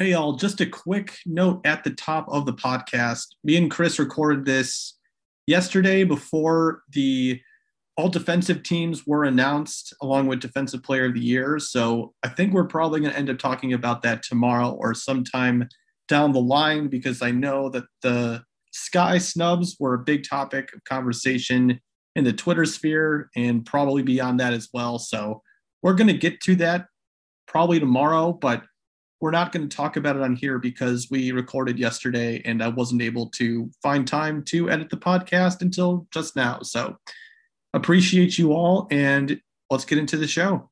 Hey, 0.00 0.12
y'all, 0.12 0.32
just 0.32 0.62
a 0.62 0.66
quick 0.66 1.18
note 1.26 1.60
at 1.66 1.84
the 1.84 1.90
top 1.90 2.24
of 2.30 2.46
the 2.46 2.54
podcast. 2.54 3.26
Me 3.44 3.58
and 3.58 3.70
Chris 3.70 3.98
recorded 3.98 4.46
this 4.46 4.96
yesterday 5.46 6.04
before 6.04 6.80
the 6.90 7.38
all 7.98 8.08
defensive 8.08 8.62
teams 8.62 9.06
were 9.06 9.24
announced, 9.24 9.92
along 10.00 10.26
with 10.26 10.40
Defensive 10.40 10.82
Player 10.82 11.04
of 11.04 11.12
the 11.12 11.20
Year. 11.20 11.58
So 11.58 12.14
I 12.22 12.30
think 12.30 12.54
we're 12.54 12.64
probably 12.64 13.00
going 13.00 13.12
to 13.12 13.18
end 13.18 13.28
up 13.28 13.38
talking 13.38 13.74
about 13.74 14.00
that 14.00 14.22
tomorrow 14.22 14.70
or 14.70 14.94
sometime 14.94 15.68
down 16.08 16.32
the 16.32 16.40
line 16.40 16.88
because 16.88 17.20
I 17.20 17.30
know 17.30 17.68
that 17.68 17.84
the 18.00 18.42
Sky 18.72 19.18
snubs 19.18 19.76
were 19.78 19.92
a 19.92 19.98
big 19.98 20.24
topic 20.26 20.70
of 20.74 20.82
conversation 20.84 21.78
in 22.16 22.24
the 22.24 22.32
Twitter 22.32 22.64
sphere 22.64 23.28
and 23.36 23.66
probably 23.66 24.02
beyond 24.02 24.40
that 24.40 24.54
as 24.54 24.70
well. 24.72 24.98
So 24.98 25.42
we're 25.82 25.92
going 25.92 26.08
to 26.08 26.14
get 26.14 26.40
to 26.44 26.56
that 26.56 26.86
probably 27.46 27.78
tomorrow, 27.78 28.32
but 28.32 28.62
we're 29.20 29.30
not 29.30 29.52
going 29.52 29.68
to 29.68 29.76
talk 29.76 29.96
about 29.96 30.16
it 30.16 30.22
on 30.22 30.34
here 30.34 30.58
because 30.58 31.08
we 31.10 31.30
recorded 31.30 31.78
yesterday 31.78 32.40
and 32.46 32.62
I 32.62 32.68
wasn't 32.68 33.02
able 33.02 33.28
to 33.30 33.70
find 33.82 34.08
time 34.08 34.42
to 34.44 34.70
edit 34.70 34.88
the 34.88 34.96
podcast 34.96 35.60
until 35.60 36.06
just 36.10 36.36
now. 36.36 36.60
So 36.62 36.96
appreciate 37.74 38.38
you 38.38 38.52
all 38.52 38.88
and 38.90 39.38
let's 39.68 39.84
get 39.84 39.98
into 39.98 40.16
the 40.16 40.26
show. 40.26 40.70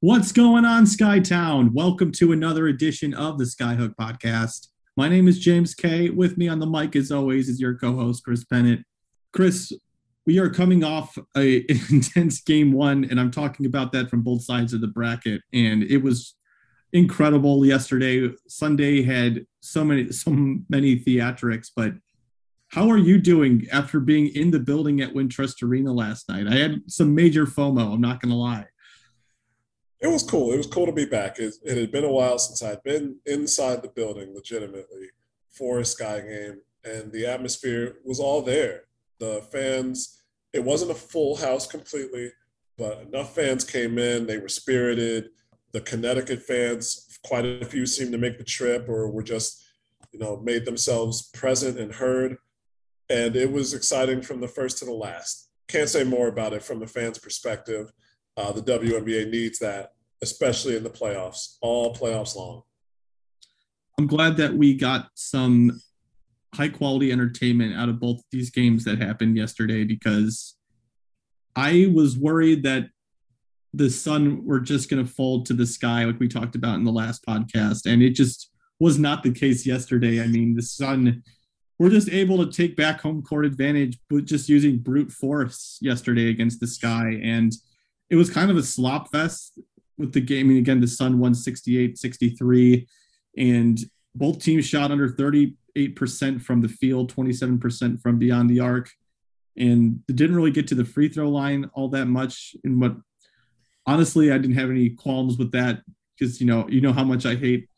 What's 0.00 0.32
going 0.32 0.64
on, 0.64 0.84
Skytown? 0.84 1.72
Welcome 1.72 2.10
to 2.12 2.32
another 2.32 2.68
edition 2.68 3.12
of 3.12 3.36
the 3.36 3.44
Skyhook 3.44 3.94
podcast. 3.96 4.68
My 4.96 5.10
name 5.10 5.28
is 5.28 5.38
James 5.38 5.74
Kay. 5.74 6.08
With 6.08 6.38
me 6.38 6.48
on 6.48 6.58
the 6.58 6.66
mic, 6.66 6.96
as 6.96 7.12
always, 7.12 7.50
is 7.50 7.60
your 7.60 7.74
co 7.74 7.94
host, 7.96 8.24
Chris 8.24 8.44
Pennant. 8.44 8.84
Chris, 9.32 9.72
we 10.26 10.38
are 10.38 10.48
coming 10.48 10.84
off 10.84 11.18
a 11.36 11.66
intense 11.90 12.40
game 12.40 12.72
one, 12.72 13.04
and 13.04 13.18
I'm 13.18 13.30
talking 13.30 13.66
about 13.66 13.92
that 13.92 14.08
from 14.08 14.22
both 14.22 14.42
sides 14.42 14.72
of 14.72 14.80
the 14.80 14.86
bracket. 14.86 15.42
And 15.52 15.82
it 15.82 15.98
was 15.98 16.34
incredible 16.92 17.64
yesterday. 17.64 18.30
Sunday 18.48 19.02
had 19.02 19.46
so 19.60 19.84
many 19.84 20.12
so 20.12 20.30
many 20.68 20.98
theatrics, 20.98 21.70
but 21.74 21.92
how 22.68 22.90
are 22.90 22.98
you 22.98 23.18
doing 23.18 23.66
after 23.72 24.00
being 24.00 24.28
in 24.28 24.50
the 24.50 24.58
building 24.58 25.00
at 25.00 25.14
Wintrust 25.14 25.62
Arena 25.62 25.92
last 25.92 26.28
night? 26.28 26.46
I 26.48 26.56
had 26.56 26.82
some 26.88 27.14
major 27.14 27.46
FOMO. 27.46 27.94
I'm 27.94 28.00
not 28.00 28.20
going 28.20 28.30
to 28.30 28.36
lie. 28.36 28.66
It 30.00 30.08
was 30.08 30.22
cool. 30.22 30.52
It 30.52 30.58
was 30.58 30.66
cool 30.66 30.86
to 30.86 30.92
be 30.92 31.06
back. 31.06 31.38
It, 31.38 31.54
it, 31.64 31.76
had 31.78 31.90
been 31.90 32.04
a 32.04 32.10
while 32.10 32.38
since 32.38 32.62
I'd 32.62 32.82
been 32.82 33.18
inside 33.24 33.82
the 33.82 33.88
building 33.88 34.34
legitimately 34.34 35.08
for 35.50 35.78
a 35.78 35.84
Sky 35.84 36.20
game, 36.20 36.60
and 36.84 37.10
the 37.12 37.26
atmosphere 37.26 37.96
was 38.04 38.20
all 38.20 38.42
there. 38.42 38.82
The 39.20 39.42
fans, 39.50 40.22
it 40.52 40.62
wasn't 40.62 40.90
a 40.90 40.94
full 40.94 41.36
house 41.36 41.66
completely, 41.66 42.30
but 42.76 43.00
enough 43.02 43.34
fans 43.34 43.64
came 43.64 43.98
in. 43.98 44.26
They 44.26 44.38
were 44.38 44.48
spirited 44.48 45.30
the 45.72 45.80
Connecticut 45.80 46.42
fans, 46.42 47.18
quite 47.24 47.44
a 47.44 47.64
few 47.64 47.86
seemed 47.86 48.12
to 48.12 48.18
make 48.18 48.38
the 48.38 48.44
trip 48.44 48.88
or 48.88 49.10
were 49.10 49.22
just, 49.22 49.64
you 50.12 50.18
know, 50.18 50.40
made 50.42 50.64
themselves 50.64 51.30
present 51.30 51.78
and 51.78 51.92
heard. 51.92 52.36
And 53.10 53.36
it 53.36 53.50
was 53.50 53.74
exciting 53.74 54.22
from 54.22 54.40
the 54.40 54.48
first 54.48 54.78
to 54.78 54.84
the 54.84 54.92
last. 54.92 55.48
Can't 55.68 55.88
say 55.88 56.04
more 56.04 56.28
about 56.28 56.52
it 56.52 56.62
from 56.62 56.80
the 56.80 56.86
fans' 56.86 57.18
perspective. 57.18 57.92
Uh, 58.36 58.52
the 58.52 58.62
WNBA 58.62 59.30
needs 59.30 59.58
that, 59.58 59.92
especially 60.22 60.76
in 60.76 60.82
the 60.82 60.90
playoffs, 60.90 61.56
all 61.60 61.94
playoffs 61.94 62.36
long. 62.36 62.62
I'm 63.98 64.06
glad 64.06 64.36
that 64.36 64.54
we 64.54 64.74
got 64.74 65.08
some 65.14 65.80
high 66.54 66.68
quality 66.68 67.12
entertainment 67.12 67.76
out 67.76 67.88
of 67.88 68.00
both 68.00 68.22
these 68.30 68.50
games 68.50 68.84
that 68.84 69.00
happened 69.00 69.36
yesterday 69.36 69.84
because 69.84 70.56
I 71.54 71.90
was 71.94 72.16
worried 72.16 72.62
that 72.64 72.88
the 73.76 73.90
sun 73.90 74.42
were 74.44 74.58
just 74.58 74.88
going 74.88 75.04
to 75.04 75.10
fold 75.10 75.44
to 75.44 75.52
the 75.52 75.66
sky 75.66 76.04
like 76.04 76.18
we 76.18 76.28
talked 76.28 76.56
about 76.56 76.76
in 76.76 76.84
the 76.84 76.90
last 76.90 77.24
podcast. 77.26 77.84
And 77.84 78.02
it 78.02 78.10
just 78.10 78.50
was 78.80 78.98
not 78.98 79.22
the 79.22 79.30
case 79.30 79.66
yesterday. 79.66 80.22
I 80.22 80.26
mean 80.26 80.54
the 80.54 80.62
sun 80.62 81.22
we're 81.78 81.90
just 81.90 82.08
able 82.08 82.38
to 82.38 82.50
take 82.50 82.74
back 82.74 83.02
home 83.02 83.22
court 83.22 83.44
advantage 83.44 83.98
but 84.08 84.24
just 84.24 84.48
using 84.48 84.78
brute 84.78 85.12
force 85.12 85.78
yesterday 85.82 86.30
against 86.30 86.58
the 86.58 86.66
sky. 86.66 87.20
And 87.22 87.52
it 88.08 88.16
was 88.16 88.30
kind 88.30 88.50
of 88.50 88.56
a 88.56 88.62
slop 88.62 89.12
fest 89.12 89.58
with 89.98 90.14
the 90.14 90.22
game. 90.22 90.46
I 90.46 90.48
mean, 90.48 90.58
again 90.58 90.80
the 90.80 90.88
sun 90.88 91.18
won 91.18 91.34
68 91.34 91.98
63 91.98 92.86
and 93.36 93.78
both 94.14 94.42
teams 94.42 94.64
shot 94.64 94.90
under 94.90 95.10
38% 95.10 96.40
from 96.40 96.62
the 96.62 96.68
field 96.68 97.14
27% 97.14 98.00
from 98.00 98.18
beyond 98.18 98.48
the 98.48 98.60
arc. 98.60 98.90
And 99.58 100.06
didn't 100.06 100.36
really 100.36 100.50
get 100.50 100.66
to 100.68 100.74
the 100.74 100.84
free 100.84 101.08
throw 101.08 101.28
line 101.28 101.70
all 101.74 101.88
that 101.88 102.06
much 102.06 102.54
in 102.64 102.78
what 102.80 102.96
honestly, 103.86 104.32
I 104.32 104.38
didn't 104.38 104.56
have 104.56 104.70
any 104.70 104.90
qualms 104.90 105.38
with 105.38 105.52
that 105.52 105.82
because 106.18 106.40
you 106.40 106.46
know 106.46 106.68
you 106.68 106.80
know 106.80 106.92
how 106.92 107.04
much 107.04 107.26
I 107.26 107.34
hate 107.34 107.68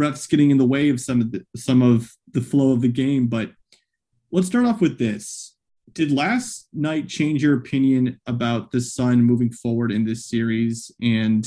refs 0.00 0.28
getting 0.28 0.50
in 0.50 0.58
the 0.58 0.66
way 0.66 0.88
of 0.88 1.00
some 1.00 1.20
of 1.20 1.32
the 1.32 1.44
some 1.56 1.82
of 1.82 2.12
the 2.32 2.40
flow 2.40 2.72
of 2.72 2.80
the 2.80 2.88
game. 2.88 3.26
But 3.28 3.52
let's 4.30 4.46
start 4.46 4.66
off 4.66 4.80
with 4.80 4.98
this. 4.98 5.56
Did 5.92 6.10
last 6.10 6.68
night 6.72 7.08
change 7.08 7.42
your 7.42 7.56
opinion 7.56 8.20
about 8.26 8.70
the 8.70 8.80
Sun 8.80 9.22
moving 9.22 9.52
forward 9.52 9.92
in 9.92 10.04
this 10.04 10.26
series? 10.26 10.90
And 11.02 11.46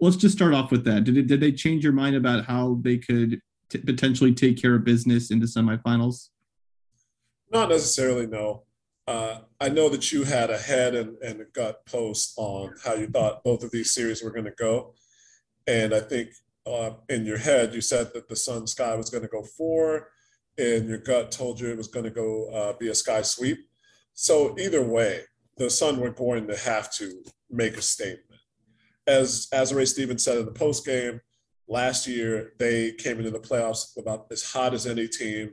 let's 0.00 0.16
just 0.16 0.36
start 0.36 0.52
off 0.52 0.70
with 0.70 0.84
that. 0.84 1.04
Did 1.04 1.16
it, 1.16 1.26
did 1.26 1.40
they 1.40 1.52
change 1.52 1.82
your 1.82 1.94
mind 1.94 2.16
about 2.16 2.44
how 2.44 2.78
they 2.82 2.98
could 2.98 3.40
t- 3.70 3.78
potentially 3.78 4.34
take 4.34 4.60
care 4.60 4.74
of 4.74 4.84
business 4.84 5.30
in 5.30 5.38
the 5.38 5.46
semifinals? 5.46 6.28
Not 7.50 7.70
necessarily, 7.70 8.26
no. 8.26 8.64
Uh, 9.12 9.40
I 9.60 9.68
know 9.68 9.90
that 9.90 10.10
you 10.10 10.24
had 10.24 10.48
a 10.48 10.56
head 10.56 10.94
and, 10.94 11.18
and 11.18 11.42
a 11.42 11.44
gut 11.44 11.84
post 11.84 12.32
on 12.38 12.72
how 12.82 12.94
you 12.94 13.06
thought 13.08 13.44
both 13.44 13.62
of 13.62 13.70
these 13.70 13.92
series 13.92 14.22
were 14.22 14.30
going 14.30 14.46
to 14.46 14.52
go. 14.52 14.94
And 15.66 15.92
I 15.92 16.00
think 16.00 16.30
uh, 16.66 16.92
in 17.10 17.26
your 17.26 17.36
head, 17.36 17.74
you 17.74 17.82
said 17.82 18.14
that 18.14 18.30
the 18.30 18.36
Sun 18.36 18.68
Sky 18.68 18.94
was 18.96 19.10
going 19.10 19.22
to 19.22 19.28
go 19.28 19.42
four, 19.42 20.08
and 20.56 20.88
your 20.88 20.96
gut 20.96 21.30
told 21.30 21.60
you 21.60 21.68
it 21.68 21.76
was 21.76 21.88
going 21.88 22.04
to 22.04 22.10
go 22.10 22.48
uh, 22.54 22.72
be 22.78 22.88
a 22.88 22.94
Sky 22.94 23.20
sweep. 23.20 23.58
So 24.14 24.56
either 24.58 24.82
way, 24.82 25.20
the 25.58 25.68
Sun 25.68 26.00
were 26.00 26.10
going 26.10 26.46
to 26.46 26.56
have 26.56 26.90
to 26.94 27.22
make 27.50 27.76
a 27.76 27.82
statement. 27.82 28.40
As 29.06 29.46
Azurá 29.52 29.86
Stevens 29.86 30.24
said 30.24 30.38
in 30.38 30.46
the 30.46 30.52
post 30.52 30.86
game, 30.86 31.20
last 31.68 32.06
year 32.06 32.54
they 32.58 32.92
came 32.92 33.18
into 33.18 33.30
the 33.30 33.40
playoffs 33.40 33.94
about 33.98 34.28
as 34.30 34.42
hot 34.42 34.72
as 34.72 34.86
any 34.86 35.06
team 35.06 35.52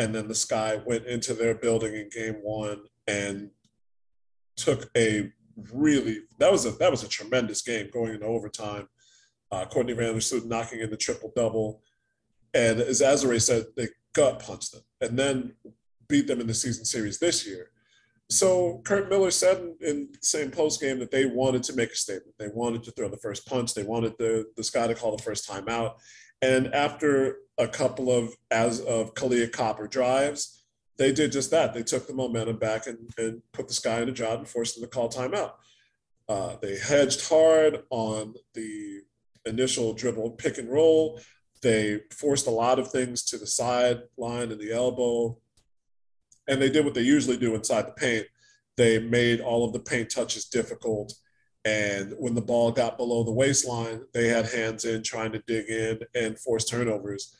and 0.00 0.14
then 0.14 0.28
the 0.28 0.34
Sky 0.34 0.80
went 0.86 1.04
into 1.04 1.34
their 1.34 1.54
building 1.54 1.94
in 1.94 2.08
game 2.08 2.36
one 2.42 2.80
and 3.10 3.50
took 4.56 4.90
a 4.96 5.30
really 5.72 6.20
that 6.38 6.50
was 6.50 6.64
a 6.66 6.70
that 6.72 6.90
was 6.90 7.02
a 7.02 7.08
tremendous 7.08 7.62
game 7.62 7.88
going 7.92 8.14
into 8.14 8.26
overtime. 8.26 8.88
Uh, 9.52 9.64
Courtney 9.64 9.94
Vandersloot 9.94 10.46
knocking 10.46 10.80
in 10.80 10.90
the 10.90 10.96
triple 10.96 11.32
double, 11.34 11.82
and 12.54 12.80
as 12.80 13.00
Azurá 13.00 13.40
said, 13.40 13.64
they 13.76 13.88
gut 14.12 14.38
punched 14.40 14.72
them 14.72 14.82
and 15.00 15.18
then 15.18 15.54
beat 16.08 16.26
them 16.26 16.40
in 16.40 16.46
the 16.46 16.54
season 16.54 16.84
series 16.84 17.18
this 17.18 17.46
year. 17.46 17.70
So 18.28 18.80
Curt 18.84 19.08
Miller 19.08 19.32
said 19.32 19.58
in, 19.58 19.76
in 19.80 20.08
the 20.12 20.18
same 20.22 20.52
post 20.52 20.80
game 20.80 21.00
that 21.00 21.10
they 21.10 21.26
wanted 21.26 21.64
to 21.64 21.74
make 21.74 21.90
a 21.90 21.96
statement. 21.96 22.36
They 22.38 22.48
wanted 22.48 22.84
to 22.84 22.92
throw 22.92 23.08
the 23.08 23.16
first 23.16 23.44
punch. 23.46 23.74
They 23.74 23.82
wanted 23.82 24.14
the 24.18 24.46
the 24.56 24.64
Sky 24.64 24.86
to 24.86 24.94
call 24.94 25.16
the 25.16 25.22
first 25.22 25.48
time 25.48 25.68
out. 25.68 25.96
And 26.42 26.72
after 26.72 27.38
a 27.58 27.68
couple 27.68 28.10
of 28.10 28.32
as 28.50 28.80
of 28.80 29.14
Kahleah 29.14 29.52
Copper 29.52 29.88
drives, 29.88 30.59
they 31.00 31.12
did 31.12 31.32
just 31.32 31.50
that. 31.50 31.72
They 31.72 31.82
took 31.82 32.06
the 32.06 32.12
momentum 32.12 32.58
back 32.58 32.86
and, 32.86 32.98
and 33.16 33.40
put 33.52 33.68
this 33.68 33.78
guy 33.78 34.02
in 34.02 34.10
a 34.10 34.12
job 34.12 34.40
and 34.40 34.46
forced 34.46 34.74
them 34.74 34.84
to 34.84 34.90
call 34.90 35.08
timeout. 35.08 35.52
Uh, 36.28 36.56
they 36.60 36.76
hedged 36.76 37.26
hard 37.26 37.84
on 37.88 38.34
the 38.52 39.00
initial 39.46 39.94
dribble 39.94 40.32
pick 40.32 40.58
and 40.58 40.70
roll. 40.70 41.18
They 41.62 42.00
forced 42.12 42.46
a 42.46 42.50
lot 42.50 42.78
of 42.78 42.90
things 42.90 43.24
to 43.24 43.38
the 43.38 43.46
sideline 43.46 44.52
and 44.52 44.60
the 44.60 44.72
elbow. 44.72 45.38
And 46.46 46.60
they 46.60 46.68
did 46.68 46.84
what 46.84 46.92
they 46.92 47.00
usually 47.00 47.38
do 47.38 47.54
inside 47.54 47.86
the 47.86 47.92
paint. 47.92 48.26
They 48.76 48.98
made 48.98 49.40
all 49.40 49.64
of 49.64 49.72
the 49.72 49.80
paint 49.80 50.10
touches 50.10 50.44
difficult. 50.44 51.14
And 51.64 52.12
when 52.18 52.34
the 52.34 52.42
ball 52.42 52.72
got 52.72 52.98
below 52.98 53.24
the 53.24 53.32
waistline, 53.32 54.02
they 54.12 54.28
had 54.28 54.50
hands 54.50 54.84
in 54.84 55.02
trying 55.02 55.32
to 55.32 55.42
dig 55.46 55.70
in 55.70 56.00
and 56.14 56.38
force 56.38 56.66
turnovers. 56.66 57.34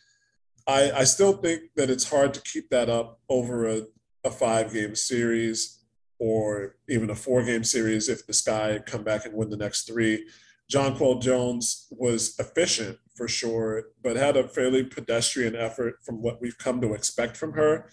I, 0.66 0.90
I 0.92 1.04
still 1.04 1.32
think 1.34 1.62
that 1.76 1.90
it's 1.90 2.08
hard 2.08 2.34
to 2.34 2.42
keep 2.42 2.70
that 2.70 2.88
up 2.88 3.20
over 3.28 3.68
a, 3.68 3.82
a 4.24 4.30
five 4.30 4.72
game 4.72 4.94
series 4.94 5.84
or 6.18 6.76
even 6.88 7.10
a 7.10 7.14
four 7.14 7.42
game 7.42 7.64
series 7.64 8.08
if 8.08 8.26
the 8.26 8.32
Sky 8.32 8.78
come 8.86 9.02
back 9.02 9.24
and 9.24 9.34
win 9.34 9.50
the 9.50 9.56
next 9.56 9.86
three. 9.86 10.26
Jonquel 10.70 11.20
Jones 11.20 11.88
was 11.90 12.38
efficient 12.38 12.98
for 13.16 13.26
sure, 13.26 13.86
but 14.02 14.16
had 14.16 14.36
a 14.36 14.46
fairly 14.46 14.84
pedestrian 14.84 15.56
effort 15.56 15.96
from 16.04 16.22
what 16.22 16.40
we've 16.40 16.58
come 16.58 16.80
to 16.80 16.94
expect 16.94 17.36
from 17.36 17.54
her. 17.54 17.90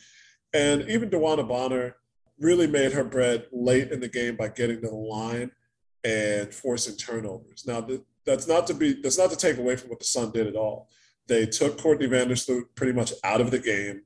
And 0.54 0.88
even 0.90 1.10
DeWanna 1.10 1.48
Bonner 1.48 1.96
really 2.40 2.68
made 2.68 2.94
her 2.94 3.04
bread 3.04 3.48
late 3.52 3.92
in 3.92 4.00
the 4.00 4.08
game 4.08 4.36
by 4.36 4.50
getting 4.50 4.82
to 4.82 4.88
the 4.88 4.96
line 4.96 5.52
and 6.04 6.54
forcing 6.54 6.96
turnovers. 6.96 7.66
Now, 7.66 7.86
that's 8.26 8.48
not 8.48 8.68
to 8.68 8.74
be 8.74 9.02
that's 9.02 9.18
not 9.18 9.32
to 9.32 9.38
take 9.38 9.58
away 9.58 9.76
from 9.76 9.90
what 9.90 10.00
the 10.00 10.06
Sun 10.06 10.32
did 10.32 10.48
at 10.48 10.56
all. 10.56 10.90
They 11.28 11.46
took 11.46 11.78
Courtney 11.78 12.08
Vandersloot 12.08 12.64
pretty 12.76 12.94
much 12.94 13.14
out 13.24 13.42
of 13.42 13.52
the 13.52 13.60
game. 13.60 14.02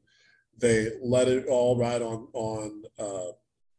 They 0.57 0.91
let 1.01 1.27
it 1.27 1.47
all 1.47 1.77
ride 1.77 2.01
on 2.01 2.27
on 2.33 2.83
uh, 2.99 3.31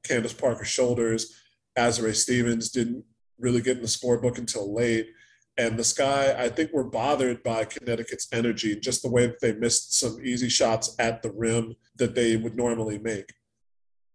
Candace 0.05 0.33
Parker's 0.33 0.69
shoulders. 0.69 1.35
Azurá 1.79 2.15
Stevens 2.15 2.71
didn't 2.71 3.05
really 3.39 3.61
get 3.61 3.77
in 3.77 3.83
the 3.83 3.89
scorebook 3.89 4.39
until 4.39 4.75
late. 4.75 5.09
And 5.59 5.79
the 5.79 5.85
Sky, 5.85 6.35
I 6.39 6.49
think, 6.49 6.73
were 6.73 6.85
bothered 6.85 7.43
by 7.43 7.65
Connecticut's 7.65 8.29
energy, 8.33 8.79
just 8.79 9.03
the 9.03 9.11
way 9.11 9.27
that 9.27 9.41
they 9.41 9.53
missed 9.53 9.99
some 9.99 10.19
easy 10.25 10.49
shots 10.49 10.95
at 10.99 11.23
the 11.23 11.31
rim 11.31 11.75
that 11.97 12.15
they 12.15 12.37
would 12.37 12.57
normally 12.57 12.99
make. 12.99 13.33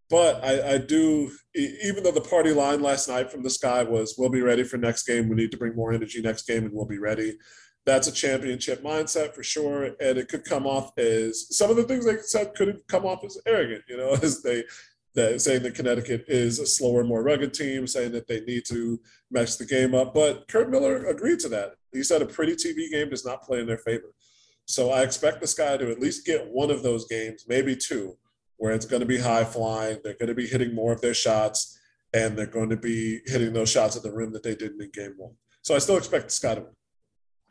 But 0.09 0.43
I, 0.43 0.73
I 0.73 0.77
do, 0.77 1.29
even 1.53 2.03
though 2.03 2.11
the 2.11 2.21
party 2.21 2.53
line 2.53 2.81
last 2.81 3.09
night 3.09 3.29
from 3.29 3.43
the 3.43 3.49
Sky 3.49 3.83
was, 3.83 4.15
we'll 4.17 4.29
be 4.29 4.41
ready 4.41 4.63
for 4.63 4.77
next 4.77 5.03
game, 5.03 5.27
we 5.27 5.35
need 5.35 5.51
to 5.51 5.57
bring 5.57 5.75
more 5.75 5.91
energy 5.91 6.21
next 6.21 6.47
game, 6.47 6.63
and 6.63 6.73
we'll 6.73 6.85
be 6.85 6.97
ready. 6.97 7.37
That's 7.87 8.09
a 8.09 8.11
championship 8.11 8.83
mindset 8.83 9.33
for 9.33 9.43
sure. 9.43 9.85
And 9.85 10.17
it 10.17 10.27
could 10.27 10.43
come 10.43 10.67
off 10.67 10.91
as 10.97 11.55
some 11.55 11.71
of 11.71 11.77
the 11.77 11.83
things 11.83 12.05
they 12.05 12.17
said 12.17 12.53
could 12.53 12.67
have 12.67 12.85
come 12.87 13.05
off 13.05 13.23
as 13.23 13.37
arrogant, 13.47 13.83
you 13.87 13.95
know, 13.95 14.11
as 14.21 14.43
they 14.43 14.65
that 15.15 15.41
saying 15.41 15.63
that 15.63 15.73
Connecticut 15.73 16.25
is 16.27 16.59
a 16.59 16.65
slower, 16.65 17.03
more 17.05 17.23
rugged 17.23 17.53
team, 17.53 17.87
saying 17.87 18.11
that 18.11 18.27
they 18.27 18.41
need 18.41 18.65
to 18.65 18.99
mess 19.31 19.55
the 19.55 19.65
game 19.65 19.95
up. 19.95 20.13
But 20.13 20.49
Curt 20.49 20.69
Miller 20.69 21.05
agreed 21.05 21.39
to 21.39 21.49
that. 21.49 21.75
He 21.93 22.03
said 22.03 22.21
a 22.21 22.25
pretty 22.25 22.55
TV 22.55 22.91
game 22.91 23.09
does 23.09 23.25
not 23.25 23.41
play 23.41 23.61
in 23.61 23.65
their 23.65 23.79
favor. 23.79 24.13
So 24.65 24.91
I 24.91 25.01
expect 25.01 25.39
this 25.39 25.53
guy 25.53 25.77
to 25.77 25.89
at 25.89 26.01
least 26.01 26.25
get 26.25 26.45
one 26.51 26.69
of 26.69 26.83
those 26.83 27.07
games, 27.07 27.45
maybe 27.47 27.73
two, 27.73 28.17
where 28.57 28.73
it's 28.73 28.85
going 28.85 28.99
to 28.99 29.07
be 29.07 29.17
high 29.17 29.45
flying. 29.45 29.99
They're 30.03 30.13
going 30.13 30.27
to 30.27 30.35
be 30.35 30.45
hitting 30.45 30.75
more 30.75 30.91
of 30.91 30.99
their 30.99 31.13
shots, 31.13 31.79
and 32.13 32.37
they're 32.37 32.45
going 32.45 32.69
to 32.69 32.77
be 32.77 33.21
hitting 33.25 33.53
those 33.53 33.71
shots 33.71 33.95
at 33.95 34.03
the 34.03 34.11
rim 34.11 34.33
that 34.33 34.43
they 34.43 34.55
didn't 34.55 34.81
in 34.81 34.91
game 34.91 35.13
one. 35.15 35.33
So 35.61 35.73
I 35.73 35.79
still 35.79 35.97
expect 35.97 36.25
the 36.25 36.31
Sky 36.31 36.55
to 36.55 36.61
win. 36.61 36.71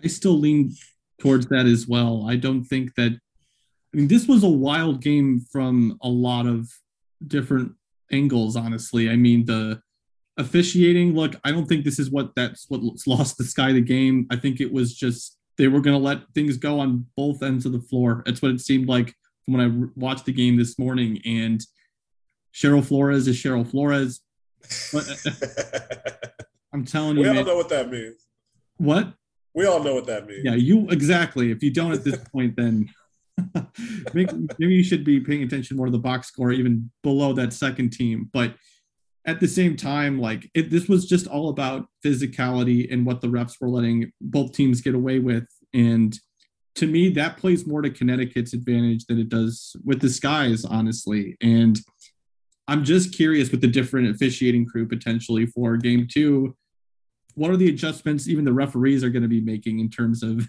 I 0.03 0.09
still 0.09 0.39
lean 0.39 0.75
towards 1.19 1.47
that 1.47 1.67
as 1.67 1.87
well. 1.87 2.27
I 2.29 2.37
don't 2.37 2.65
think 2.65 2.95
that. 2.97 3.13
I 3.13 3.97
mean, 3.97 4.09
this 4.09 4.27
was 4.27 4.43
a 4.43 4.49
wild 4.49 5.01
game 5.01 5.41
from 5.51 5.99
a 6.03 6.09
lot 6.09 6.47
of 6.47 6.69
different 7.27 7.73
angles, 8.13 8.57
honestly. 8.57 9.09
I 9.09 9.17
mean, 9.17 9.47
the 9.47 9.81
officiating, 10.37 11.15
look, 11.15 11.35
I 11.45 11.51
don't 11.51 11.67
think 11.67 11.85
this 11.85 11.99
is 11.99 12.11
what 12.11 12.35
that's 12.35 12.67
what 12.69 12.81
lost 13.07 13.39
the 13.39 13.45
sky 13.45 13.73
the 13.73 13.81
game. 13.81 14.27
I 14.31 14.37
think 14.37 14.61
it 14.61 14.73
was 14.73 14.95
just 14.95 15.39
they 15.57 15.69
were 15.69 15.81
going 15.81 15.97
to 15.97 16.03
let 16.03 16.19
things 16.35 16.57
go 16.57 16.81
on 16.81 17.07
both 17.17 17.43
ends 17.43 17.65
of 17.65 17.73
the 17.73 17.81
floor. 17.81 18.23
That's 18.27 18.43
what 18.43 18.51
it 18.51 18.61
seemed 18.61 18.89
like 18.89 19.15
from 19.45 19.55
when 19.55 19.61
I 19.61 19.89
watched 19.99 20.27
the 20.27 20.33
game 20.33 20.57
this 20.57 20.79
morning. 20.79 21.21
And 21.25 21.65
Cheryl 22.53 22.85
Flores 22.85 23.27
is 23.27 23.37
Cheryl 23.37 23.69
Flores. 23.69 24.21
I'm 26.73 26.85
telling 26.85 27.17
you, 27.17 27.23
we 27.23 27.29
all 27.29 27.35
man, 27.35 27.47
know 27.47 27.57
what 27.57 27.69
that 27.71 27.91
means. 27.91 28.27
What? 28.77 29.15
We 29.57 29.65
all 29.65 29.83
know 29.83 29.95
what 29.95 30.07
that 30.07 30.27
means. 30.27 30.43
Yeah, 30.45 30.55
you 30.55 30.87
exactly. 30.91 31.51
If 31.51 31.63
you 31.63 31.73
don't 31.73 31.93
at 31.93 32.05
this 32.05 32.19
point, 32.33 32.55
then 32.57 32.91
maybe, 34.15 34.33
maybe 34.59 34.75
you 34.75 34.85
should 34.85 35.03
be 35.03 35.19
paying 35.19 35.43
attention 35.43 35.77
more 35.77 35.87
to 35.87 35.93
the 35.93 35.99
box 35.99 36.29
score, 36.29 36.53
even 36.53 36.91
below 37.03 37.33
that 37.33 37.55
second 37.55 37.91
team. 37.91 38.31
But 38.33 38.55
at 39.27 39.41
the 39.41 39.49
same 39.49 39.75
time, 39.75 40.21
like 40.21 40.49
it, 40.55 40.71
this 40.71 40.89
was 40.89 41.07
just 41.07 41.27
all 41.27 41.49
about 41.49 41.87
physicality 42.05 42.93
and 42.93 43.05
what 43.05 43.23
the 43.23 43.29
refs 43.29 43.55
were 43.61 43.71
letting 43.71 44.13
both 44.21 44.53
teams 44.53 44.83
get 44.83 44.95
away 44.95 45.19
with. 45.19 45.49
And 45.75 46.17
to 46.77 46.87
me, 46.87 47.09
that 47.11 47.39
plays 47.39 47.67
more 47.67 47.81
to 47.81 47.91
Connecticut's 47.91 48.53
advantage 48.53 49.07
than 49.07 49.19
it 49.19 49.31
does 49.31 49.75
with 49.85 50.01
the 50.01 50.11
Skies, 50.11 50.65
honestly. 50.67 51.37
And 51.41 51.81
I'm 52.69 52.85
just 52.85 53.15
curious 53.15 53.51
with 53.51 53.63
the 53.63 53.69
different 53.69 54.15
officiating 54.15 54.67
crew 54.67 54.87
potentially 54.87 55.47
for 55.47 55.79
game 55.79 56.07
two. 56.11 56.55
What 57.37 57.51
are 57.51 57.57
the 57.57 57.69
adjustments 57.69 58.29
even 58.29 58.45
the 58.45 58.53
referees 58.53 59.05
are 59.05 59.11
going 59.11 59.23
to 59.23 59.29
be 59.29 59.41
making 59.41 59.79
in 59.79 59.91
terms 59.91 60.23
of, 60.23 60.49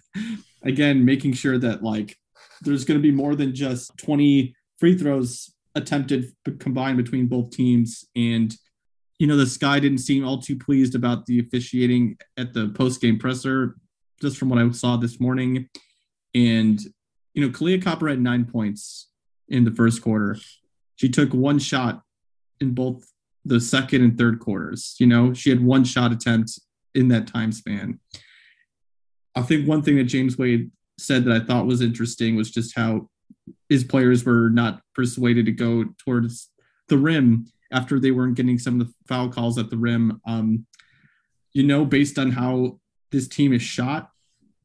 again, 0.64 1.06
making 1.06 1.34
sure 1.34 1.58
that 1.60 1.84
like 1.84 2.18
there's 2.62 2.86
going 2.86 2.98
to 2.98 3.02
be 3.02 3.12
more 3.12 3.36
than 3.36 3.54
just 3.54 3.96
20 3.98 4.56
free 4.80 4.98
throws 4.98 5.54
attempted 5.76 6.32
combined 6.60 6.98
between 6.98 7.28
both 7.28 7.52
teams. 7.52 8.06
And, 8.16 8.56
you 9.20 9.28
know, 9.28 9.38
the 9.38 9.46
Sky 9.46 9.80
didn't 9.80 10.00
seem 10.00 10.26
all 10.26 10.42
too 10.42 10.58
pleased 10.58 10.96
about 10.96 11.26
the 11.26 11.40
officiating 11.40 12.18
at 12.38 12.54
the 12.54 12.70
post 12.70 13.02
game 13.02 13.20
presser, 13.20 13.76
just 14.22 14.38
from 14.38 14.50
what 14.50 14.60
I 14.60 14.72
saw 14.72 14.98
this 14.98 15.20
morning. 15.20 15.70
And, 16.34 16.82
you 17.34 17.42
know, 17.46 17.50
Kahleah 17.50 17.84
Copper 17.84 18.08
had 18.08 18.22
nine 18.22 18.46
points 18.46 19.10
in 19.50 19.64
the 19.64 19.72
first 19.72 20.02
quarter. 20.02 20.38
She 20.96 21.10
took 21.10 21.34
one 21.34 21.60
shot 21.60 22.02
in 22.60 22.74
both 22.74 23.12
the 23.46 23.60
second 23.60 24.04
and 24.04 24.18
third 24.18 24.40
quarters. 24.40 24.96
You 25.00 25.08
know, 25.08 25.34
she 25.34 25.50
had 25.50 25.64
one 25.64 25.84
shot 25.84 26.12
attempt 26.12 26.60
in 26.98 27.08
that 27.10 27.28
time 27.28 27.52
span. 27.52 28.00
I 29.36 29.44
think 29.44 29.68
one 29.68 29.84
thing 29.84 29.98
that 29.98 30.06
James 30.06 30.38
Wade 30.38 30.72
said 30.98 31.24
that 31.26 31.42
I 31.42 31.46
thought 31.46 31.68
was 31.68 31.82
interesting 31.82 32.36
was 32.36 32.50
just 32.50 32.76
how 32.76 33.08
his 33.70 33.84
players 33.84 34.26
were 34.26 34.50
not 34.50 34.82
persuaded 34.96 35.46
to 35.46 35.52
go 35.52 35.86
towards 36.04 36.50
the 36.90 36.98
rim 36.98 37.46
after 37.72 38.00
they 38.00 38.12
weren't 38.12 38.36
getting 38.36 38.58
some 38.58 38.82
of 38.82 38.88
the 38.88 38.94
foul 39.08 39.30
calls 39.30 39.60
at 39.60 39.70
the 39.70 39.78
rim. 39.78 40.20
Um, 40.26 40.66
you 41.54 41.64
know, 41.64 41.86
based 41.86 42.18
on 42.18 42.32
how 42.32 42.80
this 43.12 43.28
team 43.28 43.54
is 43.54 43.62
shot 43.62 44.10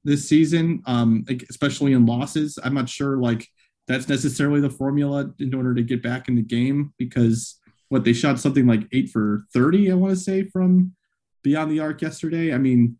this 0.05 0.27
season, 0.29 0.83
um, 0.87 1.25
especially 1.51 1.93
in 1.93 2.07
losses, 2.07 2.59
I'm 2.65 2.75
not 2.75 2.89
sure 2.89 3.19
like 3.19 3.47
that's 3.87 4.09
necessarily 4.09 4.61
the 4.61 4.71
formula 4.71 5.31
in 5.39 5.55
order 5.55 5.75
to 5.75 5.83
get 5.83 6.03
back 6.03 6.29
in 6.29 6.37
the 6.37 6.43
game 6.43 6.95
because 6.99 7.59
what 7.91 8.05
they 8.05 8.15
shot 8.15 8.41
something 8.41 8.67
like 8.67 8.89
eight 8.93 9.11
for 9.11 9.43
30, 9.53 9.91
I 9.91 9.95
want 9.95 10.15
to 10.15 10.21
say, 10.21 10.45
from 10.45 10.95
beyond 11.43 11.71
the 11.71 11.81
arc 11.81 12.03
yesterday. 12.03 12.53
I 12.53 12.59
mean, 12.59 12.99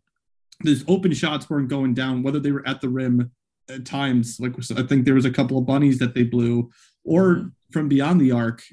these 0.61 0.83
open 0.87 1.13
shots 1.13 1.49
weren't 1.49 1.69
going 1.69 1.93
down, 1.93 2.23
whether 2.23 2.39
they 2.39 2.51
were 2.51 2.67
at 2.67 2.81
the 2.81 2.89
rim 2.89 3.31
at 3.69 3.85
times. 3.85 4.39
Like 4.39 4.53
I 4.75 4.83
think 4.83 5.05
there 5.05 5.15
was 5.15 5.25
a 5.25 5.31
couple 5.31 5.57
of 5.57 5.65
bunnies 5.65 5.99
that 5.99 6.13
they 6.13 6.23
blew, 6.23 6.69
or 7.03 7.35
mm-hmm. 7.35 7.47
from 7.71 7.87
beyond 7.87 8.21
the 8.21 8.31
arc. 8.31 8.63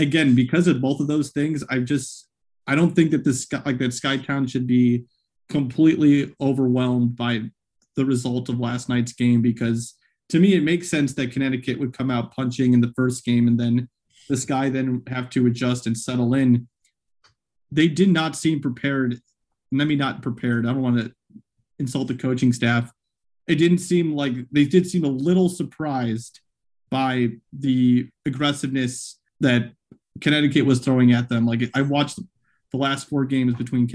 Again, 0.00 0.34
because 0.34 0.68
of 0.68 0.80
both 0.80 1.00
of 1.00 1.08
those 1.08 1.30
things, 1.30 1.64
I 1.68 1.80
just 1.80 2.28
I 2.66 2.74
don't 2.74 2.94
think 2.94 3.10
that 3.10 3.24
this 3.24 3.46
like 3.52 3.78
that 3.78 3.90
Skytown 3.90 4.48
should 4.48 4.66
be 4.66 5.04
completely 5.48 6.34
overwhelmed 6.40 7.16
by 7.16 7.50
the 7.96 8.04
result 8.04 8.48
of 8.48 8.60
last 8.60 8.88
night's 8.88 9.12
game 9.12 9.42
because 9.42 9.94
to 10.28 10.38
me 10.38 10.54
it 10.54 10.62
makes 10.62 10.88
sense 10.88 11.14
that 11.14 11.32
Connecticut 11.32 11.80
would 11.80 11.96
come 11.96 12.10
out 12.10 12.34
punching 12.34 12.74
in 12.74 12.80
the 12.80 12.92
first 12.94 13.24
game 13.24 13.48
and 13.48 13.58
then 13.58 13.88
the 14.28 14.36
Sky 14.36 14.68
then 14.68 15.02
have 15.08 15.30
to 15.30 15.46
adjust 15.46 15.86
and 15.86 15.96
settle 15.96 16.34
in. 16.34 16.68
They 17.70 17.88
did 17.88 18.08
not 18.08 18.36
seem 18.36 18.60
prepared. 18.60 19.20
Let 19.70 19.86
me 19.86 19.96
not 19.96 20.22
prepared. 20.22 20.66
I 20.66 20.72
don't 20.72 20.82
want 20.82 20.98
to 21.00 21.12
insult 21.78 22.08
the 22.08 22.14
coaching 22.14 22.52
staff. 22.52 22.90
It 23.46 23.56
didn't 23.56 23.78
seem 23.78 24.14
like 24.14 24.34
they 24.50 24.64
did 24.64 24.86
seem 24.86 25.04
a 25.04 25.08
little 25.08 25.48
surprised 25.48 26.40
by 26.90 27.28
the 27.52 28.08
aggressiveness 28.26 29.18
that 29.40 29.72
Connecticut 30.20 30.66
was 30.66 30.80
throwing 30.80 31.12
at 31.12 31.28
them. 31.28 31.46
Like 31.46 31.62
I 31.74 31.82
watched 31.82 32.18
the 32.70 32.76
last 32.76 33.08
four 33.08 33.24
games 33.24 33.54
between 33.54 33.86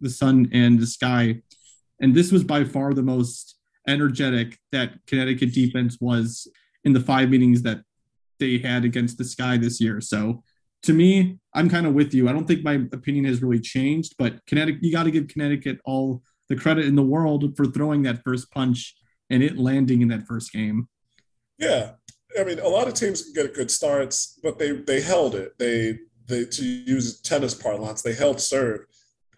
the 0.00 0.10
Sun 0.10 0.50
and 0.52 0.78
the 0.78 0.86
Sky, 0.86 1.42
and 2.00 2.14
this 2.14 2.32
was 2.32 2.44
by 2.44 2.64
far 2.64 2.94
the 2.94 3.02
most 3.02 3.56
energetic 3.88 4.58
that 4.72 4.94
Connecticut 5.06 5.52
defense 5.52 5.98
was 6.00 6.48
in 6.84 6.92
the 6.92 7.00
five 7.00 7.30
meetings 7.30 7.62
that 7.62 7.82
they 8.38 8.58
had 8.58 8.84
against 8.84 9.18
the 9.18 9.24
Sky 9.24 9.56
this 9.56 9.80
year. 9.80 10.00
So 10.00 10.42
to 10.86 10.92
me, 10.92 11.38
I'm 11.52 11.68
kind 11.68 11.86
of 11.86 11.94
with 11.94 12.14
you. 12.14 12.28
I 12.28 12.32
don't 12.32 12.46
think 12.46 12.62
my 12.62 12.74
opinion 12.92 13.24
has 13.24 13.42
really 13.42 13.60
changed, 13.60 14.14
but 14.18 14.44
Connecticut, 14.46 14.82
you 14.82 14.92
got 14.92 15.02
to 15.02 15.10
give 15.10 15.26
Connecticut 15.26 15.80
all 15.84 16.22
the 16.48 16.56
credit 16.56 16.86
in 16.86 16.94
the 16.94 17.02
world 17.02 17.56
for 17.56 17.66
throwing 17.66 18.02
that 18.02 18.22
first 18.22 18.50
punch 18.52 18.94
and 19.28 19.42
it 19.42 19.58
landing 19.58 20.00
in 20.00 20.08
that 20.08 20.26
first 20.26 20.52
game. 20.52 20.88
Yeah, 21.58 21.92
I 22.38 22.44
mean, 22.44 22.60
a 22.60 22.68
lot 22.68 22.86
of 22.86 22.94
teams 22.94 23.22
can 23.22 23.32
get 23.32 23.54
good 23.54 23.70
starts, 23.70 24.38
but 24.42 24.58
they 24.58 24.72
they 24.72 25.00
held 25.00 25.34
it. 25.34 25.58
They 25.58 25.98
they 26.26 26.44
to 26.44 26.64
use 26.64 27.20
tennis 27.20 27.54
parlance, 27.54 28.02
they 28.02 28.14
held 28.14 28.40
serve, 28.40 28.80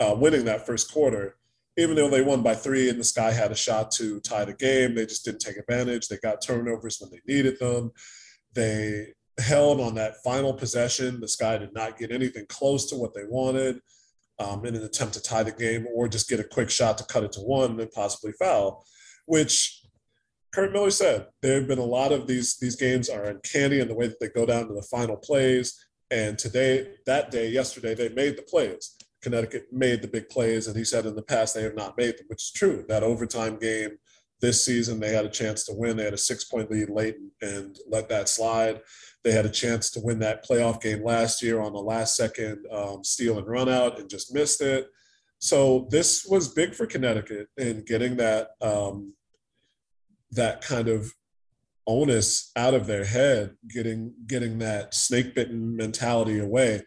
uh, 0.00 0.14
winning 0.18 0.44
that 0.44 0.66
first 0.66 0.92
quarter. 0.92 1.36
Even 1.78 1.94
though 1.94 2.10
they 2.10 2.22
won 2.22 2.42
by 2.42 2.56
three 2.56 2.90
and 2.90 2.98
the 2.98 3.04
Sky 3.04 3.30
had 3.30 3.52
a 3.52 3.54
shot 3.54 3.92
to 3.92 4.20
tie 4.20 4.44
the 4.44 4.52
game, 4.52 4.96
they 4.96 5.06
just 5.06 5.24
didn't 5.24 5.40
take 5.40 5.56
advantage. 5.56 6.08
They 6.08 6.16
got 6.18 6.42
turnovers 6.42 6.98
when 7.00 7.10
they 7.10 7.20
needed 7.32 7.58
them. 7.60 7.92
They 8.52 9.12
held 9.38 9.80
on 9.80 9.94
that 9.94 10.22
final 10.22 10.52
possession. 10.52 11.20
The 11.20 11.28
Sky 11.28 11.58
did 11.58 11.74
not 11.74 11.98
get 11.98 12.10
anything 12.10 12.46
close 12.48 12.88
to 12.90 12.96
what 12.96 13.14
they 13.14 13.24
wanted 13.24 13.80
um, 14.38 14.64
in 14.64 14.74
an 14.74 14.84
attempt 14.84 15.14
to 15.14 15.22
tie 15.22 15.42
the 15.42 15.52
game 15.52 15.86
or 15.94 16.08
just 16.08 16.28
get 16.28 16.40
a 16.40 16.44
quick 16.44 16.70
shot 16.70 16.98
to 16.98 17.04
cut 17.04 17.24
it 17.24 17.32
to 17.32 17.40
one 17.40 17.78
and 17.80 17.90
possibly 17.92 18.32
foul, 18.32 18.84
which 19.26 19.82
Curt 20.52 20.72
Miller 20.72 20.90
said 20.90 21.26
there 21.42 21.56
have 21.56 21.68
been 21.68 21.78
a 21.78 21.84
lot 21.84 22.12
of 22.12 22.26
these 22.26 22.56
these 22.56 22.76
games 22.76 23.08
are 23.08 23.24
uncanny 23.24 23.80
in 23.80 23.88
the 23.88 23.94
way 23.94 24.08
that 24.08 24.18
they 24.20 24.28
go 24.28 24.46
down 24.46 24.68
to 24.68 24.74
the 24.74 24.82
final 24.82 25.16
plays. 25.16 25.84
And 26.10 26.38
today, 26.38 26.94
that 27.04 27.30
day, 27.30 27.48
yesterday, 27.48 27.94
they 27.94 28.08
made 28.08 28.38
the 28.38 28.42
plays. 28.42 28.96
Connecticut 29.20 29.66
made 29.72 30.00
the 30.00 30.08
big 30.08 30.28
plays, 30.28 30.66
and 30.66 30.76
he 30.76 30.84
said 30.84 31.04
in 31.04 31.14
the 31.14 31.22
past 31.22 31.54
they 31.54 31.62
have 31.62 31.74
not 31.74 31.98
made 31.98 32.16
them, 32.16 32.26
which 32.28 32.44
is 32.44 32.52
true. 32.52 32.84
That 32.88 33.02
overtime 33.02 33.58
game 33.58 33.98
this 34.40 34.64
season, 34.64 35.00
they 35.00 35.12
had 35.12 35.26
a 35.26 35.30
chance 35.30 35.64
to 35.64 35.74
win. 35.74 35.96
They 35.96 36.04
had 36.04 36.14
a 36.14 36.18
six 36.18 36.44
point 36.44 36.70
lead 36.70 36.88
late 36.88 37.16
and 37.42 37.76
let 37.88 38.08
that 38.08 38.28
slide. 38.28 38.80
They 39.28 39.34
had 39.34 39.44
a 39.44 39.50
chance 39.50 39.90
to 39.90 40.00
win 40.00 40.20
that 40.20 40.48
playoff 40.48 40.80
game 40.80 41.04
last 41.04 41.42
year 41.42 41.60
on 41.60 41.74
the 41.74 41.82
last 41.82 42.16
second 42.16 42.64
um, 42.72 43.04
steal 43.04 43.36
and 43.36 43.46
run 43.46 43.68
out 43.68 44.00
and 44.00 44.08
just 44.08 44.32
missed 44.32 44.62
it. 44.62 44.88
So 45.38 45.86
this 45.90 46.24
was 46.24 46.48
big 46.48 46.74
for 46.74 46.86
Connecticut 46.86 47.48
in 47.58 47.84
getting 47.84 48.16
that 48.16 48.52
um, 48.62 49.12
that 50.30 50.62
kind 50.62 50.88
of 50.88 51.12
onus 51.86 52.50
out 52.56 52.72
of 52.72 52.86
their 52.86 53.04
head, 53.04 53.54
getting 53.68 54.14
getting 54.26 54.60
that 54.60 54.94
snake 54.94 55.34
bitten 55.34 55.76
mentality 55.76 56.38
away. 56.38 56.80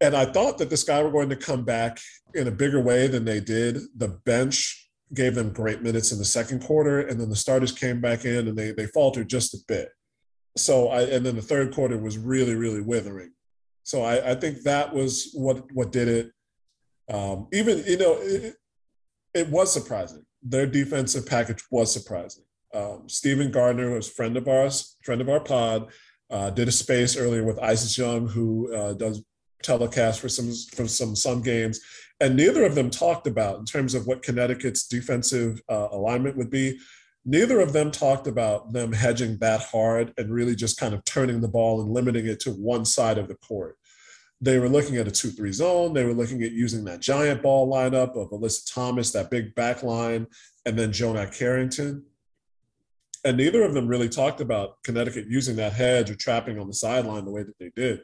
And 0.00 0.14
I 0.14 0.26
thought 0.26 0.58
that 0.58 0.70
this 0.70 0.84
guy 0.84 1.02
were 1.02 1.10
going 1.10 1.30
to 1.30 1.36
come 1.36 1.64
back 1.64 1.98
in 2.34 2.46
a 2.46 2.52
bigger 2.52 2.80
way 2.80 3.08
than 3.08 3.24
they 3.24 3.40
did. 3.40 3.78
The 3.96 4.20
bench 4.24 4.88
gave 5.14 5.34
them 5.34 5.52
great 5.52 5.82
minutes 5.82 6.12
in 6.12 6.18
the 6.18 6.24
second 6.24 6.62
quarter, 6.62 7.00
and 7.00 7.20
then 7.20 7.28
the 7.28 7.34
starters 7.34 7.72
came 7.72 8.00
back 8.00 8.24
in 8.24 8.46
and 8.46 8.56
they 8.56 8.70
they 8.70 8.86
faltered 8.86 9.28
just 9.28 9.52
a 9.52 9.58
bit. 9.66 9.88
So 10.56 10.88
I 10.88 11.02
and 11.02 11.24
then 11.24 11.36
the 11.36 11.42
third 11.42 11.74
quarter 11.74 11.98
was 11.98 12.18
really 12.18 12.54
really 12.54 12.80
withering. 12.80 13.32
So 13.82 14.02
I, 14.02 14.32
I 14.32 14.34
think 14.34 14.62
that 14.62 14.94
was 14.94 15.30
what 15.34 15.70
what 15.72 15.92
did 15.92 16.08
it. 16.08 16.32
Um, 17.08 17.46
even 17.52 17.84
you 17.86 17.98
know 17.98 18.18
it, 18.20 18.54
it 19.34 19.48
was 19.48 19.72
surprising. 19.72 20.24
Their 20.42 20.66
defensive 20.66 21.26
package 21.26 21.62
was 21.70 21.92
surprising. 21.92 22.44
Um, 22.74 23.04
Stephen 23.08 23.50
Gardner 23.50 23.94
was 23.94 24.08
friend 24.08 24.36
of 24.36 24.48
ours, 24.48 24.96
friend 25.02 25.20
of 25.20 25.28
our 25.28 25.40
pod, 25.40 25.90
uh, 26.30 26.50
did 26.50 26.68
a 26.68 26.72
space 26.72 27.16
earlier 27.16 27.44
with 27.44 27.58
Isis 27.58 27.96
Young, 27.96 28.26
who 28.26 28.72
uh, 28.74 28.94
does 28.94 29.22
telecast 29.62 30.20
for 30.20 30.28
some 30.28 30.52
for 30.74 30.88
some 30.88 31.14
Sun 31.14 31.42
games, 31.42 31.80
and 32.20 32.36
neither 32.36 32.64
of 32.64 32.74
them 32.74 32.90
talked 32.90 33.26
about 33.26 33.58
in 33.58 33.64
terms 33.64 33.94
of 33.94 34.06
what 34.06 34.22
Connecticut's 34.22 34.86
defensive 34.86 35.60
uh, 35.68 35.88
alignment 35.92 36.36
would 36.36 36.50
be. 36.50 36.78
Neither 37.28 37.58
of 37.58 37.72
them 37.72 37.90
talked 37.90 38.28
about 38.28 38.72
them 38.72 38.92
hedging 38.92 39.36
that 39.38 39.60
hard 39.60 40.14
and 40.16 40.32
really 40.32 40.54
just 40.54 40.78
kind 40.78 40.94
of 40.94 41.04
turning 41.04 41.40
the 41.40 41.48
ball 41.48 41.82
and 41.82 41.90
limiting 41.90 42.26
it 42.26 42.38
to 42.40 42.52
one 42.52 42.84
side 42.84 43.18
of 43.18 43.26
the 43.26 43.34
court. 43.34 43.76
They 44.40 44.60
were 44.60 44.68
looking 44.68 44.96
at 44.96 45.08
a 45.08 45.10
2 45.10 45.30
3 45.30 45.52
zone. 45.52 45.92
They 45.92 46.04
were 46.04 46.12
looking 46.12 46.44
at 46.44 46.52
using 46.52 46.84
that 46.84 47.00
giant 47.00 47.42
ball 47.42 47.68
lineup 47.68 48.16
of 48.16 48.30
Alyssa 48.30 48.72
Thomas, 48.72 49.10
that 49.10 49.30
big 49.30 49.56
back 49.56 49.82
line, 49.82 50.28
and 50.66 50.78
then 50.78 50.92
Jonah 50.92 51.26
Carrington. 51.26 52.04
And 53.24 53.36
neither 53.36 53.64
of 53.64 53.74
them 53.74 53.88
really 53.88 54.08
talked 54.08 54.40
about 54.40 54.80
Connecticut 54.84 55.26
using 55.26 55.56
that 55.56 55.72
hedge 55.72 56.10
or 56.10 56.14
trapping 56.14 56.60
on 56.60 56.68
the 56.68 56.74
sideline 56.74 57.24
the 57.24 57.32
way 57.32 57.42
that 57.42 57.58
they 57.58 57.72
did. 57.74 58.02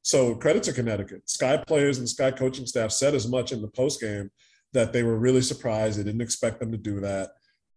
So 0.00 0.34
credit 0.34 0.62
to 0.62 0.72
Connecticut. 0.72 1.28
Sky 1.28 1.58
players 1.58 1.98
and 1.98 2.08
Sky 2.08 2.30
coaching 2.30 2.64
staff 2.64 2.90
said 2.90 3.14
as 3.14 3.28
much 3.28 3.52
in 3.52 3.60
the 3.60 3.68
postgame 3.68 4.30
that 4.72 4.94
they 4.94 5.02
were 5.02 5.18
really 5.18 5.42
surprised. 5.42 5.98
They 5.98 6.04
didn't 6.04 6.22
expect 6.22 6.58
them 6.58 6.72
to 6.72 6.78
do 6.78 7.00
that. 7.00 7.32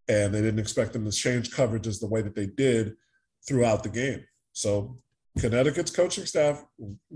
And 0.07 0.33
they 0.33 0.41
didn't 0.41 0.59
expect 0.59 0.93
them 0.93 1.05
to 1.05 1.11
change 1.11 1.51
coverages 1.51 1.99
the 1.99 2.07
way 2.07 2.21
that 2.21 2.35
they 2.35 2.45
did 2.45 2.95
throughout 3.47 3.83
the 3.83 3.89
game. 3.89 4.23
So 4.53 4.97
Connecticut's 5.39 5.91
coaching 5.91 6.25
staff 6.25 6.63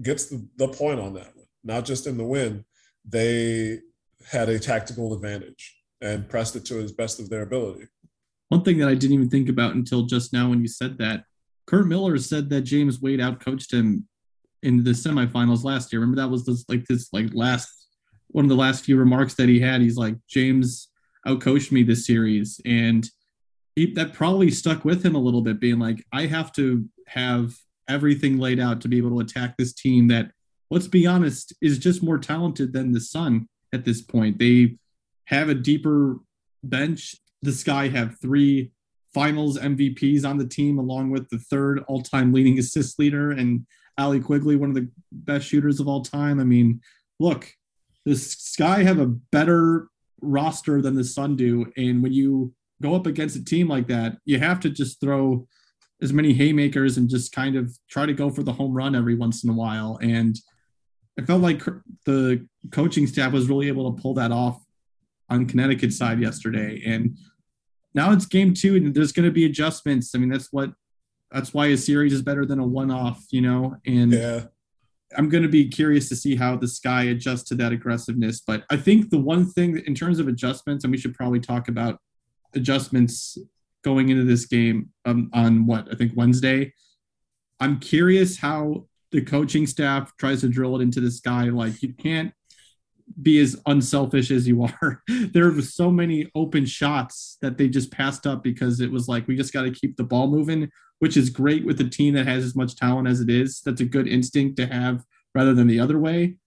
gets 0.02 0.26
the, 0.26 0.46
the 0.58 0.68
point 0.68 1.00
on 1.00 1.14
that 1.14 1.36
one, 1.36 1.46
not 1.64 1.86
just 1.86 2.08
in 2.08 2.18
the 2.18 2.26
win. 2.26 2.66
They 3.08 3.80
had 4.30 4.50
a 4.50 4.60
tactical 4.60 5.14
advantage 5.14 5.78
and 6.02 6.28
pressed 6.28 6.56
it 6.56 6.66
to 6.66 6.76
his 6.76 6.92
best 6.92 7.20
of 7.20 7.30
their 7.30 7.44
ability. 7.44 7.88
One 8.50 8.64
thing 8.64 8.80
that 8.80 8.90
I 8.90 8.96
didn't 8.96 9.14
even 9.14 9.30
think 9.30 9.50
about 9.50 9.76
until 9.76 10.04
just 10.04 10.34
now 10.34 10.50
when 10.50 10.62
you 10.62 10.68
said 10.68 10.98
that, 10.98 11.24
Curt 11.68 11.88
Miller 11.88 12.18
said 12.18 12.50
that 12.50 12.62
James 12.62 13.00
Wade 13.00 13.20
outcoached 13.20 13.72
him 13.72 14.08
in 14.64 14.84
the 14.84 14.92
semifinals 14.92 15.64
last 15.64 15.94
year. 15.94 16.02
Remember 16.02 16.22
that 16.22 16.30
was 16.30 16.46
this 16.46 16.66
like 16.68 16.84
this 16.86 17.14
like 17.14 17.30
last 17.34 17.70
one 18.30 18.46
of 18.46 18.50
the 18.50 18.56
last 18.56 18.84
few 18.84 18.98
remarks 18.98 19.36
that 19.36 19.50
he 19.50 19.60
had. 19.60 19.82
He's 19.82 19.98
like 19.98 20.16
James 20.28 20.90
outcoached 21.28 21.72
me 21.72 21.84
this 21.84 22.06
series, 22.06 22.60
and 22.66 23.10
he, 23.76 23.94
that 23.94 24.14
probably 24.14 24.52
stuck 24.52 24.86
with 24.86 25.06
him 25.06 25.16
a 25.16 25.20
little 25.20 25.42
bit, 25.42 25.60
being 25.60 25.80
like 25.80 26.06
I 26.12 26.26
have 26.26 26.52
to 26.54 26.86
have 27.08 27.56
everything 27.88 28.38
laid 28.38 28.60
out 28.60 28.82
to 28.82 28.88
be 28.88 28.98
able 28.98 29.12
to 29.12 29.20
attack 29.20 29.56
this 29.58 29.74
team 29.74 30.08
that, 30.10 30.32
let's 30.70 30.88
be 30.88 31.08
honest, 31.08 31.54
is 31.62 31.80
just 31.80 32.04
more 32.04 32.18
talented 32.18 32.74
than 32.74 32.92
the 32.92 33.00
Sun 33.00 33.48
at 33.74 33.86
this 33.86 34.02
point. 34.02 34.38
They 34.40 34.78
have 35.26 35.50
a 35.50 35.56
deeper 35.56 36.18
bench. 36.64 37.16
The 37.42 37.52
Sky 37.52 37.88
have 37.88 38.20
three 38.22 38.72
finals 39.14 39.58
MVPs 39.58 40.26
on 40.26 40.38
the 40.38 40.48
team, 40.48 40.78
along 40.78 41.10
with 41.10 41.30
the 41.30 41.40
third 41.40 41.84
all 41.88 42.02
time 42.02 42.32
leading 42.32 42.60
assist 42.60 43.00
leader 43.00 43.32
and 43.32 43.66
Allie 43.98 44.20
Quigley, 44.20 44.56
one 44.56 44.70
of 44.70 44.76
the 44.76 44.90
best 45.12 45.48
shooters 45.48 45.80
of 45.80 45.88
all 45.88 46.02
time. 46.02 46.40
I 46.40 46.44
mean, 46.44 46.82
look, 47.20 47.52
the 48.06 48.16
Sky 48.16 48.84
have 48.84 49.00
a 49.00 49.08
better 49.08 49.88
roster 50.22 50.82
than 50.82 50.96
the 50.96 51.04
Sun 51.04 51.36
do. 51.36 51.72
And 51.78 52.02
when 52.04 52.14
you 52.14 52.54
go 52.82 52.96
up 52.96 53.08
against 53.08 53.36
a 53.36 53.44
team 53.44 53.68
like 53.68 53.88
that, 53.88 54.18
you 54.26 54.40
have 54.40 54.60
to 54.62 54.70
just 54.70 55.00
throw 55.02 55.48
as 56.02 56.14
many 56.14 56.34
haymakers 56.34 56.98
and 56.98 57.10
just 57.10 57.34
kind 57.34 57.56
of 57.56 57.78
try 57.90 58.06
to 58.06 58.14
go 58.14 58.30
for 58.30 58.44
the 58.44 58.54
home 58.54 58.74
run 58.74 58.96
every 58.96 59.16
once 59.16 59.44
in 59.44 59.50
a 59.50 59.54
while. 59.54 60.00
And 60.02 60.40
it 61.18 61.28
felt 61.28 61.42
like 61.42 61.62
the 62.06 62.48
coaching 62.72 63.06
staff 63.06 63.34
was 63.34 63.50
really 63.50 63.68
able 63.68 63.94
to 63.94 64.02
pull 64.02 64.14
that 64.14 64.32
off 64.32 64.64
on 65.30 65.46
Connecticut 65.46 65.92
side 65.92 66.22
yesterday. 66.22 66.82
And 66.86 67.18
now 67.94 68.12
it's 68.14 68.26
game 68.26 68.54
two, 68.54 68.78
and 68.78 68.94
there's 68.94 69.12
going 69.12 69.26
to 69.26 69.32
be 69.32 69.46
adjustments. 69.46 70.16
I 70.16 70.20
mean, 70.20 70.30
that's 70.30 70.54
what 70.54 70.72
that's 71.32 71.54
why 71.54 71.68
a 71.68 71.78
series 71.78 72.14
is 72.14 72.22
better 72.22 72.46
than 72.46 72.60
a 72.60 72.66
one-off, 72.66 73.26
you 73.30 73.42
know. 73.42 73.76
And 73.86 74.14
yeah. 74.14 74.46
I'm 75.18 75.30
going 75.30 75.44
to 75.44 75.50
be 75.50 75.68
curious 75.68 76.08
to 76.10 76.16
see 76.16 76.36
how 76.36 76.56
the 76.56 76.68
Sky 76.68 77.04
adjusts 77.04 77.44
to 77.50 77.56
that 77.56 77.72
aggressiveness. 77.72 78.42
But 78.42 78.64
I 78.70 78.78
think 78.78 79.10
the 79.10 79.18
one 79.18 79.46
thing 79.46 79.82
in 79.86 79.96
terms 79.96 80.20
of 80.20 80.28
adjustments, 80.28 80.84
and 80.84 80.92
we 80.92 80.98
should 80.98 81.16
probably 81.16 81.40
talk 81.40 81.68
about 81.68 82.00
adjustments 82.54 83.38
going 83.84 84.10
into 84.10 84.24
this 84.24 84.46
game 84.46 84.90
um, 85.06 85.30
on 85.34 85.66
what 85.66 85.88
I 85.92 85.96
think 85.96 86.14
Wednesday. 86.16 86.74
I'm 87.60 87.80
curious 87.80 88.38
how 88.38 88.86
the 89.12 89.22
coaching 89.22 89.66
staff 89.68 90.16
tries 90.18 90.42
to 90.42 90.50
drill 90.50 90.76
it 90.80 90.82
into 90.82 91.00
this 91.00 91.20
guy. 91.20 91.46
Like 91.46 91.82
you 91.82 91.94
can't 91.94 92.34
be 93.22 93.40
as 93.40 93.60
unselfish 93.66 94.32
as 94.32 94.48
you 94.48 94.64
are. 94.82 95.04
there 95.08 95.52
were 95.52 95.62
so 95.62 95.92
many 95.92 96.30
open 96.36 96.66
shots 96.66 97.38
that 97.42 97.58
they 97.58 97.68
just 97.68 97.92
passed 97.92 98.28
up 98.28 98.44
because 98.44 98.80
it 98.80 98.92
was 98.92 99.08
like 99.08 99.28
we 99.28 99.36
just 99.36 99.54
got 99.54 99.64
to 99.64 99.72
keep 99.72 99.98
the 99.98 100.04
ball 100.04 100.28
moving, 100.28 100.70
which 101.00 101.18
is 101.18 101.30
great 101.30 101.66
with 101.66 101.80
a 101.82 101.90
team 101.90 102.14
that 102.14 102.28
has 102.28 102.44
as 102.44 102.56
much 102.56 102.76
talent 102.76 103.08
as 103.08 103.22
it 103.22 103.30
is. 103.30 103.62
That's 103.62 103.82
a 103.82 103.86
good 103.86 104.08
instinct 104.08 104.58
to 104.58 104.68
have 104.68 105.04
rather 105.34 105.54
than 105.54 105.68
the 105.68 105.80
other 105.80 106.00
way. 106.00 106.38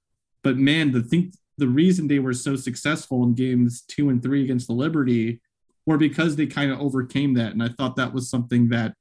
But 0.42 0.57
man, 0.57 0.92
the 0.92 1.02
think 1.02 1.35
the 1.59 1.69
reason 1.69 2.09
they 2.09 2.19
were 2.19 2.33
so 2.33 2.57
successful 2.57 3.23
in 3.23 3.35
games 3.35 3.83
two 3.83 4.09
and 4.09 4.23
three 4.23 4.42
against 4.42 4.66
the 4.66 4.73
Liberty 4.73 5.40
were 5.87 5.99
because 5.99 6.37
they 6.37 6.47
kind 6.47 6.71
of 6.71 6.81
overcame 6.81 7.35
that. 7.35 7.52
And 7.52 7.62
I 7.62 7.69
thought 7.69 7.97
that 7.97 8.12
was 8.12 8.31
something 8.31 8.69
that 8.69 8.95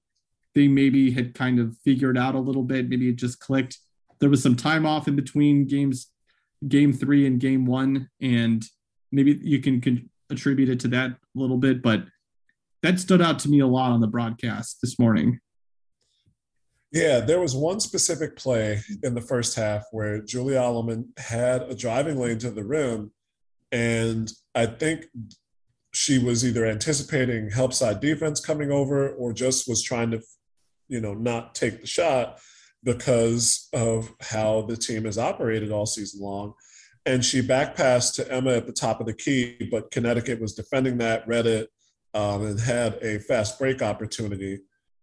they 0.54 0.68
maybe 0.68 1.12
had 1.12 1.34
kind 1.34 1.60
of 1.60 1.78
figured 1.84 2.18
out 2.18 2.36
a 2.36 2.40
little 2.40 2.64
bit. 2.64 2.90
Maybe 2.90 3.10
it 3.10 3.16
just 3.16 3.40
clicked. 3.40 3.78
There 4.20 4.30
was 4.30 4.44
some 4.44 4.56
time 4.56 4.86
off 4.86 5.08
in 5.08 5.16
between 5.16 5.68
games, 5.68 6.08
game 6.68 6.94
three 6.94 7.26
and 7.26 7.40
game 7.40 7.66
one, 7.66 8.10
and 8.22 8.64
maybe 9.12 9.40
you 9.44 9.60
can, 9.60 9.82
can 9.82 10.10
attribute 10.30 10.70
it 10.70 10.80
to 10.82 10.88
that 10.90 11.12
a 11.12 11.18
little 11.36 11.58
bit. 11.58 11.82
But 11.82 12.04
that 12.84 13.00
stood 13.00 13.22
out 13.22 13.40
to 13.40 13.50
me 13.50 13.60
a 13.60 13.68
lot 13.68 13.92
on 13.92 14.02
the 14.02 14.08
broadcast 14.08 14.80
this 14.82 14.98
morning. 14.98 15.40
Yeah, 16.92 17.22
there 17.22 17.40
was 17.40 17.56
one 17.56 17.80
specific 17.80 18.36
play 18.36 18.82
in 19.02 19.16
the 19.16 19.22
first 19.22 19.56
half 19.56 19.86
where 19.92 20.22
Julie 20.22 20.58
Allemand 20.58 21.06
had 21.18 21.62
a 21.64 21.76
driving 21.76 22.18
lane 22.18 22.38
to 22.40 22.52
the 22.52 22.64
rim. 22.64 23.12
And 23.72 24.30
I 24.54 24.66
think 24.66 25.06
she 25.94 26.20
was 26.20 26.46
either 26.46 26.66
anticipating 26.66 27.50
help 27.50 27.74
side 27.74 28.02
defense 28.02 28.42
coming 28.42 28.72
over 28.72 29.10
or 29.10 29.32
just 29.32 29.70
was 29.70 29.82
trying 29.82 30.12
to, 30.12 30.22
you 30.90 31.00
know, 31.00 31.14
not 31.14 31.56
take 31.56 31.80
the 31.80 31.88
shot 31.88 32.40
because 32.84 33.70
of 33.74 34.14
how 34.22 34.64
the 34.64 34.78
team 34.78 35.06
has 35.06 35.18
operated 35.18 35.72
all 35.72 35.86
season 35.86 36.22
long. 36.22 36.54
And 37.06 37.24
she 37.24 37.42
back 37.42 37.76
passed 37.76 38.16
to 38.16 38.32
Emma 38.32 38.52
at 38.52 38.68
the 38.68 38.74
top 38.74 39.00
of 39.00 39.08
the 39.08 39.14
key, 39.14 39.68
but 39.72 39.92
Connecticut 39.92 40.40
was 40.40 40.54
defending 40.54 40.98
that, 41.00 41.28
read 41.28 41.48
it, 41.48 41.70
um, 42.14 42.46
and 42.46 42.60
had 42.60 42.96
a 43.02 43.20
fast 43.20 43.58
break 43.58 43.82
opportunity. 43.82 44.60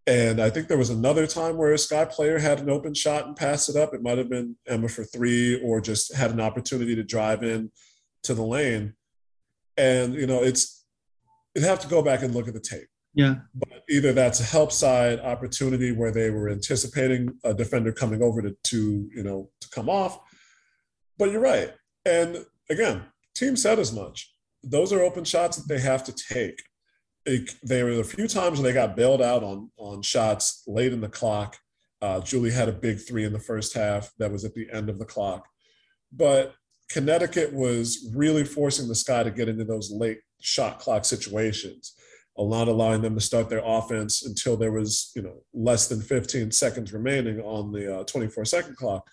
And 0.07 0.41
I 0.41 0.49
think 0.49 0.69
there 0.69 0.79
was 0.79 0.91
another 0.91 1.27
time 1.27 1.57
where 1.57 1.73
a 1.73 1.79
Sky 1.79 2.05
player 2.05 2.39
had 2.39 2.61
an 2.61 2.71
open 2.71 2.95
shot 2.95 3.27
and 3.27 3.37
passed 3.37 3.69
it 3.69 3.77
up. 3.77 3.93
It 3.93 4.03
might 4.03 4.17
have 4.17 4.31
been 4.31 4.57
Emma 4.67 4.89
for 4.89 5.05
three, 5.05 5.61
or 5.61 5.81
just 5.81 6.15
had 6.15 6.31
an 6.31 6.41
opportunity 6.41 6.95
to 6.95 7.03
drive 7.03 7.43
in 7.43 7.71
to 8.23 8.35
the 8.35 8.43
lane. 8.43 8.95
And 9.77 10.15
you 10.15 10.27
know, 10.27 10.43
it's 10.43 10.87
you'd 11.55 11.65
have 11.65 11.81
to 11.81 11.89
go 11.89 12.01
back 12.01 12.23
and 12.23 12.35
look 12.35 12.49
at 12.49 12.55
the 12.55 12.61
tape. 12.61 12.89
Yeah. 13.19 13.35
But 13.53 13.83
either 13.91 14.13
that's 14.13 14.39
a 14.39 14.45
help 14.45 14.71
side 14.71 15.19
opportunity 15.19 15.91
where 15.91 16.13
they 16.13 16.31
were 16.31 16.49
anticipating 16.49 17.37
a 17.43 17.53
defender 17.53 17.91
coming 17.91 18.23
over 18.23 18.41
to, 18.41 18.57
to 18.63 19.11
you 19.13 19.25
know 19.25 19.51
to 19.61 19.69
come 19.71 19.91
off. 19.91 20.21
But 21.19 21.33
you're 21.33 21.41
right. 21.41 21.75
And 22.05 22.47
again, 22.71 23.03
team 23.35 23.57
said 23.57 23.81
as 23.81 23.93
much. 23.93 24.33
Those 24.63 24.93
are 24.93 25.03
open 25.03 25.25
shots 25.25 25.57
that 25.57 25.67
they 25.69 25.81
have 25.81 26.05
to 26.05 26.13
take. 26.13 26.63
It, 27.27 27.57
there 27.65 27.87
were 27.87 28.01
a 28.01 28.05
few 28.05 28.29
times 28.29 28.61
when 28.61 28.63
they 28.63 28.73
got 28.73 28.95
bailed 28.95 29.21
out 29.21 29.43
on 29.43 29.73
on 29.77 30.03
shots 30.03 30.63
late 30.69 30.93
in 30.93 31.01
the 31.01 31.09
clock. 31.09 31.57
Uh, 32.01 32.21
Julie 32.21 32.53
had 32.53 32.69
a 32.69 32.73
big 32.73 33.01
three 33.01 33.25
in 33.25 33.33
the 33.33 33.41
first 33.41 33.75
half 33.75 34.13
that 34.21 34.31
was 34.31 34.45
at 34.45 34.55
the 34.55 34.69
end 34.73 34.89
of 34.89 35.01
the 35.01 35.05
clock. 35.05 35.45
But 36.13 36.55
Connecticut 36.89 37.53
was 37.53 38.13
really 38.15 38.45
forcing 38.45 38.87
the 38.87 38.95
Sky 38.95 39.25
to 39.25 39.33
get 39.33 39.49
into 39.49 39.65
those 39.65 39.91
late 39.91 40.21
shot 40.41 40.79
clock 40.79 41.05
situations, 41.05 41.95
not 42.47 42.69
allowing 42.69 43.03
them 43.03 43.15
to 43.15 43.21
start 43.21 43.49
their 43.49 43.63
offense 43.65 44.25
until 44.25 44.57
there 44.57 44.71
was, 44.71 45.11
you 45.17 45.23
know, 45.23 45.43
less 45.53 45.89
than 45.89 46.01
15 46.01 46.53
seconds 46.53 46.93
remaining 46.93 47.41
on 47.41 47.73
the 47.73 48.01
uh, 48.01 48.05
24 48.05 48.45
second 48.45 48.77
clock. 48.77 49.09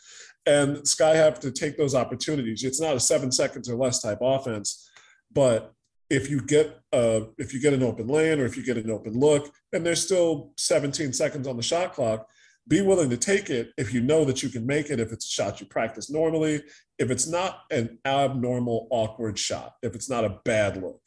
And 0.46 0.88
Sky 0.88 1.16
have 1.16 1.40
to 1.40 1.52
take 1.52 1.78
those 1.78 1.96
opportunities. 1.96 2.64
It's 2.64 2.80
not 2.80 2.96
a 2.96 3.00
seven 3.00 3.32
seconds 3.32 3.68
or 3.68 3.76
less 3.76 4.02
type 4.02 4.20
offense, 4.22 4.88
but 5.34 5.74
if 6.12 6.30
you 6.30 6.40
get 6.40 6.80
uh, 6.94 7.22
if 7.40 7.52
you 7.52 7.60
get 7.60 7.74
an 7.74 7.82
open 7.82 8.08
lane 8.08 8.40
or 8.40 8.46
if 8.46 8.56
you 8.56 8.64
get 8.64 8.78
an 8.78 8.92
open 8.92 9.20
look, 9.20 9.52
and 9.74 9.84
there's 9.84 10.04
still 10.04 10.52
17 10.58 11.14
seconds 11.14 11.48
on 11.48 11.58
the 11.58 11.64
shot 11.64 11.94
clock, 11.94 12.28
be 12.68 12.82
willing 12.82 13.10
to 13.10 13.18
take 13.18 13.50
it 13.50 13.72
if 13.78 13.94
you 13.94 14.02
know 14.02 14.26
that 14.26 14.42
you 14.42 14.50
can 14.50 14.66
make 14.66 14.90
it 14.90 15.00
if 15.00 15.12
it's 15.12 15.26
a 15.26 15.30
shot 15.30 15.60
you 15.60 15.68
practice 15.68 16.10
normally 16.10 16.64
if 16.98 17.12
it's 17.12 17.28
not 17.28 17.62
an 17.72 18.00
abnormal 18.06 18.88
awkward 18.90 19.38
shot 19.38 19.74
if 19.84 19.96
it's 19.96 20.10
not 20.10 20.26
a 20.26 20.40
bad 20.46 20.82
look 20.82 21.00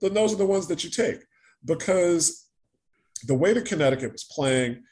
then 0.00 0.14
those 0.14 0.32
are 0.32 0.36
the 0.36 0.46
ones 0.46 0.66
that 0.66 0.84
you 0.84 0.90
take 0.90 1.24
because 1.64 2.48
the 3.24 3.34
way 3.34 3.52
that 3.52 3.66
Connecticut 3.66 4.12
was 4.12 4.24
playing, 4.24 4.82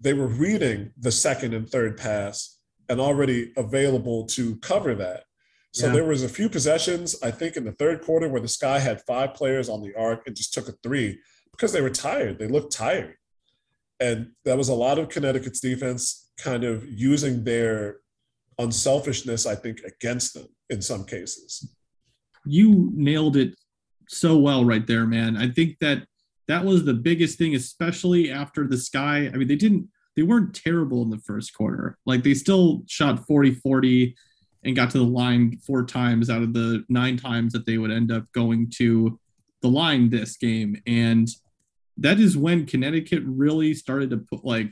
they 0.00 0.14
were 0.14 0.26
reading 0.26 0.92
the 0.98 1.12
second 1.12 1.54
and 1.54 1.68
third 1.68 1.96
pass 1.96 2.58
and 2.88 3.00
already 3.00 3.52
available 3.56 4.26
to 4.26 4.56
cover 4.56 4.94
that. 4.94 5.24
So 5.72 5.86
yeah. 5.86 5.94
there 5.94 6.04
was 6.04 6.22
a 6.22 6.28
few 6.28 6.48
possessions, 6.48 7.16
I 7.22 7.30
think, 7.30 7.56
in 7.56 7.64
the 7.64 7.72
third 7.72 8.02
quarter 8.02 8.28
where 8.28 8.40
the 8.40 8.48
Sky 8.48 8.78
had 8.78 9.02
five 9.02 9.34
players 9.34 9.68
on 9.68 9.82
the 9.82 9.94
arc 9.96 10.26
and 10.26 10.36
just 10.36 10.54
took 10.54 10.68
a 10.68 10.72
three 10.82 11.18
because 11.50 11.72
they 11.72 11.80
were 11.80 11.90
tired. 11.90 12.38
They 12.38 12.46
looked 12.46 12.72
tired. 12.72 13.16
And 14.00 14.32
that 14.44 14.56
was 14.56 14.68
a 14.68 14.74
lot 14.74 14.98
of 14.98 15.08
Connecticut's 15.08 15.60
defense 15.60 16.30
kind 16.36 16.64
of 16.64 16.86
using 16.86 17.44
their 17.44 17.98
unselfishness, 18.58 19.46
I 19.46 19.54
think, 19.54 19.80
against 19.80 20.34
them 20.34 20.46
in 20.70 20.80
some 20.80 21.04
cases. 21.04 21.74
You 22.44 22.92
nailed 22.94 23.36
it 23.36 23.54
so 24.08 24.36
well 24.36 24.64
right 24.64 24.86
there, 24.86 25.06
man. 25.06 25.36
I 25.36 25.48
think 25.48 25.78
that 25.80 26.06
that 26.48 26.64
was 26.64 26.84
the 26.84 26.94
biggest 26.94 27.38
thing, 27.38 27.54
especially 27.54 28.30
after 28.30 28.66
the 28.66 28.76
Sky. 28.76 29.30
I 29.32 29.36
mean, 29.36 29.48
they 29.48 29.56
didn't, 29.56 29.88
they 30.16 30.22
weren't 30.22 30.54
terrible 30.54 31.02
in 31.02 31.10
the 31.10 31.18
first 31.18 31.54
quarter. 31.54 31.98
Like 32.06 32.22
they 32.22 32.34
still 32.34 32.82
shot 32.86 33.26
40 33.26 33.54
40 33.56 34.14
and 34.64 34.76
got 34.76 34.90
to 34.90 34.98
the 34.98 35.04
line 35.04 35.58
four 35.58 35.84
times 35.84 36.30
out 36.30 36.42
of 36.42 36.52
the 36.54 36.84
nine 36.88 37.16
times 37.16 37.52
that 37.52 37.66
they 37.66 37.78
would 37.78 37.90
end 37.90 38.10
up 38.10 38.24
going 38.32 38.70
to 38.76 39.18
the 39.62 39.68
line 39.68 40.10
this 40.10 40.36
game. 40.36 40.80
And 40.86 41.28
that 41.98 42.18
is 42.18 42.36
when 42.36 42.66
Connecticut 42.66 43.22
really 43.24 43.74
started 43.74 44.10
to 44.10 44.18
put 44.18 44.44
like 44.44 44.70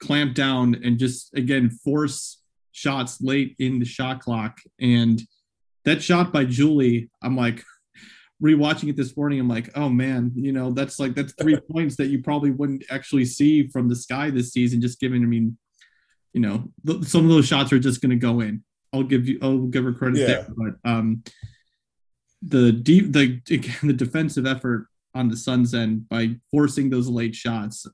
clamp 0.00 0.34
down 0.34 0.74
and 0.82 0.98
just 0.98 1.34
again 1.34 1.70
force 1.70 2.42
shots 2.72 3.20
late 3.20 3.54
in 3.58 3.78
the 3.78 3.84
shot 3.84 4.20
clock. 4.20 4.58
And 4.80 5.20
that 5.84 6.02
shot 6.02 6.32
by 6.32 6.44
Julie, 6.44 7.10
I'm 7.22 7.36
like 7.36 7.64
rewatching 8.42 8.88
it 8.88 8.96
this 8.96 9.16
morning. 9.16 9.38
I'm 9.38 9.48
like, 9.48 9.70
oh 9.76 9.88
man, 9.88 10.32
you 10.34 10.52
know, 10.52 10.72
that's 10.72 10.98
like 10.98 11.14
that's 11.14 11.32
three 11.34 11.56
points 11.70 11.96
that 11.96 12.06
you 12.06 12.22
probably 12.22 12.50
wouldn't 12.50 12.84
actually 12.90 13.24
see 13.24 13.68
from 13.68 13.88
the 13.88 13.96
sky 13.96 14.30
this 14.30 14.52
season. 14.52 14.80
Just 14.80 15.00
given, 15.00 15.22
I 15.22 15.26
mean, 15.26 15.56
you 16.32 16.40
know, 16.40 16.68
th- 16.86 17.04
some 17.04 17.24
of 17.24 17.30
those 17.30 17.46
shots 17.46 17.72
are 17.72 17.78
just 17.78 18.00
going 18.00 18.10
to 18.10 18.16
go 18.16 18.40
in. 18.40 18.64
I'll 18.92 19.04
give 19.04 19.28
you, 19.28 19.38
I'll 19.40 19.66
give 19.66 19.84
her 19.84 19.92
credit 19.92 20.18
yeah. 20.18 20.26
there, 20.26 20.46
but 20.56 20.90
um, 20.90 21.22
the 22.42 22.72
deep, 22.72 23.12
the 23.12 23.40
again, 23.50 23.76
the 23.82 23.92
defensive 23.92 24.46
effort 24.46 24.88
on 25.14 25.28
the 25.28 25.36
Suns' 25.36 25.74
end 25.74 26.08
by 26.08 26.36
forcing 26.50 26.90
those 26.90 27.08
late 27.08 27.34
shots. 27.34 27.86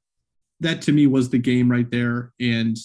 That 0.61 0.83
to 0.83 0.93
me 0.93 1.07
was 1.07 1.31
the 1.31 1.39
game 1.39 1.71
right 1.71 1.89
there. 1.91 2.33
And 2.41 2.77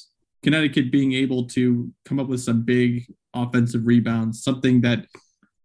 Connecticut 0.43 0.91
being 0.91 1.13
able 1.13 1.47
to 1.47 1.91
come 2.05 2.19
up 2.19 2.27
with 2.27 2.41
some 2.41 2.63
big 2.63 3.05
offensive 3.33 3.87
rebounds, 3.87 4.43
something 4.43 4.81
that 4.81 5.07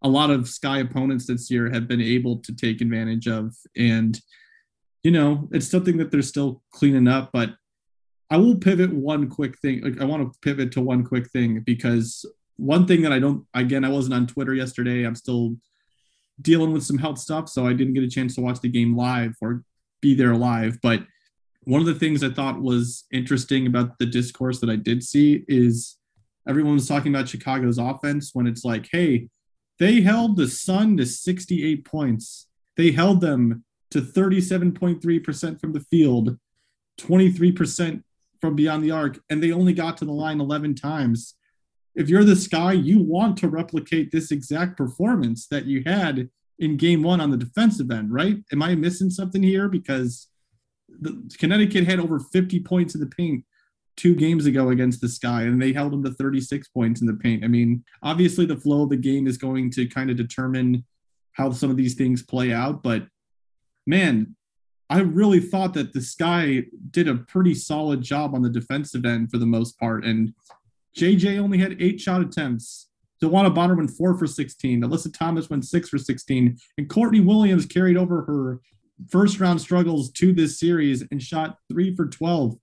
a 0.02 0.08
lot 0.08 0.30
of 0.30 0.48
Sky 0.48 0.78
opponents 0.78 1.26
this 1.26 1.50
year 1.50 1.70
have 1.70 1.88
been 1.88 2.00
able 2.00 2.38
to 2.38 2.54
take 2.54 2.80
advantage 2.80 3.26
of. 3.26 3.54
And, 3.76 4.20
you 5.02 5.10
know, 5.10 5.48
it's 5.52 5.68
something 5.68 5.96
that 5.98 6.10
they're 6.10 6.22
still 6.22 6.62
cleaning 6.70 7.08
up. 7.08 7.30
But 7.32 7.50
I 8.30 8.36
will 8.36 8.56
pivot 8.56 8.92
one 8.92 9.28
quick 9.28 9.58
thing. 9.58 9.82
Like, 9.82 10.00
I 10.00 10.04
want 10.04 10.32
to 10.32 10.38
pivot 10.40 10.72
to 10.72 10.80
one 10.80 11.04
quick 11.04 11.30
thing 11.30 11.60
because 11.60 12.24
one 12.56 12.86
thing 12.86 13.02
that 13.02 13.12
I 13.12 13.18
don't, 13.18 13.44
again, 13.54 13.84
I 13.84 13.88
wasn't 13.88 14.14
on 14.14 14.26
Twitter 14.26 14.54
yesterday. 14.54 15.04
I'm 15.04 15.14
still 15.14 15.56
dealing 16.40 16.72
with 16.72 16.84
some 16.84 16.98
health 16.98 17.18
stuff, 17.18 17.48
so 17.48 17.66
I 17.66 17.72
didn't 17.72 17.94
get 17.94 18.04
a 18.04 18.08
chance 18.08 18.34
to 18.36 18.40
watch 18.40 18.60
the 18.60 18.68
game 18.68 18.96
live 18.96 19.34
or 19.40 19.64
be 20.00 20.14
there 20.14 20.36
live. 20.36 20.78
But 20.82 21.02
one 21.62 21.80
of 21.80 21.86
the 21.86 21.94
things 21.94 22.22
I 22.22 22.30
thought 22.30 22.60
was 22.60 23.04
interesting 23.12 23.66
about 23.66 23.98
the 23.98 24.06
discourse 24.06 24.60
that 24.60 24.70
I 24.70 24.76
did 24.76 25.02
see 25.02 25.44
is 25.48 25.96
everyone 26.48 26.74
was 26.74 26.88
talking 26.88 27.14
about 27.14 27.28
Chicago's 27.28 27.78
offense 27.78 28.30
when 28.32 28.46
it's 28.46 28.64
like, 28.64 28.88
hey, 28.90 29.28
they 29.78 30.00
held 30.00 30.36
the 30.36 30.48
Sun 30.48 30.96
to 30.96 31.06
68 31.06 31.84
points. 31.84 32.46
They 32.76 32.90
held 32.92 33.20
them 33.20 33.64
to 33.90 34.00
37.3% 34.00 35.60
from 35.60 35.72
the 35.72 35.80
field, 35.80 36.36
23% 37.00 38.02
from 38.40 38.54
beyond 38.54 38.84
the 38.84 38.90
arc, 38.90 39.18
and 39.30 39.42
they 39.42 39.52
only 39.52 39.72
got 39.72 39.96
to 39.98 40.04
the 40.04 40.12
line 40.12 40.40
11 40.40 40.74
times 40.74 41.34
if 41.98 42.08
you're 42.08 42.24
the 42.24 42.36
Sky, 42.36 42.72
you 42.72 43.00
want 43.02 43.36
to 43.38 43.48
replicate 43.48 44.12
this 44.12 44.30
exact 44.30 44.76
performance 44.76 45.48
that 45.48 45.66
you 45.66 45.82
had 45.84 46.30
in 46.60 46.76
game 46.76 47.02
one 47.02 47.20
on 47.20 47.32
the 47.32 47.36
defensive 47.36 47.90
end, 47.90 48.12
right? 48.12 48.36
Am 48.52 48.62
I 48.62 48.76
missing 48.76 49.10
something 49.10 49.42
here? 49.42 49.68
Because 49.68 50.28
the, 50.88 51.28
Connecticut 51.38 51.88
had 51.88 51.98
over 51.98 52.20
50 52.20 52.60
points 52.60 52.94
in 52.94 53.00
the 53.00 53.08
paint 53.08 53.44
two 53.98 54.14
games 54.14 54.46
ago 54.46 54.70
against 54.70 55.00
the 55.00 55.08
Sky, 55.08 55.42
and 55.42 55.60
they 55.60 55.72
held 55.72 55.92
them 55.92 56.02
to 56.04 56.12
36 56.12 56.68
points 56.68 57.02
in 57.02 57.06
the 57.06 57.14
paint. 57.14 57.44
I 57.44 57.48
mean, 57.48 57.84
obviously, 58.02 58.46
the 58.46 58.56
flow 58.56 58.84
of 58.84 58.90
the 58.90 58.96
game 58.96 59.26
is 59.26 59.36
going 59.36 59.70
to 59.72 59.86
kind 59.86 60.08
of 60.08 60.16
determine 60.16 60.84
how 61.32 61.52
some 61.52 61.70
of 61.70 61.76
these 61.76 61.94
things 61.94 62.22
play 62.22 62.52
out, 62.52 62.82
but 62.82 63.06
man, 63.86 64.36
I 64.90 65.00
really 65.00 65.40
thought 65.40 65.74
that 65.74 65.92
the 65.92 66.00
Sky 66.00 66.64
did 66.90 67.08
a 67.08 67.16
pretty 67.16 67.54
solid 67.54 68.00
job 68.00 68.34
on 68.34 68.42
the 68.42 68.48
defensive 68.48 69.04
end 69.04 69.30
for 69.30 69.38
the 69.38 69.46
most 69.46 69.78
part. 69.78 70.04
And 70.04 70.32
JJ 70.96 71.38
only 71.38 71.58
had 71.58 71.80
eight 71.80 72.00
shot 72.00 72.22
attempts. 72.22 72.88
DeWanna 73.22 73.54
Bonner 73.54 73.74
went 73.74 73.90
four 73.90 74.16
for 74.16 74.26
16. 74.26 74.82
Alyssa 74.82 75.12
Thomas 75.12 75.50
went 75.50 75.66
six 75.66 75.88
for 75.88 75.98
16. 75.98 76.56
And 76.78 76.88
Courtney 76.88 77.20
Williams 77.20 77.66
carried 77.66 77.96
over 77.96 78.22
her 78.22 78.60
first 79.10 79.40
round 79.40 79.60
struggles 79.60 80.10
to 80.12 80.32
this 80.32 80.58
series 80.58 81.04
and 81.10 81.22
shot 81.22 81.58
three 81.68 81.94
for 81.94 82.06
12. 82.06 82.56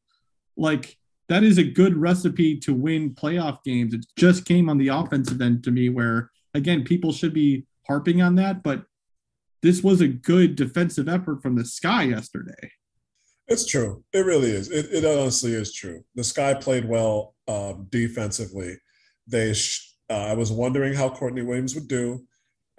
Like, 0.58 0.98
that 1.30 1.44
is 1.44 1.58
a 1.58 1.64
good 1.64 1.96
recipe 1.98 2.58
to 2.60 2.74
win 2.74 3.16
playoff 3.16 3.64
games. 3.64 3.94
It 3.94 4.06
just 4.16 4.46
came 4.46 4.70
on 4.70 4.78
the 4.78 4.90
offensive 4.90 5.42
end 5.42 5.64
to 5.64 5.72
me, 5.72 5.90
where 5.90 6.30
again, 6.54 6.84
people 6.84 7.12
should 7.12 7.34
be 7.34 7.66
harping 7.88 8.22
on 8.22 8.36
that, 8.36 8.64
but 8.64 8.86
this 9.62 9.84
was 9.84 10.02
a 10.02 10.08
good 10.08 10.56
defensive 10.56 11.10
effort 11.10 11.42
from 11.42 11.56
the 11.56 11.66
sky 11.66 12.04
yesterday. 12.04 12.72
It's 13.48 13.66
true. 13.66 14.04
It 14.12 14.26
really 14.26 14.50
is. 14.50 14.72
It, 14.72 14.88
it 14.92 15.06
honestly 15.06 15.54
is 15.54 15.74
true. 15.74 16.04
The 16.16 16.24
Sky 16.24 16.56
played 16.56 16.88
well 16.88 17.36
um, 17.48 17.88
defensively. 17.92 18.78
They, 19.28 19.54
sh- 19.54 19.94
uh, 20.10 20.26
I 20.28 20.34
was 20.34 20.52
wondering 20.52 20.94
how 20.94 21.10
Courtney 21.10 21.44
Williams 21.44 21.76
would 21.76 21.88
do 21.88 22.26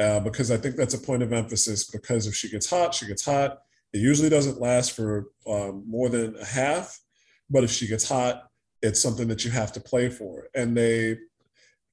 uh, 0.01 0.21
because 0.21 0.51
I 0.51 0.57
think 0.57 0.77
that's 0.77 0.95
a 0.95 0.99
point 0.99 1.23
of 1.23 1.33
emphasis. 1.33 1.89
Because 1.89 2.27
if 2.27 2.35
she 2.35 2.51
gets 2.51 2.69
hot, 2.69 2.95
she 2.95 3.07
gets 3.07 3.25
hot. 3.25 3.59
It 3.93 3.99
usually 3.99 4.29
doesn't 4.29 4.61
last 4.61 4.93
for 4.93 5.27
um, 5.47 5.85
more 5.87 6.09
than 6.09 6.37
a 6.37 6.45
half, 6.45 6.99
but 7.51 7.65
if 7.65 7.71
she 7.71 7.87
gets 7.87 8.09
hot, 8.09 8.49
it's 8.83 9.01
something 9.01 9.29
that 9.29 9.45
you 9.45 9.51
have 9.51 9.73
to 9.73 9.81
play 9.81 10.09
for. 10.09 10.49
And 10.55 10.77
they, 10.77 11.17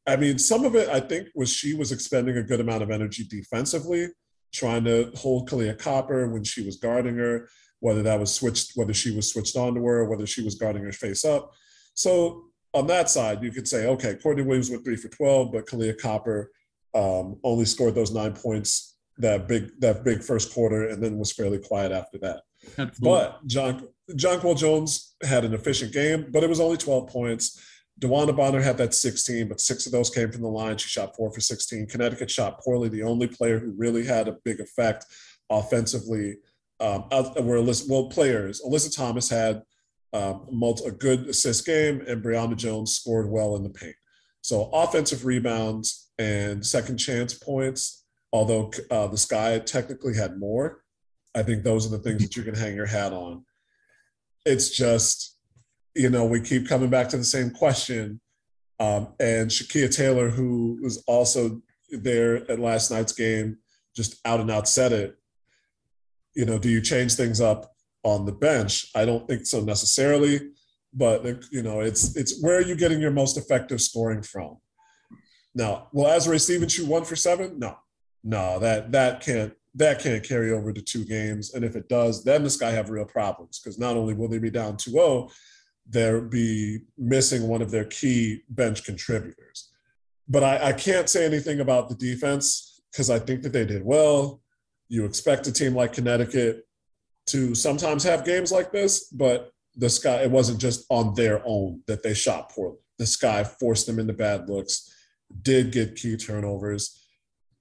I 0.06 0.16
mean, 0.16 0.38
some 0.38 0.66
of 0.66 0.76
it 0.76 0.90
I 0.90 1.00
think 1.00 1.30
was 1.36 1.52
she 1.52 1.74
was 1.74 1.92
expending 1.92 2.38
a 2.38 2.44
good 2.44 2.60
amount 2.60 2.84
of 2.84 2.92
energy 2.92 3.24
defensively, 3.24 4.08
trying 4.52 4.84
to 4.86 5.12
hold 5.16 5.50
Kahleah 5.50 5.80
Copper 5.80 6.28
when 6.28 6.44
she 6.44 6.66
was 6.66 6.78
guarding 6.78 7.18
her 7.18 7.48
whether 7.84 8.02
that 8.02 8.18
was 8.18 8.34
switched, 8.34 8.72
whether 8.76 8.94
she 8.94 9.14
was 9.14 9.30
switched 9.30 9.58
on 9.58 9.76
to 9.76 9.86
her, 9.86 10.06
whether 10.06 10.26
she 10.26 10.42
was 10.42 10.56
guarding 10.56 10.82
her 10.82 10.94
face 10.94 11.26
up. 11.26 11.52
So 11.96 12.46
on 12.74 12.88
that 12.88 13.10
side, 13.10 13.44
you 13.44 13.52
could 13.52 13.68
say, 13.68 13.88
okay, 13.88 14.16
Courtney 14.16 14.42
Williams 14.42 14.72
went 14.72 14.86
three 14.86 14.96
for 14.96 15.10
12, 15.10 15.52
but 15.52 15.68
Kahleah 15.68 16.00
Copper 16.00 16.50
um, 16.96 17.38
only 17.44 17.66
scored 17.66 17.94
those 17.94 18.14
nine 18.14 18.32
points 18.32 18.96
that 19.18 19.50
big 19.50 19.78
that 19.82 20.06
big 20.06 20.24
first 20.24 20.54
quarter 20.54 20.88
and 20.88 21.04
then 21.04 21.20
was 21.20 21.34
fairly 21.34 21.60
quiet 21.60 21.92
after 21.92 22.18
that. 22.20 22.44
Absolutely. 22.78 23.00
But 23.02 23.46
John 23.48 23.88
Jonquel 24.12 24.58
Jones 24.58 25.16
had 25.24 25.46
an 25.46 25.54
efficient 25.54 25.94
game, 25.94 26.28
but 26.32 26.44
it 26.44 26.50
was 26.50 26.60
only 26.60 26.78
12 26.78 27.08
points. 27.10 27.62
DeWanna 28.02 28.36
Bonner 28.36 28.62
had 28.62 28.78
that 28.78 28.94
16, 28.94 29.48
but 29.48 29.62
six 29.62 29.86
of 29.86 29.92
those 29.92 30.10
came 30.10 30.32
from 30.32 30.42
the 30.42 30.48
line. 30.48 30.78
She 30.78 30.90
shot 30.90 31.16
four 31.16 31.32
for 31.32 31.40
16. 31.40 31.88
Connecticut 31.88 32.30
shot 32.30 32.60
poorly. 32.60 32.90
The 32.90 33.04
only 33.04 33.28
player 33.28 33.60
who 33.60 33.72
really 33.72 34.06
had 34.06 34.28
a 34.28 34.38
big 34.44 34.60
effect 34.60 35.06
offensively 35.50 36.38
um, 36.80 37.06
were 37.42 37.64
well 37.88 38.10
players. 38.10 38.62
Alyssa 38.62 38.96
Thomas 38.96 39.30
had 39.30 39.62
um, 40.12 40.62
a 40.86 40.92
good 40.92 41.28
assist 41.28 41.66
game, 41.66 42.04
and 42.08 42.24
Brionna 42.24 42.56
Jones 42.56 42.96
scored 42.96 43.30
well 43.30 43.56
in 43.56 43.64
the 43.64 43.70
paint. 43.70 43.96
So 44.42 44.70
offensive 44.74 45.26
rebounds 45.26 46.12
and 46.20 46.66
second 46.66 46.98
chance 46.98 47.34
points, 47.34 48.04
although 48.34 48.72
uh, 48.92 49.08
the 49.08 49.18
Sky 49.18 49.60
technically 49.60 50.16
had 50.16 50.40
more, 50.40 50.84
I 51.34 51.44
think 51.44 51.64
those 51.64 51.86
are 51.86 51.96
the 51.96 52.04
things 52.04 52.22
that 52.22 52.36
you 52.36 52.44
can 52.44 52.56
hang 52.56 52.76
your 52.76 52.86
hat 52.86 53.14
on. 53.14 53.46
It's 54.46 54.70
just, 54.70 55.38
you 55.96 56.10
know, 56.10 56.26
we 56.26 56.42
keep 56.42 56.68
coming 56.68 56.90
back 56.90 57.10
to 57.10 57.18
the 57.18 57.24
same 57.24 57.52
question. 57.52 58.20
Um, 58.80 59.14
and 59.20 59.50
Shakia 59.50 59.96
Taylor, 59.96 60.30
who 60.30 60.80
was 60.82 61.04
also 61.08 61.62
there 61.92 62.50
at 62.52 62.60
last 62.60 62.92
night's 62.92 63.14
game, 63.14 63.58
just 63.96 64.20
out 64.26 64.40
and 64.40 64.50
out 64.50 64.68
said 64.68 64.92
it 64.92 65.18
you 66.36 66.46
know, 66.46 66.58
do 66.58 66.70
you 66.70 66.82
change 66.82 67.16
things 67.16 67.42
up 67.42 67.74
on 68.04 68.26
the 68.26 68.32
bench? 68.32 68.88
I 68.96 69.06
don't 69.06 69.28
think 69.28 69.46
so 69.46 69.62
necessarily, 69.62 70.52
but 70.94 71.24
you 71.52 71.64
know, 71.64 71.82
it's 71.82 72.16
it's 72.16 72.42
where 72.42 72.58
are 72.58 72.62
you 72.62 72.76
getting 72.76 73.02
your 73.02 73.12
most 73.12 73.38
effective 73.38 73.82
scoring 73.82 74.24
from? 74.24 74.58
Now, 75.56 75.90
will 75.94 76.06
Azurá 76.06 76.40
Stevens 76.40 76.74
shoot 76.74 76.88
one 76.88 77.06
for 77.06 77.16
seven? 77.16 77.60
No, 77.60 77.78
no, 78.24 78.60
that 78.60 78.92
that 78.92 79.22
can't 79.22 79.54
that 79.76 80.00
can't 80.00 80.24
carry 80.24 80.52
over 80.52 80.72
to 80.72 80.82
two 80.82 81.04
games. 81.06 81.54
And 81.54 81.66
if 81.66 81.76
it 81.76 81.90
does, 81.90 82.24
then 82.24 82.44
the 82.44 82.50
Sky 82.50 82.72
have 82.72 82.90
real 82.90 83.06
problems 83.06 83.60
because 83.60 83.80
not 83.80 83.98
only 83.98 84.14
will 84.14 84.28
they 84.28 84.40
be 84.40 84.52
down 84.52 84.78
2-0, 84.78 85.32
they'll 85.90 86.22
be 86.22 86.80
missing 86.98 87.48
one 87.48 87.62
of 87.62 87.72
their 87.72 87.86
key 87.86 88.42
bench 88.50 88.84
contributors. 88.84 89.72
But 90.28 90.44
I, 90.44 90.70
I 90.70 90.74
can't 90.74 91.10
say 91.10 91.26
anything 91.26 91.60
about 91.60 91.90
the 91.90 91.96
defense 91.96 92.82
because 92.92 93.10
I 93.10 93.20
think 93.20 93.42
that 93.42 93.52
they 93.52 93.66
did 93.66 93.84
well 93.84 94.42
You 94.88 95.06
expect 95.06 95.48
a 95.48 95.52
team 95.52 95.76
like 95.76 95.94
Connecticut 95.94 96.66
to 97.28 97.56
sometimes 97.56 98.04
have 98.04 98.26
games 98.26 98.52
like 98.52 98.72
this, 98.72 99.06
but 99.06 99.52
the 99.76 99.90
sky 99.90 100.22
it 100.22 100.30
wasn't 100.30 100.60
just 100.60 100.86
on 100.90 101.16
their 101.16 101.42
own 101.46 101.82
that 101.88 102.04
they 102.04 102.14
shot 102.14 102.52
poorly. 102.52 102.78
The 103.00 103.08
sky 103.08 103.44
forced 103.44 103.88
them 103.88 103.98
into 104.00 104.14
bad 104.14 104.48
looks, 104.48 104.94
did 105.42 105.72
get 105.72 105.96
key 105.96 106.16
turnovers, 106.16 107.02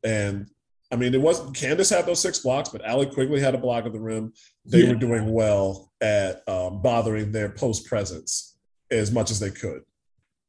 and 0.05 0.49
I 0.93 0.97
mean, 0.97 1.15
it 1.15 1.21
wasn't. 1.21 1.57
Candace 1.57 1.89
had 1.89 2.05
those 2.05 2.21
six 2.21 2.41
blocks, 2.41 2.69
but 2.69 2.85
Allie 2.85 3.07
Quigley 3.07 3.41
had 3.41 3.55
a 3.55 3.59
block 3.59 3.87
of 3.87 3.95
the 3.95 4.01
rim. 4.01 4.35
They 4.67 4.83
yeah. 4.83 4.91
were 4.91 4.95
doing 4.95 5.33
well 5.33 5.91
at 6.03 6.47
um, 6.47 6.83
bothering 6.83 7.33
their 7.33 7.49
post 7.49 7.87
presence 7.87 8.57
as 8.91 9.11
much 9.11 9.31
as 9.31 9.41
they 9.41 9.51
could. 9.51 9.83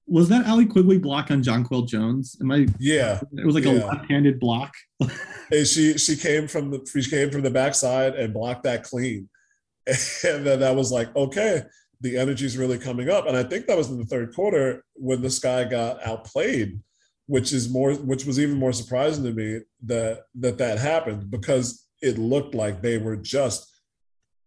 Was 0.05 0.27
that 0.27 0.45
Allie 0.45 0.65
Quigley 0.65 0.97
block 0.97 1.31
on 1.31 1.41
Jonquel 1.41 1.87
Jones? 1.87 2.35
Am 2.41 2.51
I? 2.51 2.67
Yeah, 2.77 3.21
it 3.37 3.45
was 3.45 3.55
like 3.55 3.63
yeah. 3.63 3.71
a 3.71 3.87
left-handed 3.87 4.37
block. 4.41 4.73
and 4.99 5.65
she 5.65 5.97
she 5.97 6.17
came 6.17 6.49
from 6.49 6.71
the 6.71 7.01
she 7.01 7.09
came 7.09 7.31
from 7.31 7.41
the 7.41 7.49
backside 7.49 8.15
and 8.15 8.33
blocked 8.33 8.63
that 8.63 8.83
clean, 8.83 9.29
and 9.87 10.45
then 10.45 10.59
that 10.59 10.75
was 10.75 10.91
like 10.91 11.15
okay, 11.15 11.63
the 12.01 12.17
energy's 12.17 12.57
really 12.57 12.77
coming 12.77 13.09
up. 13.09 13.27
And 13.27 13.37
I 13.37 13.43
think 13.43 13.67
that 13.67 13.77
was 13.77 13.89
in 13.89 13.97
the 13.97 14.05
third 14.05 14.35
quarter 14.35 14.83
when 14.95 15.21
this 15.21 15.39
guy 15.39 15.63
got 15.63 16.05
outplayed 16.05 16.81
which 17.27 17.53
is 17.53 17.69
more 17.69 17.93
which 17.93 18.25
was 18.25 18.39
even 18.39 18.57
more 18.57 18.73
surprising 18.73 19.23
to 19.23 19.31
me 19.31 19.59
that 19.85 20.23
that 20.35 20.57
that 20.57 20.77
happened 20.77 21.31
because 21.31 21.87
it 22.01 22.17
looked 22.17 22.53
like 22.53 22.81
they 22.81 22.97
were 22.97 23.15
just 23.15 23.69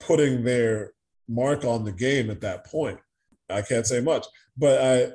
putting 0.00 0.44
their 0.44 0.92
mark 1.28 1.64
on 1.64 1.84
the 1.84 1.92
game 1.92 2.30
at 2.30 2.42
that 2.42 2.66
point. 2.66 2.98
I 3.48 3.62
can't 3.62 3.86
say 3.86 4.00
much, 4.00 4.26
but 4.56 4.80
I 4.80 5.12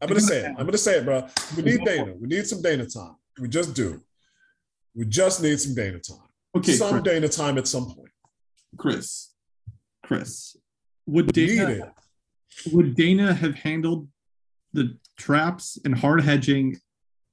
I'm 0.00 0.08
gonna 0.08 0.20
say 0.20 0.40
it. 0.40 0.54
I'm 0.58 0.66
gonna 0.66 0.78
say 0.78 0.98
it, 0.98 1.04
bro. 1.04 1.26
We 1.56 1.62
need 1.62 1.84
Dana. 1.84 2.14
We 2.20 2.28
need 2.28 2.46
some 2.46 2.62
Dana 2.62 2.86
time. 2.86 3.16
We 3.40 3.48
just 3.48 3.74
do. 3.74 4.00
We 4.94 5.06
just 5.06 5.42
need 5.42 5.58
some 5.60 5.74
Dana 5.74 5.98
time. 5.98 6.28
Okay, 6.56 6.72
some 6.72 6.90
Chris. 6.90 7.02
Dana 7.02 7.28
time 7.28 7.58
at 7.58 7.66
some 7.66 7.86
point. 7.86 8.10
Chris, 8.76 9.32
Chris, 10.04 10.56
would 11.06 11.32
Dana 11.32 11.92
would 12.72 12.94
Dana 12.94 13.34
have 13.34 13.54
handled 13.54 14.08
the 14.74 14.98
traps 15.16 15.78
and 15.84 15.96
hard 15.96 16.22
hedging 16.22 16.76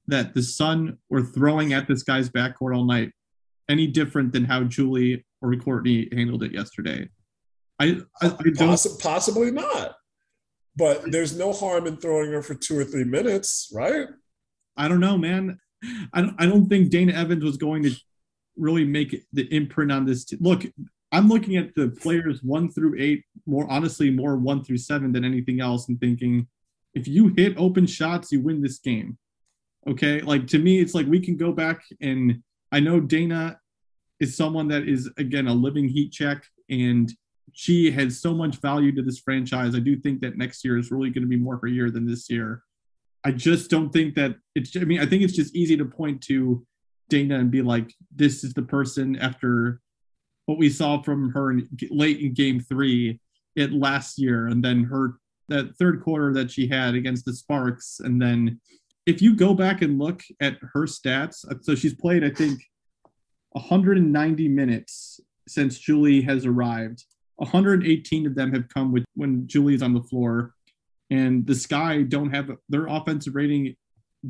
that 0.06 0.34
the 0.34 0.42
Sun 0.42 0.98
were 1.10 1.22
throwing 1.22 1.72
at 1.72 1.86
this 1.86 2.02
guy's 2.02 2.30
backcourt 2.30 2.74
all 2.74 2.84
night 2.84 3.12
any 3.68 3.86
different 3.86 4.32
than 4.32 4.44
how 4.44 4.64
Julie 4.64 5.24
or 5.40 5.54
Courtney 5.56 6.08
handled 6.12 6.42
it 6.42 6.52
yesterday? 6.52 7.08
I, 7.78 8.00
I, 8.20 8.26
I 8.26 8.50
Poss- 8.56 8.96
possibly 8.96 9.50
not. 9.50 9.96
But 10.74 11.10
there's 11.12 11.36
no 11.36 11.52
harm 11.52 11.86
in 11.86 11.98
throwing 11.98 12.32
her 12.32 12.42
for 12.42 12.54
two 12.54 12.78
or 12.78 12.84
three 12.84 13.04
minutes, 13.04 13.70
right? 13.74 14.06
I 14.76 14.88
don't 14.88 15.00
know, 15.00 15.18
man. 15.18 15.58
I 16.14 16.22
don't, 16.22 16.34
I 16.38 16.46
don't 16.46 16.66
think 16.68 16.90
Dana 16.90 17.12
Evans 17.12 17.44
was 17.44 17.58
going 17.58 17.82
to 17.82 17.94
really 18.56 18.84
make 18.84 19.22
the 19.32 19.42
imprint 19.54 19.92
on 19.92 20.06
this. 20.06 20.24
T- 20.24 20.38
Look, 20.40 20.64
I'm 21.10 21.28
looking 21.28 21.56
at 21.56 21.74
the 21.74 21.88
players 22.00 22.42
one 22.42 22.70
through 22.70 22.96
eight, 22.98 23.24
more 23.44 23.70
honestly, 23.70 24.10
more 24.10 24.36
one 24.36 24.64
through 24.64 24.78
seven 24.78 25.12
than 25.12 25.24
anything 25.24 25.60
else, 25.60 25.88
and 25.88 26.00
thinking 26.00 26.46
if 26.94 27.08
you 27.08 27.32
hit 27.36 27.56
open 27.56 27.86
shots, 27.86 28.32
you 28.32 28.40
win 28.40 28.62
this 28.62 28.78
game. 28.78 29.18
Okay. 29.88 30.20
Like 30.20 30.46
to 30.48 30.58
me, 30.58 30.80
it's 30.80 30.94
like 30.94 31.06
we 31.06 31.20
can 31.20 31.36
go 31.36 31.52
back 31.52 31.82
and 32.00 32.42
I 32.70 32.80
know 32.80 33.00
Dana 33.00 33.58
is 34.20 34.36
someone 34.36 34.68
that 34.68 34.88
is, 34.88 35.10
again, 35.18 35.48
a 35.48 35.52
living 35.52 35.88
heat 35.88 36.12
check 36.12 36.44
and 36.70 37.12
she 37.52 37.90
has 37.90 38.20
so 38.20 38.34
much 38.34 38.56
value 38.56 38.92
to 38.92 39.02
this 39.02 39.18
franchise. 39.18 39.74
I 39.74 39.80
do 39.80 39.96
think 39.96 40.20
that 40.20 40.38
next 40.38 40.64
year 40.64 40.78
is 40.78 40.90
really 40.90 41.10
going 41.10 41.22
to 41.22 41.28
be 41.28 41.36
more 41.36 41.58
her 41.58 41.66
year 41.66 41.90
than 41.90 42.06
this 42.06 42.30
year. 42.30 42.62
I 43.24 43.32
just 43.32 43.70
don't 43.70 43.92
think 43.92 44.14
that 44.14 44.36
it's, 44.54 44.74
I 44.76 44.80
mean, 44.80 45.00
I 45.00 45.06
think 45.06 45.22
it's 45.22 45.36
just 45.36 45.54
easy 45.54 45.76
to 45.76 45.84
point 45.84 46.22
to 46.22 46.66
Dana 47.08 47.38
and 47.38 47.50
be 47.50 47.62
like, 47.62 47.92
this 48.14 48.42
is 48.42 48.54
the 48.54 48.62
person 48.62 49.16
after 49.16 49.80
what 50.46 50.58
we 50.58 50.70
saw 50.70 51.02
from 51.02 51.30
her 51.30 51.50
in, 51.50 51.68
late 51.90 52.20
in 52.20 52.32
game 52.32 52.60
three 52.60 53.20
it 53.54 53.72
last 53.72 54.18
year 54.18 54.46
and 54.46 54.64
then 54.64 54.82
her 54.84 55.18
that 55.52 55.76
third 55.78 56.02
quarter 56.02 56.32
that 56.32 56.50
she 56.50 56.66
had 56.66 56.94
against 56.94 57.24
the 57.24 57.32
Sparks. 57.32 58.00
And 58.00 58.20
then 58.20 58.60
if 59.06 59.20
you 59.20 59.36
go 59.36 59.54
back 59.54 59.82
and 59.82 59.98
look 59.98 60.22
at 60.40 60.56
her 60.72 60.86
stats, 60.86 61.44
uh, 61.48 61.54
so 61.60 61.74
she's 61.74 61.94
played, 61.94 62.24
I 62.24 62.30
think, 62.30 62.60
190 63.52 64.48
minutes 64.48 65.20
since 65.46 65.78
Julie 65.78 66.22
has 66.22 66.46
arrived. 66.46 67.04
118 67.36 68.26
of 68.26 68.34
them 68.34 68.52
have 68.52 68.68
come 68.68 68.92
with 68.92 69.04
when 69.14 69.46
Julie's 69.46 69.82
on 69.82 69.94
the 69.94 70.02
floor. 70.02 70.54
And 71.10 71.46
the 71.46 71.54
Sky 71.54 72.02
don't 72.02 72.30
have 72.30 72.50
their 72.68 72.86
offensive 72.86 73.34
rating 73.34 73.74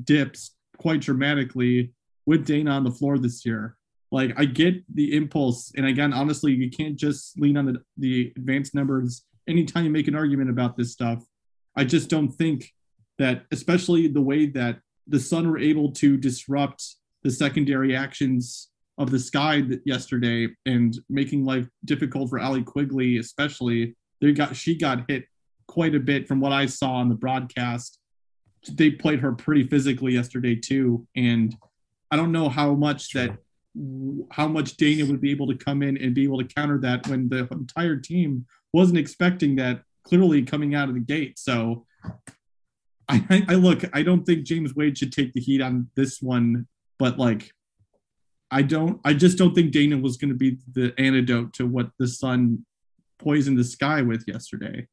dips 0.05 0.57
quite 0.79 1.01
dramatically 1.01 1.93
with 2.27 2.47
Dana 2.47 2.73
on 2.73 2.85
the 2.85 2.91
floor 2.91 3.19
this 3.19 3.45
year. 3.45 3.77
Like 4.11 4.33
I 4.37 4.45
get 4.45 4.83
the 4.95 5.17
impulse, 5.17 5.73
and 5.77 5.87
again, 5.87 6.13
honestly, 6.13 6.53
you 6.53 6.71
can't 6.71 6.97
just 6.97 7.39
lean 7.41 7.57
on 7.57 7.67
the, 7.67 7.83
the 7.97 8.33
advanced 8.37 8.75
numbers 8.75 9.25
anytime 9.48 9.85
you 9.85 9.90
make 9.90 10.09
an 10.09 10.14
argument 10.14 10.50
about 10.50 10.76
this 10.76 10.92
stuff. 10.92 11.24
I 11.76 11.85
just 11.85 12.11
don't 12.11 12.31
think 12.31 12.72
that, 13.18 13.44
especially 13.50 14.09
the 14.09 14.20
way 14.20 14.46
that 14.46 14.81
the 15.07 15.20
Sun 15.20 15.50
were 15.50 15.59
able 15.59 15.92
to 15.92 16.16
disrupt 16.16 16.96
the 17.22 17.31
secondary 17.31 17.94
actions 17.96 18.70
of 18.98 19.11
the 19.11 19.18
Sky 19.18 19.62
yesterday 19.85 20.48
and 20.66 20.98
making 21.09 21.44
life 21.44 21.66
difficult 21.85 22.31
for 22.31 22.38
Allie 22.38 22.62
Quigley, 22.62 23.18
especially. 23.18 23.96
They 24.20 24.33
got 24.33 24.55
she 24.55 24.76
got 24.76 25.05
hit 25.09 25.24
quite 25.66 25.94
a 25.94 26.00
bit 26.00 26.28
from 26.28 26.40
what 26.40 26.52
I 26.52 26.66
saw 26.66 26.92
on 26.92 27.09
the 27.09 27.14
broadcast. 27.14 27.98
They 28.70 28.90
played 28.90 29.20
her 29.20 29.33
pretty 29.33 29.64
physically 29.64 30.12
yesterday 30.12 30.55
too, 30.55 31.07
and 31.16 31.57
I 32.11 32.16
don't 32.16 32.33
know 32.33 32.48
how 32.48 32.74
much 32.74 33.12
that 33.14 33.37
how 34.31 34.46
much 34.46 34.76
Dana 34.76 35.07
would 35.07 35.20
be 35.20 35.31
able 35.31 35.46
to 35.46 35.57
come 35.57 35.83
in 35.83 35.96
and 35.96 36.14
be 36.14 36.24
able 36.24 36.38
to 36.38 36.55
counter 36.55 36.78
that 36.78 37.09
when 37.09 37.28
the 37.28 37.48
entire 37.50 37.96
team 37.96 38.44
wasn't 38.73 38.99
expecting 38.99 39.57
that 39.57 39.83
clearly 40.05 40.43
coming 40.43 40.75
out 40.75 40.89
of 40.89 40.95
the 40.95 41.01
gate. 41.01 41.39
So 41.39 41.87
I, 43.09 43.45
I 43.49 43.55
look, 43.55 43.85
I 43.93 44.03
don't 44.03 44.25
think 44.25 44.45
James 44.45 44.75
Wade 44.75 44.97
should 44.97 45.13
take 45.13 45.33
the 45.33 45.41
heat 45.41 45.61
on 45.61 45.89
this 45.97 46.23
one, 46.23 46.67
but 46.99 47.19
like, 47.19 47.53
I 48.51 48.63
don't, 48.63 49.01
I 49.05 49.15
just 49.15 49.39
don't 49.39 49.55
think 49.55 49.73
Dana 49.73 49.99
was 49.99 50.17
going 50.17 50.31
to 50.31 50.37
be 50.37 50.59
the 50.73 50.95
antidote 50.99 51.55
to 51.55 51.67
what 51.67 51.91
the 51.99 52.07
sun 52.07 52.65
poisoned 53.19 53.59
the 53.59 53.65
sky 53.65 54.03
with 54.03 54.25
yesterday. 54.27 54.87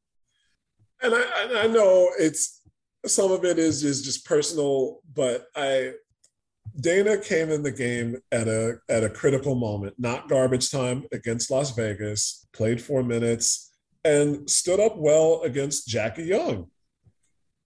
And 1.02 1.14
I, 1.14 1.62
I 1.64 1.66
know 1.66 2.10
it's 2.18 2.60
some 3.06 3.32
of 3.32 3.44
it 3.44 3.58
is 3.58 3.84
is 3.84 4.02
just 4.02 4.26
personal, 4.26 5.00
but 5.14 5.46
I 5.56 5.92
Dana 6.78 7.18
came 7.18 7.50
in 7.50 7.62
the 7.62 7.72
game 7.72 8.16
at 8.30 8.48
a 8.48 8.78
at 8.88 9.02
a 9.02 9.10
critical 9.10 9.54
moment, 9.54 9.94
not 9.98 10.28
garbage 10.28 10.70
time 10.70 11.06
against 11.12 11.50
Las 11.50 11.74
Vegas. 11.74 12.46
Played 12.52 12.82
four 12.82 13.02
minutes 13.02 13.69
and 14.04 14.48
stood 14.48 14.80
up 14.80 14.96
well 14.96 15.42
against 15.42 15.88
Jackie 15.88 16.24
Young. 16.24 16.66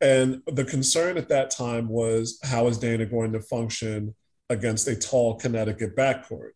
And 0.00 0.42
the 0.46 0.64
concern 0.64 1.16
at 1.16 1.28
that 1.28 1.50
time 1.50 1.88
was 1.88 2.38
how 2.42 2.66
is 2.66 2.78
Dana 2.78 3.06
going 3.06 3.32
to 3.32 3.40
function 3.40 4.14
against 4.50 4.88
a 4.88 4.96
tall 4.96 5.36
Connecticut 5.36 5.96
backcourt? 5.96 6.50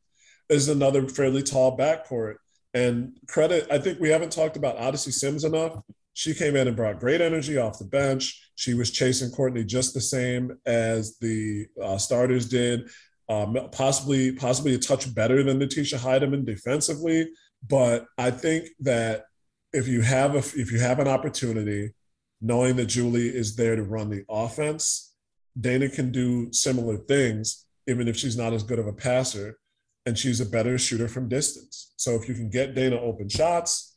Is 0.49 0.69
another 0.69 1.07
fairly 1.09 1.43
tall 1.43 1.77
backcourt. 1.77 2.37
And 2.75 3.19
credit, 3.27 3.67
I 3.71 3.79
think 3.79 4.01
we 4.01 4.11
haven't 4.11 4.33
talked 4.33 4.57
about 4.57 4.77
Odyssey 4.77 5.11
Sims 5.11 5.45
enough. 5.45 5.81
She 6.15 6.35
came 6.35 6.57
in 6.57 6.67
and 6.67 6.77
brought 6.77 7.01
great 7.01 7.21
energy 7.21 7.57
off 7.59 7.79
the 7.79 7.85
bench. 7.85 8.51
She 8.57 8.75
was 8.75 8.91
chasing 8.91 9.31
Courtney 9.31 9.65
just 9.65 9.95
the 9.95 10.01
same 10.01 10.59
as 10.67 11.17
the 11.19 11.67
uh, 11.83 11.97
starters 11.97 12.49
did, 12.49 12.91
um, 13.29 13.57
possibly 13.73 14.33
possibly 14.33 14.75
a 14.75 14.79
touch 14.79 15.15
better 15.15 15.43
than 15.43 15.61
Natisha 15.61 15.97
Hiedeman 15.97 16.45
defensively. 16.45 17.31
But 17.67 18.07
I 18.19 18.31
think 18.31 18.69
that 18.81 19.27
if 19.73 19.87
you 19.89 20.01
have 20.03 20.35
a 20.35 20.39
if 20.39 20.73
you 20.73 20.79
have 20.79 20.99
an 20.99 21.09
opportunity, 21.09 21.93
knowing 22.41 22.77
that 22.77 22.87
Julie 22.87 23.29
is 23.29 23.57
there 23.57 23.77
to 23.77 23.83
run 23.83 24.09
the 24.09 24.25
offense, 24.29 25.15
Dana 25.59 25.89
can 25.89 26.11
do 26.11 26.53
similar 26.53 26.97
things, 26.97 27.67
even 27.87 28.09
if 28.09 28.17
she's 28.17 28.37
not 28.37 28.53
as 28.53 28.63
good 28.63 28.79
of 28.79 28.87
a 28.87 28.93
passer, 28.93 29.59
and 30.07 30.19
she's 30.19 30.41
a 30.41 30.47
better 30.47 30.79
shooter 30.79 31.09
from 31.09 31.29
distance. 31.29 31.93
So 31.97 32.15
if 32.15 32.29
you 32.29 32.35
can 32.35 32.49
get 32.49 32.75
Dana 32.75 32.99
open 33.01 33.29
shots, 33.29 33.97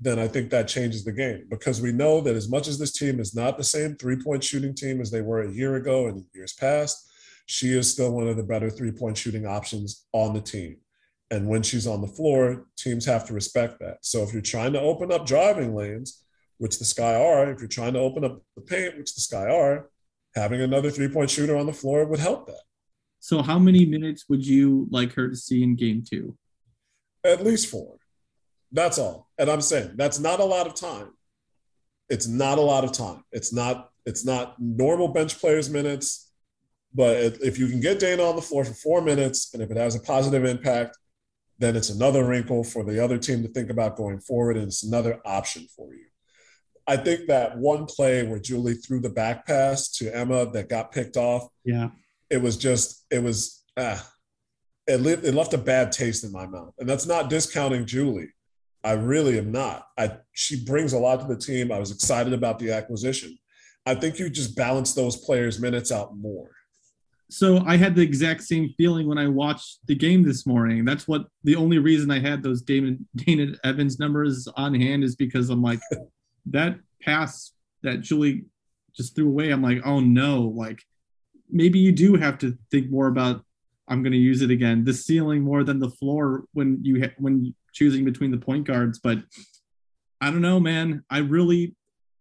then 0.00 0.18
I 0.18 0.28
think 0.28 0.50
that 0.50 0.68
changes 0.68 1.04
the 1.04 1.12
game 1.12 1.46
because 1.50 1.80
we 1.80 1.92
know 1.92 2.20
that 2.20 2.36
as 2.36 2.48
much 2.48 2.68
as 2.68 2.78
this 2.78 2.92
team 2.92 3.18
is 3.18 3.34
not 3.34 3.58
the 3.58 3.64
same 3.64 3.96
three 3.96 4.16
point 4.22 4.44
shooting 4.44 4.74
team 4.74 5.00
as 5.00 5.10
they 5.10 5.22
were 5.22 5.42
a 5.42 5.52
year 5.52 5.76
ago 5.76 6.06
and 6.06 6.24
years 6.34 6.52
past, 6.52 7.10
she 7.46 7.72
is 7.76 7.90
still 7.90 8.12
one 8.12 8.28
of 8.28 8.36
the 8.36 8.42
better 8.42 8.70
three 8.70 8.92
point 8.92 9.16
shooting 9.16 9.46
options 9.46 10.06
on 10.12 10.34
the 10.34 10.40
team. 10.40 10.76
And 11.30 11.46
when 11.46 11.62
she's 11.62 11.86
on 11.86 12.00
the 12.00 12.06
floor, 12.06 12.66
teams 12.76 13.04
have 13.04 13.26
to 13.26 13.34
respect 13.34 13.80
that. 13.80 13.98
So 14.00 14.22
if 14.22 14.32
you're 14.32 14.40
trying 14.42 14.72
to 14.72 14.80
open 14.80 15.12
up 15.12 15.26
driving 15.26 15.74
lanes, 15.74 16.24
which 16.56 16.78
the 16.78 16.84
Sky 16.84 17.14
are, 17.14 17.50
if 17.50 17.60
you're 17.60 17.68
trying 17.68 17.92
to 17.92 18.00
open 18.00 18.24
up 18.24 18.42
the 18.56 18.62
paint, 18.62 18.96
which 18.96 19.14
the 19.14 19.20
Sky 19.20 19.46
are, 19.48 19.90
having 20.34 20.60
another 20.60 20.90
three 20.90 21.08
point 21.08 21.30
shooter 21.30 21.56
on 21.56 21.66
the 21.66 21.72
floor 21.72 22.04
would 22.06 22.20
help 22.20 22.46
that. 22.46 22.62
So, 23.20 23.42
how 23.42 23.58
many 23.58 23.84
minutes 23.84 24.24
would 24.28 24.46
you 24.46 24.86
like 24.90 25.12
her 25.14 25.28
to 25.28 25.36
see 25.36 25.62
in 25.62 25.76
game 25.76 26.02
two? 26.08 26.36
At 27.24 27.44
least 27.44 27.68
four. 27.68 27.96
That's 28.72 28.98
all. 28.98 29.28
And 29.38 29.50
I'm 29.50 29.60
saying 29.60 29.92
that's 29.96 30.18
not 30.18 30.40
a 30.40 30.44
lot 30.44 30.66
of 30.66 30.74
time. 30.74 31.10
It's 32.08 32.26
not 32.26 32.58
a 32.58 32.62
lot 32.62 32.84
of 32.84 32.92
time. 32.92 33.24
It's 33.32 33.52
not. 33.52 33.90
It's 34.06 34.24
not 34.24 34.54
normal 34.58 35.08
bench 35.08 35.38
players 35.38 35.68
minutes. 35.68 36.30
But 36.94 37.16
if 37.42 37.58
you 37.58 37.68
can 37.68 37.80
get 37.80 37.98
Dana 37.98 38.22
on 38.22 38.36
the 38.36 38.42
floor 38.42 38.64
for 38.64 38.72
four 38.72 39.02
minutes, 39.02 39.52
and 39.52 39.62
if 39.62 39.70
it 39.70 39.76
has 39.76 39.94
a 39.94 40.00
positive 40.00 40.44
impact, 40.44 40.96
then 41.58 41.76
it's 41.76 41.90
another 41.90 42.24
wrinkle 42.24 42.62
for 42.62 42.84
the 42.84 43.02
other 43.02 43.18
team 43.18 43.42
to 43.42 43.48
think 43.48 43.70
about 43.70 43.96
going 43.96 44.20
forward, 44.20 44.56
and 44.56 44.66
it's 44.66 44.84
another 44.84 45.20
option 45.24 45.66
for 45.74 45.92
you. 45.92 46.06
I 46.86 46.96
think 46.96 47.26
that 47.26 47.58
one 47.58 47.86
play 47.86 48.22
where 48.22 48.38
Julie 48.38 48.74
threw 48.74 49.00
the 49.00 49.10
back 49.10 49.46
pass 49.46 49.90
to 49.92 50.14
Emma 50.14 50.50
that 50.52 50.68
got 50.68 50.92
picked 50.92 51.16
off. 51.16 51.48
Yeah, 51.64 51.90
it 52.30 52.40
was 52.40 52.56
just 52.56 53.04
it 53.10 53.22
was 53.22 53.64
ah, 53.76 54.08
it, 54.86 55.00
left, 55.00 55.24
it 55.24 55.34
left 55.34 55.54
a 55.54 55.58
bad 55.58 55.92
taste 55.92 56.24
in 56.24 56.32
my 56.32 56.46
mouth, 56.46 56.74
and 56.78 56.88
that's 56.88 57.06
not 57.06 57.30
discounting 57.30 57.86
Julie. 57.86 58.30
I 58.84 58.92
really 58.92 59.36
am 59.38 59.50
not. 59.50 59.86
I 59.98 60.18
she 60.32 60.64
brings 60.64 60.92
a 60.92 60.98
lot 60.98 61.20
to 61.20 61.26
the 61.26 61.36
team. 61.36 61.72
I 61.72 61.78
was 61.78 61.90
excited 61.90 62.32
about 62.32 62.58
the 62.58 62.72
acquisition. 62.72 63.36
I 63.84 63.94
think 63.94 64.18
you 64.18 64.30
just 64.30 64.54
balance 64.54 64.94
those 64.94 65.16
players' 65.16 65.60
minutes 65.60 65.90
out 65.90 66.16
more 66.16 66.50
so 67.30 67.62
I 67.66 67.76
had 67.76 67.94
the 67.94 68.02
exact 68.02 68.42
same 68.42 68.74
feeling 68.78 69.06
when 69.06 69.18
I 69.18 69.28
watched 69.28 69.80
the 69.86 69.94
game 69.94 70.22
this 70.22 70.46
morning. 70.46 70.84
That's 70.84 71.06
what 71.06 71.26
the 71.44 71.56
only 71.56 71.78
reason 71.78 72.10
I 72.10 72.20
had 72.20 72.42
those 72.42 72.62
Damon 72.62 73.06
Dana 73.14 73.52
Evans 73.64 73.98
numbers 73.98 74.48
on 74.56 74.74
hand 74.74 75.04
is 75.04 75.14
because 75.14 75.50
I'm 75.50 75.62
like 75.62 75.80
that 76.46 76.78
pass 77.02 77.52
that 77.82 78.00
Julie 78.00 78.46
just 78.94 79.14
threw 79.14 79.28
away. 79.28 79.50
I'm 79.50 79.62
like, 79.62 79.80
oh 79.84 80.00
no, 80.00 80.42
like 80.42 80.82
maybe 81.50 81.78
you 81.78 81.92
do 81.92 82.16
have 82.16 82.38
to 82.38 82.56
think 82.70 82.90
more 82.90 83.08
about 83.08 83.44
I'm 83.88 84.02
going 84.02 84.12
to 84.12 84.18
use 84.18 84.42
it 84.42 84.50
again. 84.50 84.84
The 84.84 84.92
ceiling 84.92 85.42
more 85.42 85.64
than 85.64 85.78
the 85.78 85.90
floor 85.90 86.44
when 86.52 86.78
you 86.82 87.02
ha- 87.02 87.14
when 87.18 87.54
choosing 87.72 88.04
between 88.04 88.30
the 88.30 88.38
point 88.38 88.66
guards. 88.66 88.98
But 88.98 89.18
I 90.20 90.30
don't 90.30 90.42
know, 90.42 90.60
man. 90.60 91.04
I 91.08 91.18
really 91.18 91.74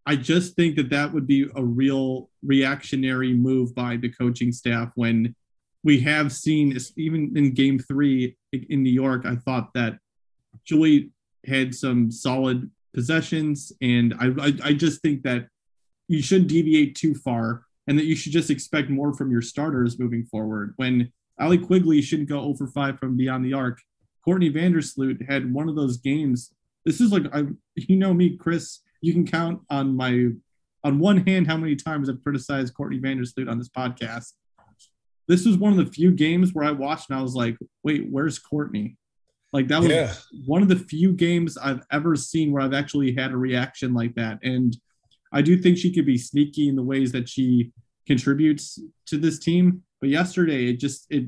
I 0.08 0.16
just 0.16 0.56
think 0.56 0.78
that 0.78 0.90
that 0.92 1.14
would 1.14 1.28
be 1.28 1.50
a 1.56 1.64
real 1.64 2.30
reactionary 2.42 3.34
move 3.34 3.76
by 3.76 3.98
the 3.98 4.10
coaching 4.10 4.54
staff 4.54 4.94
when 4.96 5.36
we 5.84 6.00
have 6.00 6.32
seen, 6.32 6.78
even 6.96 7.34
in 7.36 7.54
game 7.54 7.78
three 7.78 8.38
in 8.54 8.84
New 8.84 8.90
York, 8.90 9.26
I 9.26 9.36
thought 9.36 9.74
that 9.74 10.00
Julie 10.64 11.12
had 11.46 11.76
some 11.76 12.10
solid 12.10 12.72
possessions. 12.94 13.74
And 13.82 14.14
I, 14.20 14.28
I, 14.40 14.54
I 14.64 14.74
just 14.74 15.02
think 15.02 15.24
that 15.24 15.48
you 16.08 16.22
shouldn't 16.22 16.50
deviate 16.50 16.96
too 16.96 17.14
far 17.14 17.64
and 17.88 18.00
that 18.00 18.06
you 18.06 18.16
should 18.16 18.32
just 18.32 18.50
expect 18.50 18.90
more 18.90 19.14
from 19.14 19.30
your 19.30 19.42
starters 19.42 20.00
moving 20.00 20.24
forward. 20.24 20.74
When 20.78 21.12
Allie 21.38 21.58
Quigley 21.58 22.02
shouldn't 22.02 22.30
go 22.30 22.40
over 22.40 22.66
5 22.66 22.98
from 22.98 23.18
beyond 23.18 23.44
the 23.44 23.54
arc, 23.54 23.82
Courtney 24.24 24.52
Vandersloot 24.52 25.30
had 25.30 25.54
one 25.54 25.68
of 25.68 25.76
those 25.76 25.98
games. 25.98 26.54
This 26.86 27.02
is 27.02 27.12
like, 27.12 27.24
I, 27.34 27.44
you 27.76 27.98
know 27.98 28.14
me, 28.14 28.38
Chris 28.38 28.80
you 29.02 29.14
can 29.14 29.26
count 29.26 29.62
on 29.70 29.96
my 29.96 30.30
on 30.84 31.00
one 31.00 31.26
hand 31.26 31.48
how 31.48 31.58
many 31.58 31.76
times 31.76 32.10
I've 32.10 32.24
criticized 32.24 32.74
Courtney 32.74 33.00
Vandersloot 33.00 33.50
on 33.50 33.58
this 33.58 33.70
podcast. 33.70 34.34
This 35.28 35.46
was 35.46 35.58
one 35.58 35.78
of 35.78 35.78
the 35.78 35.92
few 35.92 36.12
games 36.12 36.54
where 36.54 36.66
I 36.66 36.72
watched 36.72 37.10
and 37.10 37.20
I 37.20 37.22
was 37.22 37.36
like, 37.36 37.58
wait, 37.84 38.08
where's 38.10 38.40
Courtney? 38.40 38.96
Like 39.54 39.68
that 39.68 39.80
was 39.80 39.90
yeah. 39.90 40.14
one 40.46 40.62
of 40.62 40.68
the 40.68 40.78
few 40.78 41.14
games 41.14 41.58
I've 41.58 41.82
ever 41.92 42.16
seen 42.16 42.52
where 42.52 42.62
I've 42.62 42.74
actually 42.74 43.14
had 43.14 43.32
a 43.32 43.38
reaction 43.38 43.94
like 43.94 44.16
that. 44.16 44.40
And 44.44 44.78
I 45.34 45.42
do 45.42 45.58
think 45.58 45.78
she 45.78 45.94
could 45.94 46.06
be 46.06 46.18
sneaky 46.18 46.70
in 46.70 46.76
the 46.76 46.84
ways 46.84 47.12
that 47.14 47.28
she 47.28 47.72
contributes 48.06 48.80
to 49.08 49.18
this 49.18 49.40
team. 49.40 49.84
But 50.00 50.10
yesterday, 50.10 50.68
it 50.68 50.80
just 50.80 51.08
it 51.10 51.26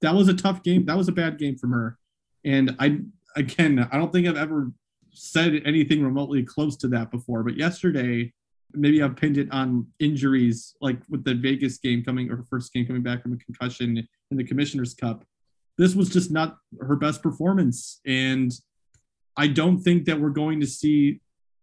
that 0.00 0.14
was 0.14 0.28
a 0.28 0.34
tough 0.34 0.62
game. 0.62 0.86
That 0.86 0.96
was 0.96 1.08
a 1.08 1.12
bad 1.12 1.38
game 1.38 1.56
from 1.56 1.72
her. 1.72 1.98
And 2.44 2.76
I 2.78 3.00
again, 3.36 3.86
I 3.90 3.98
don't 3.98 4.12
think 4.12 4.26
I've 4.26 4.36
ever 4.36 4.70
said 5.18 5.60
anything 5.64 6.02
remotely 6.02 6.42
close 6.42 6.76
to 6.78 6.88
that 6.88 7.10
before. 7.10 7.42
But 7.42 7.56
yesterday, 7.56 8.32
maybe 8.72 9.02
I've 9.02 9.16
pinned 9.16 9.38
it 9.38 9.50
on 9.50 9.86
injuries, 9.98 10.74
like 10.80 10.98
with 11.08 11.24
the 11.24 11.34
Vegas 11.34 11.78
game 11.78 12.04
coming 12.04 12.30
or 12.30 12.44
first 12.50 12.72
game 12.72 12.86
coming 12.86 13.02
back 13.02 13.22
from 13.22 13.32
a 13.32 13.36
concussion 13.36 14.06
in 14.30 14.36
the 14.36 14.44
Commissioner's 14.44 14.94
Cup. 14.94 15.24
This 15.76 15.94
was 15.94 16.08
just 16.08 16.30
not 16.30 16.58
her 16.80 16.96
best 16.96 17.22
performance. 17.22 18.00
And 18.06 18.52
I 19.36 19.46
don't 19.46 19.78
think 19.78 20.04
that 20.06 20.20
we're 20.20 20.30
going 20.30 20.60
to 20.60 20.66
see 20.66 21.20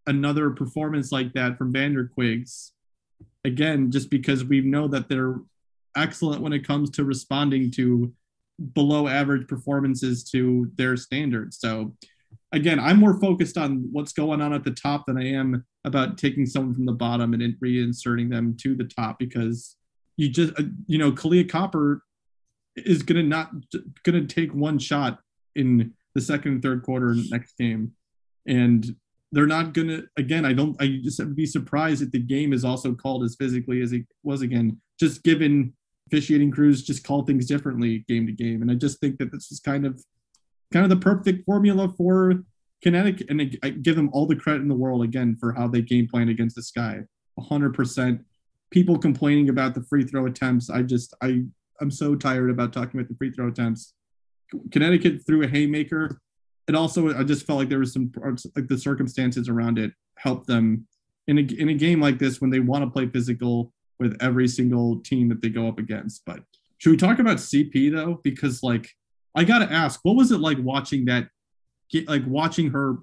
another 0.08 0.52
performance 0.52 1.12
like 1.12 1.34
that 1.34 1.58
from 1.58 1.74
Vanderquigs. 1.74 2.72
Again, 3.44 3.91
just 3.91 4.10
because 4.10 4.44
we 4.44 4.62
know 4.62 4.88
that 4.88 5.10
they're 5.10 5.36
excellent 5.96 6.41
when 6.41 6.54
it 6.54 6.65
comes 6.65 6.89
to 6.91 7.04
responding 7.04 7.72
to 7.72 8.13
below 8.74 9.08
average 9.08 9.48
performances 9.48 10.24
to 10.32 10.72
their 10.76 10.96
standards. 10.96 11.60
So 11.60 11.94
again, 12.51 12.79
I'm 12.79 12.99
more 12.99 13.19
focused 13.19 13.58
on 13.58 13.88
what's 13.91 14.13
going 14.13 14.41
on 14.41 14.53
at 14.53 14.63
the 14.63 14.71
top 14.71 15.05
than 15.05 15.17
I 15.17 15.27
am 15.29 15.65
about 15.84 16.17
taking 16.17 16.45
someone 16.45 16.73
from 16.73 16.86
the 16.86 16.93
bottom 16.93 17.34
and 17.34 17.41
reinserting 17.60 18.29
them 18.29 18.55
to 18.62 18.75
the 18.75 18.86
top 18.86 19.19
because 19.19 19.75
you 20.17 20.29
just, 20.29 20.58
uh, 20.60 20.63
you 20.88 20.97
know, 20.97 21.12
Kahleah 21.12 21.49
Copper 21.49 22.01
is 22.75 23.03
to 23.03 23.23
not 23.23 23.51
to 24.03 24.25
take 24.25 24.53
one 24.53 24.79
shot 24.79 25.19
in 25.55 25.93
the 26.13 26.21
second 26.21 26.53
and 26.53 26.62
third 26.62 26.84
quarter 26.84 27.15
next 27.29 27.58
game. 27.58 27.91
And 28.47 28.95
they're 29.31 29.47
not 29.47 29.73
to, 29.73 30.08
again, 30.17 30.45
I 30.45 30.53
don't, 30.53 30.81
I 30.81 30.99
just 31.03 31.19
would 31.19 31.36
be 31.36 31.45
surprised 31.45 32.01
if 32.01 32.12
the 32.12 32.19
game 32.19 32.53
is 32.53 32.63
also 32.63 32.93
called 32.93 33.23
as 33.23 33.36
physically 33.36 33.81
as 33.81 33.91
it 33.91 34.05
was 34.23 34.41
again, 34.41 34.79
just 34.99 35.23
given 35.23 35.73
officiating 36.08 36.51
crews 36.51 36.84
just 36.84 37.03
call 37.03 37.23
things 37.23 37.47
differently 37.47 38.05
game 38.08 38.27
to 38.27 38.31
game. 38.31 38.62
And 38.62 38.71
I 38.71 38.75
just 38.75 38.99
think 38.99 39.17
that 39.17 39.31
this 39.31 39.51
is 39.51 39.60
kind 39.60 39.86
of 39.86 40.01
kind 40.71 40.84
of 40.84 40.89
the 40.89 41.04
perfect 41.04 41.45
formula 41.45 41.89
for 41.97 42.43
Connecticut. 42.82 43.28
And 43.30 43.58
I 43.63 43.69
give 43.69 43.95
them 43.95 44.10
all 44.13 44.25
the 44.25 44.36
credit 44.36 44.62
in 44.62 44.67
the 44.67 44.75
world 44.75 45.04
again 45.04 45.36
for 45.39 45.54
how 45.54 45.67
they 45.67 45.82
game 45.82 46.08
plan 46.08 46.30
against 46.30 46.56
the 46.56 46.63
sky. 46.63 47.01
100%. 47.39 48.23
People 48.71 48.97
complaining 48.97 49.49
about 49.49 49.73
the 49.73 49.84
free 49.84 50.04
throw 50.04 50.25
attempts. 50.25 50.69
I 50.69 50.82
just, 50.82 51.13
I, 51.21 51.43
I'm 51.82 51.91
so 51.91 52.15
tired 52.15 52.49
about 52.49 52.73
talking 52.73 52.99
about 52.99 53.10
the 53.10 53.15
free 53.15 53.32
throw 53.32 53.47
attempts. 53.47 53.93
Connecticut 54.71 55.25
threw 55.25 55.43
a 55.43 55.47
haymaker. 55.47 56.19
It 56.67 56.75
also, 56.75 57.17
I 57.17 57.23
just 57.23 57.45
felt 57.45 57.60
like 57.60 57.69
there 57.69 57.80
was 57.80 57.93
some, 57.93 58.12
like 58.56 58.67
the 58.67 58.78
circumstances 58.78 59.49
around 59.49 59.78
it 59.78 59.91
helped 60.17 60.47
them 60.47 60.88
in 61.28 61.38
a, 61.38 61.41
in 61.41 61.69
a 61.69 61.73
game 61.73 62.01
like 62.01 62.19
this 62.19 62.41
when 62.41 62.49
they 62.49 62.60
want 62.60 62.84
to 62.84 62.89
play 62.89 63.08
physical 63.08 63.71
with 63.99 64.17
every 64.21 64.47
single 64.47 64.99
team 65.01 65.30
that 65.30 65.41
they 65.41 65.49
go 65.49 65.67
up 65.67 65.80
against. 65.80 66.23
But 66.25 66.41
should 66.78 66.91
we 66.91 66.97
talk 66.97 67.19
about 67.19 67.38
CP 67.38 67.91
though? 67.91 68.19
Because 68.23 68.62
like 68.63 68.89
I 69.36 69.43
gotta 69.43 69.71
ask, 69.71 70.00
what 70.04 70.15
was 70.15 70.32
it 70.32 70.39
like 70.39 70.58
watching 70.60 71.06
that? 71.06 71.28
Like 72.08 72.24
watching 72.26 72.71
her 72.71 72.98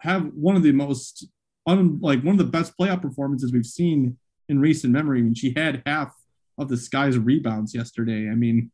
have 0.00 0.26
one 0.34 0.56
of 0.56 0.62
the 0.62 0.72
most, 0.72 1.26
un, 1.66 1.98
like 2.00 2.22
one 2.22 2.34
of 2.34 2.38
the 2.38 2.44
best 2.44 2.76
playoff 2.78 3.00
performances 3.00 3.52
we've 3.52 3.66
seen 3.66 4.18
in 4.48 4.60
recent 4.60 4.92
memory. 4.92 5.20
I 5.20 5.22
mean, 5.22 5.34
she 5.34 5.54
had 5.56 5.82
half 5.86 6.14
of 6.58 6.68
the 6.68 6.76
Sky's 6.76 7.18
rebounds 7.18 7.74
yesterday. 7.74 8.28
I 8.28 8.34
mean, 8.34 8.70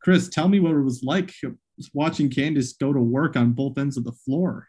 Chris, 0.00 0.28
tell 0.28 0.48
me 0.48 0.60
what 0.60 0.72
it 0.72 0.82
was 0.82 1.02
like 1.02 1.32
watching 1.92 2.30
Candace 2.30 2.72
go 2.72 2.92
to 2.92 3.00
work 3.00 3.36
on 3.36 3.52
both 3.52 3.76
ends 3.78 3.96
of 3.96 4.04
the 4.04 4.12
floor. 4.12 4.68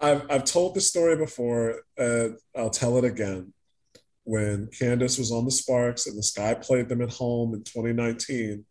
I've, 0.00 0.30
I've 0.30 0.44
told 0.44 0.74
the 0.74 0.80
story 0.80 1.16
before. 1.16 1.82
I'll 1.98 2.70
tell 2.70 2.98
it 2.98 3.04
again. 3.04 3.52
When 4.24 4.68
Candace 4.76 5.18
was 5.18 5.30
on 5.30 5.44
the 5.44 5.52
Sparks 5.52 6.08
and 6.08 6.18
the 6.18 6.22
Sky 6.22 6.54
played 6.54 6.88
them 6.88 7.00
at 7.00 7.10
home 7.10 7.54
in 7.54 7.62
2019, 7.62 8.64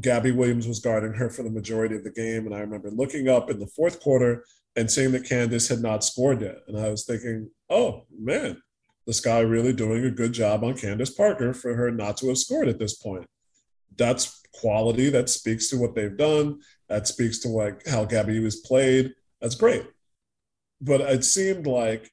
Gabby 0.00 0.32
Williams 0.32 0.66
was 0.66 0.80
guarding 0.80 1.14
her 1.14 1.30
for 1.30 1.42
the 1.42 1.50
majority 1.50 1.94
of 1.94 2.04
the 2.04 2.10
game. 2.10 2.46
And 2.46 2.54
I 2.54 2.60
remember 2.60 2.90
looking 2.90 3.28
up 3.28 3.50
in 3.50 3.60
the 3.60 3.66
fourth 3.66 4.00
quarter 4.00 4.44
and 4.76 4.90
seeing 4.90 5.12
that 5.12 5.28
Candace 5.28 5.68
had 5.68 5.80
not 5.80 6.02
scored 6.02 6.40
yet. 6.40 6.58
And 6.66 6.78
I 6.78 6.88
was 6.88 7.04
thinking, 7.04 7.50
oh 7.70 8.04
man, 8.18 8.60
this 9.06 9.20
guy 9.20 9.40
really 9.40 9.72
doing 9.72 10.04
a 10.04 10.10
good 10.10 10.32
job 10.32 10.64
on 10.64 10.76
Candace 10.76 11.10
Parker 11.10 11.52
for 11.54 11.74
her 11.74 11.90
not 11.90 12.16
to 12.18 12.28
have 12.28 12.38
scored 12.38 12.68
at 12.68 12.78
this 12.78 12.94
point. 12.96 13.26
That's 13.96 14.40
quality. 14.54 15.10
That 15.10 15.28
speaks 15.28 15.68
to 15.70 15.78
what 15.78 15.94
they've 15.94 16.16
done. 16.16 16.60
That 16.88 17.06
speaks 17.06 17.38
to 17.40 17.48
like 17.48 17.86
how 17.86 18.04
Gabby 18.04 18.40
was 18.40 18.56
played. 18.56 19.12
That's 19.40 19.54
great. 19.54 19.86
But 20.80 21.02
it 21.02 21.24
seemed 21.24 21.66
like 21.66 22.10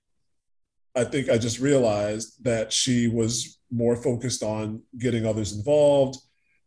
I 0.96 1.06
think 1.06 1.30
I 1.30 1.38
just 1.38 1.60
realized 1.60 2.44
that 2.44 2.72
she 2.72 3.08
was 3.08 3.58
more 3.72 3.96
focused 3.96 4.44
on 4.44 4.84
getting 5.00 5.26
others 5.26 5.54
involved 5.54 6.17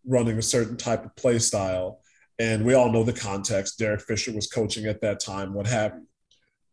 running 0.07 0.39
a 0.39 0.43
certain 0.43 0.77
type 0.77 1.05
of 1.05 1.15
play 1.17 1.39
style. 1.39 2.01
And 2.39 2.65
we 2.65 2.75
all 2.75 2.91
know 2.91 3.05
the 3.05 3.13
context. 3.13 3.79
Derek 3.79 4.03
Fisher 4.03 4.33
was 4.33 4.47
coaching 4.47 4.87
at 4.87 5.01
that 5.03 5.21
time, 5.21 5.55
what 5.55 5.67
have 5.67 5.95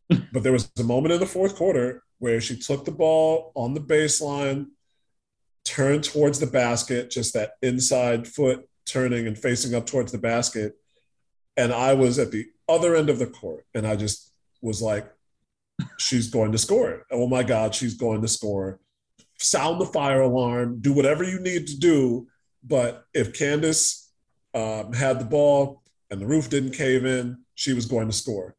you. 0.10 0.24
but 0.34 0.44
there 0.44 0.52
was 0.52 0.72
a 0.80 0.84
moment 0.84 1.14
in 1.14 1.20
the 1.20 1.26
fourth 1.26 1.56
quarter 1.56 2.04
where 2.20 2.42
she 2.42 2.58
took 2.58 2.86
the 2.86 2.92
ball 2.92 3.52
on 3.56 3.74
the 3.74 3.82
baseline, 3.82 4.68
turned 5.64 6.04
towards 6.04 6.40
the 6.40 6.48
basket, 6.48 7.10
just 7.10 7.34
that 7.34 7.54
inside 7.62 8.28
foot 8.28 8.68
turning 8.86 9.28
and 9.28 9.38
facing 9.38 9.74
up 9.76 9.86
towards 9.86 10.12
the 10.12 10.18
basket. 10.18 10.74
And 11.56 11.72
I 11.72 11.94
was 11.94 12.20
at 12.20 12.32
the 12.32 12.48
other 12.68 12.96
end 12.96 13.10
of 13.10 13.20
the 13.20 13.28
court. 13.28 13.66
And 13.74 13.86
I 13.86 13.96
just 13.96 14.34
was 14.62 14.82
like, 14.82 15.12
she's 15.98 16.30
going 16.30 16.52
to 16.52 16.58
score. 16.58 17.06
Oh 17.12 17.28
my 17.28 17.44
God, 17.44 17.74
she's 17.76 17.96
going 17.96 18.22
to 18.22 18.28
score. 18.28 18.80
Sound 19.40 19.82
the 19.82 19.86
fire 19.86 20.22
alarm, 20.22 20.80
do 20.82 20.94
whatever 20.94 21.24
you 21.24 21.40
need 21.40 21.68
to 21.68 21.78
do 21.78 22.28
but 22.64 23.06
if 23.14 23.38
Candace 23.38 24.12
um, 24.54 24.94
had 24.94 25.20
the 25.20 25.26
ball 25.26 25.82
and 26.10 26.22
the 26.22 26.26
roof 26.26 26.50
didn't 26.50 26.72
cave 26.72 27.06
in, 27.06 27.38
she 27.56 27.74
was 27.74 27.86
going 27.86 28.08
to 28.08 28.14
score. 28.14 28.56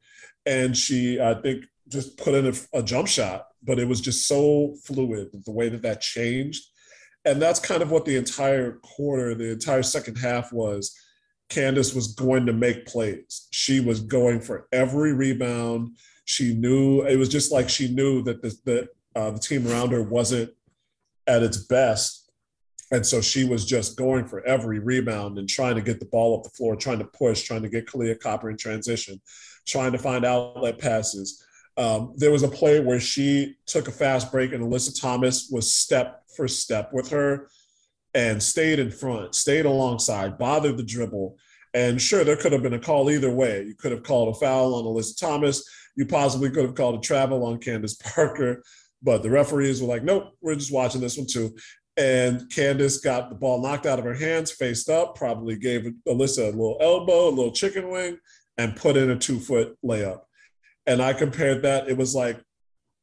And 0.47 0.77
she, 0.77 1.21
I 1.21 1.35
think, 1.35 1.65
just 1.89 2.17
put 2.17 2.35
in 2.35 2.47
a, 2.47 2.79
a 2.79 2.83
jump 2.83 3.09
shot, 3.09 3.47
but 3.63 3.79
it 3.79 3.87
was 3.87 4.01
just 4.01 4.27
so 4.27 4.75
fluid 4.85 5.29
the 5.45 5.53
way 5.53 5.69
that 5.69 5.83
that 5.83 6.01
changed. 6.01 6.65
And 7.25 7.41
that's 7.41 7.61
kind 7.61 7.83
of 7.83 7.91
what 7.91 8.05
the 8.05 8.17
entire 8.17 8.79
quarter, 8.83 9.35
the 9.35 9.53
entire 9.53 9.83
second 9.83 10.17
half 10.17 10.53
was. 10.53 10.97
Candace 11.49 11.95
was 11.95 12.15
going 12.15 12.47
to 12.47 12.53
make 12.53 12.87
plays. 12.87 13.47
She 13.51 13.79
was 13.79 14.01
going 14.01 14.41
for 14.41 14.67
every 14.73 15.13
rebound. 15.13 15.97
She 16.25 16.55
knew 16.55 17.03
it 17.03 17.17
was 17.17 17.29
just 17.29 17.53
like 17.53 17.69
she 17.69 17.95
knew 17.95 18.23
that 18.23 18.43
the, 18.43 18.57
the, 18.65 18.89
uh, 19.15 19.33
the 19.33 19.39
team 19.39 19.69
around 19.69 19.93
her 19.93 20.03
wasn't 20.03 20.51
at 21.27 21.43
its 21.43 21.59
best. 21.59 22.22
And 22.93 23.05
so 23.05 23.23
she 23.23 23.45
was 23.45 23.65
just 23.65 23.97
going 23.97 24.27
for 24.27 24.47
every 24.47 24.79
rebound 24.79 25.39
and 25.39 25.49
trying 25.49 25.77
to 25.77 25.81
get 25.81 25.99
the 25.99 26.07
ball 26.07 26.37
up 26.37 26.45
the 26.45 26.51
floor, 26.51 26.77
trying 26.77 26.99
to 26.99 27.07
push, 27.07 27.43
trying 27.43 27.63
to 27.63 27.71
get 27.71 27.87
Kahleah 27.87 28.21
Copper 28.21 28.51
in 28.51 28.59
transition, 28.59 29.21
trying 29.67 29.93
to 29.93 29.99
find 29.99 30.27
outlet 30.27 30.79
passes. 30.79 31.43
Um, 31.79 32.13
there 32.19 32.31
was 32.31 32.43
a 32.43 32.49
play 32.49 32.81
where 32.81 33.01
she 33.01 33.57
took 33.65 33.89
a 33.89 33.93
fast 33.93 34.31
break 34.31 34.53
and 34.53 34.63
Alyssa 34.63 35.01
Thomas 35.01 35.49
was 35.51 35.73
step 35.73 36.25
for 36.37 36.47
step 36.47 36.93
with 36.93 37.09
her 37.11 37.49
and 38.13 38.43
stayed 38.43 38.79
in 38.79 38.91
front, 38.91 39.35
stayed 39.35 39.65
alongside, 39.65 40.37
bothered 40.37 40.77
the 40.77 40.83
dribble. 40.83 41.39
And 41.73 42.01
sure, 42.01 42.25
there 42.25 42.37
could 42.37 42.53
have 42.53 42.63
been 42.63 42.75
a 42.75 42.79
call 42.79 43.11
either 43.11 43.31
way. 43.31 43.65
You 43.65 43.75
could 43.75 43.93
have 43.93 44.03
called 44.03 44.37
a 44.37 44.39
foul 44.39 44.75
on 44.75 44.85
Alyssa 44.85 45.19
Thomas. 45.19 45.67
You 45.97 46.05
possibly 46.05 46.51
could 46.51 46.67
have 46.67 46.75
called 46.75 46.97
a 46.97 47.01
travel 47.01 47.47
on 47.47 47.59
Candace 47.59 47.95
Parker. 48.15 48.63
But 49.03 49.23
the 49.23 49.31
referees 49.31 49.81
were 49.81 49.89
like, 49.89 50.05
nope, 50.05 50.33
we're 50.43 50.55
just 50.55 50.73
watching 50.73 51.01
this 51.01 51.17
one 51.17 51.27
too. 51.27 51.57
And 51.97 52.51
Candace 52.51 52.99
got 52.99 53.29
the 53.29 53.35
ball 53.35 53.61
knocked 53.61 53.85
out 53.85 53.99
of 53.99 54.05
her 54.05 54.15
hands, 54.15 54.51
faced 54.51 54.89
up, 54.89 55.15
probably 55.15 55.57
gave 55.57 55.93
Alyssa 56.09 56.45
a 56.49 56.57
little 56.57 56.79
elbow, 56.81 57.29
a 57.29 57.31
little 57.31 57.53
chicken 57.53 57.91
wing, 57.91 58.19
and 58.57 58.77
put 58.77 58.97
in 58.97 59.11
a 59.11 59.19
two 59.19 59.39
foot 59.39 59.77
layup. 59.85 60.21
And 60.87 61.03
I 61.03 61.13
compared 61.13 61.63
that, 61.63 61.89
it 61.89 61.97
was 61.97 62.15
like 62.15 62.41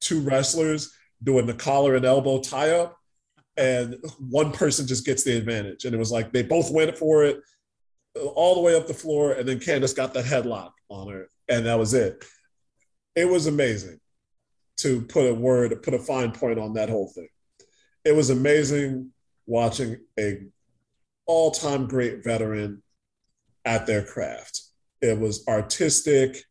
two 0.01 0.21
wrestlers 0.21 0.91
doing 1.21 1.45
the 1.45 1.53
collar 1.53 1.95
and 1.95 2.05
elbow 2.05 2.39
tie 2.39 2.71
up, 2.71 2.97
and 3.57 3.97
one 4.19 4.51
person 4.51 4.87
just 4.87 5.05
gets 5.05 5.23
the 5.23 5.37
advantage. 5.37 5.85
And 5.85 5.93
it 5.93 5.99
was 5.99 6.11
like 6.11 6.31
they 6.31 6.43
both 6.43 6.71
went 6.71 6.97
for 6.97 7.23
it 7.25 7.41
all 8.15 8.55
the 8.55 8.61
way 8.61 8.75
up 8.75 8.87
the 8.87 8.93
floor, 8.93 9.33
and 9.33 9.47
then 9.47 9.59
Candace 9.59 9.93
got 9.93 10.13
that 10.15 10.25
headlock 10.25 10.71
on 10.89 11.11
her, 11.11 11.27
and 11.47 11.65
that 11.65 11.77
was 11.77 11.93
it. 11.93 12.25
It 13.15 13.25
was 13.25 13.47
amazing 13.47 13.99
to 14.77 15.01
put 15.01 15.29
a 15.29 15.33
word, 15.33 15.83
put 15.83 15.93
a 15.93 15.99
fine 15.99 16.31
point 16.31 16.57
on 16.57 16.73
that 16.73 16.89
whole 16.89 17.11
thing. 17.13 17.27
It 18.05 18.15
was 18.15 18.29
amazing 18.29 19.11
watching 19.45 19.97
a 20.19 20.43
all-time 21.25 21.87
great 21.87 22.23
veteran 22.23 22.81
at 23.65 23.85
their 23.85 24.03
craft. 24.03 24.61
It 25.01 25.19
was 25.19 25.47
artistic, 25.47 26.43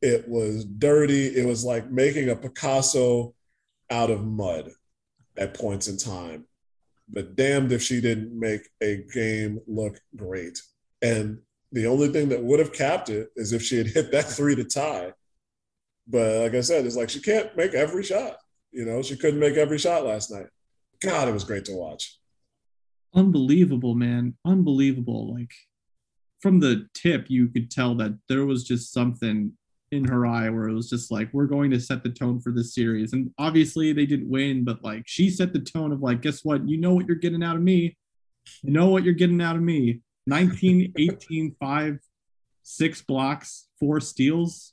it 0.00 0.28
was 0.28 0.64
dirty, 0.64 1.28
it 1.28 1.46
was 1.46 1.64
like 1.64 1.90
making 1.90 2.28
a 2.28 2.36
Picasso 2.36 3.34
out 3.90 4.10
of 4.10 4.24
mud 4.24 4.70
at 5.36 5.54
points 5.54 5.88
in 5.88 5.96
time. 5.96 6.46
But 7.08 7.36
damned 7.36 7.72
if 7.72 7.82
she 7.82 8.00
didn't 8.00 8.38
make 8.38 8.68
a 8.82 9.04
game 9.12 9.60
look 9.66 9.98
great. 10.16 10.60
And 11.02 11.38
the 11.72 11.86
only 11.86 12.08
thing 12.08 12.28
that 12.30 12.42
would 12.42 12.58
have 12.58 12.72
capped 12.72 13.08
it 13.08 13.30
is 13.36 13.52
if 13.52 13.62
she 13.62 13.78
had 13.78 13.86
hit 13.86 14.12
that 14.12 14.24
three 14.28 14.54
to 14.56 14.64
tie. 14.64 15.12
But 16.06 16.42
like 16.42 16.54
I 16.54 16.60
said, 16.60 16.84
it's 16.84 16.96
like 16.96 17.10
she 17.10 17.20
can't 17.20 17.56
make 17.56 17.74
every 17.74 18.02
shot. 18.02 18.36
You 18.72 18.84
know, 18.84 19.02
she 19.02 19.16
couldn't 19.16 19.40
make 19.40 19.56
every 19.56 19.78
shot 19.78 20.04
last 20.04 20.30
night. 20.30 20.46
God, 21.02 21.28
it 21.28 21.32
was 21.32 21.44
great 21.44 21.64
to 21.66 21.74
watch. 21.74 22.18
Unbelievable, 23.14 23.94
man. 23.94 24.36
Unbelievable. 24.44 25.34
Like 25.34 25.52
from 26.40 26.60
the 26.60 26.88
tip, 26.94 27.26
you 27.28 27.48
could 27.48 27.70
tell 27.70 27.94
that 27.96 28.18
there 28.28 28.46
was 28.46 28.64
just 28.64 28.92
something 28.92 29.52
in 29.90 30.04
her 30.04 30.26
eye 30.26 30.48
where 30.48 30.68
it 30.68 30.74
was 30.74 30.88
just 30.88 31.10
like, 31.10 31.28
we're 31.32 31.46
going 31.46 31.70
to 31.70 31.80
set 31.80 32.02
the 32.02 32.08
tone 32.08 32.40
for 32.40 32.50
this 32.50 32.74
series. 32.74 33.12
And 33.12 33.30
obviously 33.38 33.92
they 33.92 34.06
didn't 34.06 34.30
win, 34.30 34.64
but 34.64 34.82
like 34.82 35.02
she 35.06 35.28
set 35.28 35.52
the 35.52 35.60
tone 35.60 35.92
of 35.92 36.00
like, 36.00 36.22
guess 36.22 36.44
what? 36.44 36.66
You 36.66 36.78
know 36.78 36.94
what 36.94 37.06
you're 37.06 37.16
getting 37.16 37.42
out 37.42 37.56
of 37.56 37.62
me. 37.62 37.96
You 38.62 38.72
know 38.72 38.88
what 38.88 39.04
you're 39.04 39.14
getting 39.14 39.40
out 39.40 39.56
of 39.56 39.62
me. 39.62 40.00
19, 40.26 40.92
18, 40.96 41.56
5, 41.58 41.98
six 42.62 43.02
blocks, 43.02 43.68
four 43.80 44.00
steals. 44.00 44.72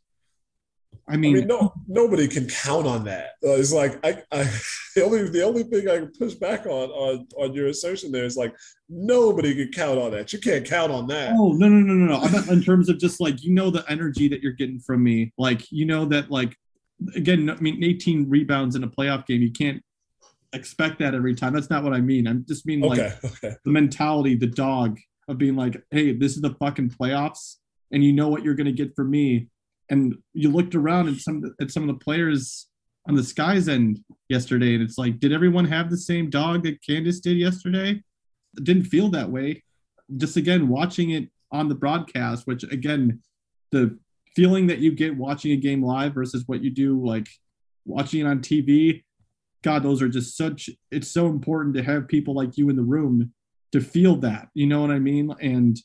I 1.07 1.17
mean, 1.17 1.35
I 1.35 1.39
mean, 1.39 1.47
no, 1.47 1.73
nobody 1.87 2.27
can 2.27 2.47
count 2.47 2.85
on 2.85 3.03
that. 3.05 3.31
Uh, 3.43 3.53
it's 3.53 3.73
like 3.73 3.99
I, 4.05 4.21
I, 4.31 4.43
the 4.95 5.03
only 5.03 5.27
the 5.29 5.43
only 5.43 5.63
thing 5.63 5.89
I 5.89 5.97
can 5.97 6.11
push 6.11 6.35
back 6.35 6.67
on 6.67 6.89
on 6.89 7.27
on 7.35 7.53
your 7.53 7.67
assertion 7.67 8.11
there 8.11 8.25
is 8.25 8.37
like 8.37 8.55
nobody 8.87 9.55
can 9.55 9.71
count 9.71 9.97
on 9.99 10.11
that. 10.11 10.31
You 10.31 10.39
can't 10.39 10.65
count 10.65 10.91
on 10.91 11.07
that. 11.07 11.33
Oh 11.35 11.53
no 11.53 11.67
no 11.67 11.79
no 11.79 11.93
no 11.93 12.13
no! 12.13 12.19
I'm 12.21 12.49
in 12.49 12.61
terms 12.61 12.89
of 12.89 12.99
just 12.99 13.19
like 13.19 13.43
you 13.43 13.53
know 13.53 13.71
the 13.71 13.83
energy 13.89 14.27
that 14.27 14.41
you're 14.41 14.53
getting 14.53 14.79
from 14.79 15.03
me. 15.03 15.33
Like 15.37 15.71
you 15.71 15.85
know 15.85 16.05
that 16.05 16.29
like 16.29 16.55
again, 17.15 17.49
I 17.49 17.55
mean, 17.55 17.83
18 17.83 18.29
rebounds 18.29 18.75
in 18.75 18.83
a 18.83 18.87
playoff 18.87 19.25
game, 19.25 19.41
you 19.41 19.51
can't 19.51 19.81
expect 20.53 20.99
that 20.99 21.13
every 21.13 21.35
time. 21.35 21.53
That's 21.53 21.69
not 21.69 21.83
what 21.83 21.93
I 21.93 22.01
mean. 22.01 22.27
I'm 22.27 22.45
just 22.47 22.65
mean 22.65 22.81
like 22.81 22.99
okay, 22.99 23.15
okay. 23.25 23.55
the 23.63 23.71
mentality, 23.71 24.35
the 24.35 24.47
dog 24.47 24.99
of 25.27 25.37
being 25.37 25.55
like, 25.55 25.81
hey, 25.91 26.13
this 26.13 26.35
is 26.35 26.41
the 26.41 26.55
fucking 26.59 26.89
playoffs, 26.89 27.55
and 27.91 28.03
you 28.03 28.13
know 28.13 28.27
what 28.27 28.43
you're 28.43 28.55
gonna 28.55 28.71
get 28.71 28.95
from 28.95 29.11
me. 29.11 29.47
And 29.89 30.15
you 30.33 30.51
looked 30.51 30.75
around 30.75 31.09
at 31.09 31.15
some 31.17 31.43
at 31.59 31.71
some 31.71 31.83
of 31.83 31.87
the 31.87 32.03
players 32.03 32.67
on 33.07 33.15
the 33.15 33.23
Sky's 33.23 33.67
end 33.67 33.99
yesterday, 34.27 34.75
and 34.75 34.83
it's 34.83 34.97
like, 34.97 35.19
did 35.19 35.33
everyone 35.33 35.65
have 35.65 35.89
the 35.89 35.97
same 35.97 36.29
dog 36.29 36.63
that 36.63 36.83
Candace 36.85 37.19
did 37.19 37.37
yesterday? 37.37 38.01
It 38.57 38.63
didn't 38.63 38.85
feel 38.85 39.09
that 39.09 39.29
way. 39.29 39.63
Just 40.17 40.37
again, 40.37 40.67
watching 40.67 41.11
it 41.11 41.29
on 41.51 41.69
the 41.69 41.75
broadcast, 41.75 42.45
which 42.45 42.63
again, 42.63 43.21
the 43.71 43.97
feeling 44.35 44.67
that 44.67 44.79
you 44.79 44.91
get 44.91 45.17
watching 45.17 45.51
a 45.51 45.55
game 45.55 45.83
live 45.83 46.13
versus 46.13 46.43
what 46.45 46.63
you 46.63 46.69
do 46.69 47.03
like 47.03 47.27
watching 47.85 48.21
it 48.21 48.27
on 48.27 48.39
TV. 48.39 49.03
God, 49.63 49.83
those 49.83 50.01
are 50.01 50.09
just 50.09 50.37
such. 50.37 50.69
It's 50.91 51.09
so 51.09 51.27
important 51.27 51.75
to 51.75 51.83
have 51.83 52.07
people 52.07 52.33
like 52.33 52.57
you 52.57 52.69
in 52.69 52.75
the 52.75 52.83
room 52.83 53.33
to 53.71 53.81
feel 53.81 54.15
that. 54.17 54.49
You 54.53 54.67
know 54.67 54.81
what 54.81 54.91
I 54.91 54.99
mean? 54.99 55.33
And 55.41 55.77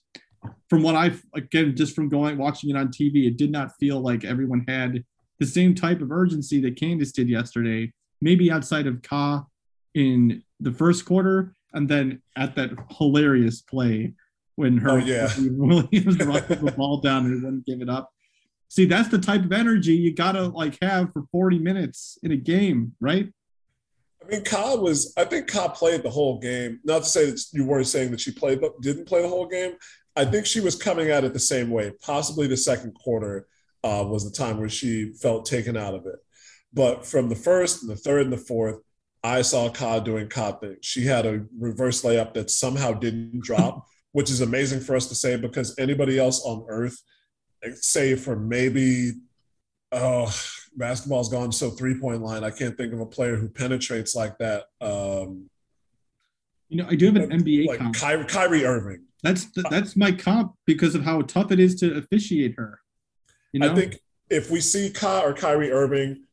from 0.68 0.82
what 0.82 0.94
I've 0.94 1.22
again 1.34 1.76
just 1.76 1.94
from 1.94 2.08
going 2.08 2.38
watching 2.38 2.70
it 2.70 2.76
on 2.76 2.88
TV, 2.88 3.26
it 3.26 3.36
did 3.36 3.50
not 3.50 3.76
feel 3.78 4.00
like 4.00 4.24
everyone 4.24 4.64
had 4.68 5.04
the 5.38 5.46
same 5.46 5.74
type 5.74 6.00
of 6.00 6.12
urgency 6.12 6.60
that 6.62 6.76
Candace 6.76 7.12
did 7.12 7.28
yesterday. 7.28 7.92
Maybe 8.20 8.50
outside 8.50 8.86
of 8.86 9.02
Ka 9.02 9.44
in 9.94 10.42
the 10.60 10.72
first 10.72 11.04
quarter, 11.04 11.54
and 11.72 11.88
then 11.88 12.22
at 12.36 12.54
that 12.56 12.70
hilarious 12.98 13.60
play 13.60 14.14
when 14.56 14.78
her 14.78 14.92
oh, 14.92 14.96
yeah. 14.96 15.28
Williams 15.38 16.16
brought 16.16 16.48
the 16.48 16.74
ball 16.76 16.98
down 16.98 17.26
and 17.26 17.42
wouldn't 17.42 17.66
give 17.66 17.82
it 17.82 17.88
up. 17.88 18.10
See, 18.68 18.86
that's 18.86 19.08
the 19.08 19.18
type 19.18 19.44
of 19.44 19.52
energy 19.52 19.94
you 19.94 20.14
gotta 20.14 20.48
like 20.48 20.78
have 20.82 21.12
for 21.12 21.24
40 21.30 21.58
minutes 21.58 22.18
in 22.22 22.32
a 22.32 22.36
game, 22.36 22.94
right? 23.00 23.28
I 24.24 24.28
mean, 24.28 24.44
Ka 24.44 24.76
was. 24.76 25.12
I 25.16 25.24
think 25.24 25.48
Ka 25.48 25.68
played 25.68 26.02
the 26.02 26.10
whole 26.10 26.38
game. 26.38 26.80
Not 26.84 27.02
to 27.02 27.08
say 27.08 27.26
that 27.26 27.40
you 27.52 27.64
weren't 27.64 27.86
saying 27.86 28.10
that 28.12 28.20
she 28.20 28.32
played, 28.32 28.60
but 28.60 28.80
didn't 28.80 29.06
play 29.06 29.22
the 29.22 29.28
whole 29.28 29.46
game. 29.46 29.74
I 30.16 30.24
think 30.24 30.46
she 30.46 30.60
was 30.60 30.76
coming 30.76 31.10
at 31.10 31.24
it 31.24 31.32
the 31.32 31.40
same 31.40 31.70
way. 31.70 31.92
Possibly 32.02 32.46
the 32.46 32.56
second 32.56 32.92
quarter 32.94 33.46
uh, 33.82 34.04
was 34.06 34.24
the 34.24 34.36
time 34.36 34.58
where 34.58 34.68
she 34.68 35.12
felt 35.12 35.46
taken 35.46 35.76
out 35.76 35.94
of 35.94 36.06
it. 36.06 36.16
But 36.72 37.06
from 37.06 37.28
the 37.28 37.36
first 37.36 37.82
and 37.82 37.90
the 37.90 37.96
third 37.96 38.22
and 38.22 38.32
the 38.32 38.38
fourth, 38.38 38.80
I 39.22 39.42
saw 39.42 39.70
Ka 39.70 40.00
doing 40.00 40.28
Ka 40.28 40.52
things. 40.52 40.78
She 40.82 41.04
had 41.04 41.24
a 41.24 41.44
reverse 41.58 42.02
layup 42.02 42.34
that 42.34 42.50
somehow 42.50 42.92
didn't 42.92 43.42
drop, 43.42 43.86
which 44.12 44.30
is 44.30 44.40
amazing 44.40 44.80
for 44.80 44.94
us 44.94 45.08
to 45.08 45.14
say 45.14 45.36
because 45.36 45.76
anybody 45.78 46.18
else 46.18 46.44
on 46.44 46.66
earth, 46.68 47.00
save 47.74 48.20
for 48.20 48.36
maybe, 48.36 49.12
oh, 49.92 50.32
basketball's 50.76 51.28
gone 51.28 51.52
so 51.52 51.70
three 51.70 51.98
point 51.98 52.22
line. 52.22 52.44
I 52.44 52.50
can't 52.50 52.76
think 52.76 52.92
of 52.92 53.00
a 53.00 53.06
player 53.06 53.36
who 53.36 53.48
penetrates 53.48 54.14
like 54.14 54.36
that. 54.38 54.64
Um, 54.80 55.48
you 56.68 56.82
know, 56.82 56.88
I 56.88 56.94
do 56.94 57.06
have 57.06 57.16
an 57.16 57.30
NBA 57.30 57.66
like. 57.66 57.94
Kyrie, 57.94 58.24
Kyrie 58.24 58.64
Irving. 58.64 59.04
That's 59.24 59.46
the, 59.46 59.66
uh, 59.66 59.70
that's 59.70 59.96
my 59.96 60.12
comp 60.12 60.54
because 60.66 60.94
of 60.94 61.02
how 61.02 61.22
tough 61.22 61.50
it 61.50 61.58
is 61.58 61.74
to 61.76 61.96
officiate 61.96 62.54
her. 62.56 62.80
You 63.52 63.60
know? 63.60 63.72
I 63.72 63.74
think 63.74 64.00
if 64.30 64.50
we 64.50 64.60
see 64.60 64.90
Ka 64.90 65.22
or 65.22 65.32
Kyrie 65.32 65.72
Irving 65.72 66.24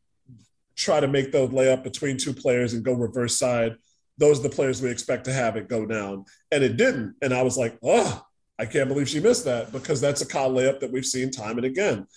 try 0.76 1.00
to 1.00 1.08
make 1.08 1.32
the 1.32 1.48
layup 1.48 1.84
between 1.84 2.18
two 2.18 2.34
players 2.34 2.74
and 2.74 2.84
go 2.84 2.94
reverse 2.94 3.38
side, 3.38 3.76
those 4.18 4.40
are 4.40 4.44
the 4.44 4.50
players 4.50 4.82
we 4.82 4.90
expect 4.90 5.26
to 5.26 5.34
have 5.34 5.56
it 5.56 5.68
go 5.68 5.86
down. 5.86 6.26
And 6.52 6.64
it 6.64 6.78
didn't. 6.78 7.16
And 7.22 7.34
I 7.34 7.42
was 7.42 7.58
like, 7.58 7.78
oh, 7.84 8.24
I 8.60 8.66
can't 8.66 8.90
believe 8.90 9.10
she 9.10 9.20
missed 9.20 9.46
that 9.46 9.72
because 9.72 10.02
that's 10.02 10.22
a 10.22 10.28
Ka 10.28 10.48
layup 10.48 10.80
that 10.82 10.92
we've 10.92 11.06
seen 11.06 11.32
time 11.32 11.58
and 11.58 11.66
again. 11.66 12.08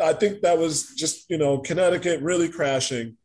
I 0.00 0.12
think 0.12 0.42
that 0.42 0.58
was 0.58 0.94
just, 0.94 1.28
you 1.28 1.38
know, 1.38 1.58
Connecticut 1.58 2.20
really 2.20 2.48
crashing. 2.48 3.16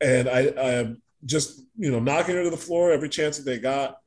And 0.00 0.28
I, 0.28 0.52
I 0.60 0.94
just, 1.24 1.62
you 1.76 1.90
know, 1.90 2.00
knocking 2.00 2.34
her 2.34 2.42
to 2.44 2.50
the 2.50 2.56
floor 2.56 2.92
every 2.92 3.08
chance 3.08 3.36
that 3.38 3.44
they 3.44 3.58
got. 3.58 3.98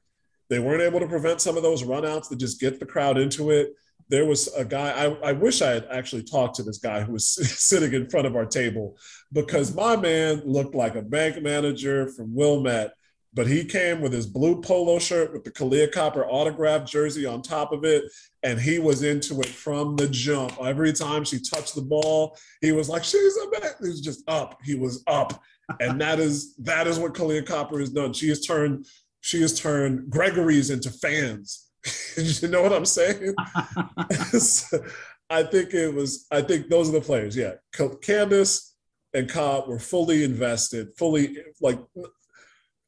They 0.49 0.59
weren't 0.59 0.81
able 0.81 0.99
to 0.99 1.07
prevent 1.07 1.41
some 1.41 1.57
of 1.57 1.63
those 1.63 1.83
runouts 1.83 2.29
that 2.29 2.39
just 2.39 2.59
get 2.59 2.79
the 2.79 2.85
crowd 2.85 3.17
into 3.17 3.51
it. 3.51 3.73
There 4.09 4.25
was 4.25 4.47
a 4.55 4.65
guy, 4.65 4.89
I, 4.89 5.29
I 5.29 5.31
wish 5.33 5.61
I 5.61 5.71
had 5.71 5.87
actually 5.91 6.23
talked 6.23 6.55
to 6.55 6.63
this 6.63 6.79
guy 6.79 7.01
who 7.01 7.13
was 7.13 7.27
sitting 7.59 7.93
in 7.93 8.09
front 8.09 8.25
of 8.25 8.35
our 8.35 8.45
table 8.45 8.97
because 9.31 9.75
my 9.75 9.95
man 9.95 10.41
looked 10.45 10.73
like 10.73 10.95
a 10.95 11.01
bank 11.01 11.41
manager 11.43 12.07
from 12.07 12.33
Wilmette 12.33 12.93
but 13.33 13.47
he 13.47 13.63
came 13.63 14.01
with 14.01 14.11
his 14.11 14.25
blue 14.25 14.61
polo 14.61 14.97
shirt 14.97 15.31
with 15.33 15.43
the 15.43 15.51
Kahleah 15.51 15.91
Copper 15.91 16.25
autographed 16.25 16.87
jersey 16.87 17.25
on 17.25 17.41
top 17.41 17.71
of 17.71 17.85
it. 17.85 18.03
And 18.41 18.59
he 18.59 18.79
was 18.79 19.03
into 19.03 19.39
it 19.41 19.49
from 19.49 19.95
the 19.95 20.07
jump. 20.07 20.59
Every 20.61 20.93
time 20.93 21.23
she 21.23 21.39
touched 21.39 21.75
the 21.75 21.81
ball, 21.81 22.37
he 22.61 22.71
was 22.71 22.89
like, 22.89 23.03
she's 23.03 23.37
a 23.37 23.51
man. 23.51 23.71
He 23.81 23.89
was 23.89 24.01
just 24.01 24.23
up. 24.27 24.59
He 24.63 24.75
was 24.75 25.03
up. 25.07 25.41
and 25.79 26.01
that 26.01 26.19
is 26.19 26.55
that 26.55 26.87
is 26.87 26.97
what 26.97 27.13
Kahleah 27.13 27.45
Copper 27.45 27.79
has 27.79 27.91
done. 27.91 28.13
She 28.13 28.29
has 28.29 28.41
turned 28.41 28.87
she 29.21 29.41
has 29.41 29.59
turned 29.59 30.09
Gregory's 30.09 30.69
into 30.69 30.89
fans. 30.89 31.69
you 32.17 32.47
know 32.47 32.61
what 32.61 32.73
I'm 32.73 32.85
saying? 32.85 33.33
I 35.29 35.43
think 35.43 35.73
it 35.73 35.93
was. 35.93 36.25
I 36.31 36.41
think 36.41 36.69
those 36.69 36.89
are 36.89 36.93
the 36.93 37.01
players. 37.01 37.35
Yeah, 37.35 37.53
Candace 38.01 38.75
and 39.13 39.29
Ka 39.29 39.63
were 39.67 39.79
fully 39.79 40.23
invested, 40.23 40.89
fully 40.97 41.37
like. 41.61 41.79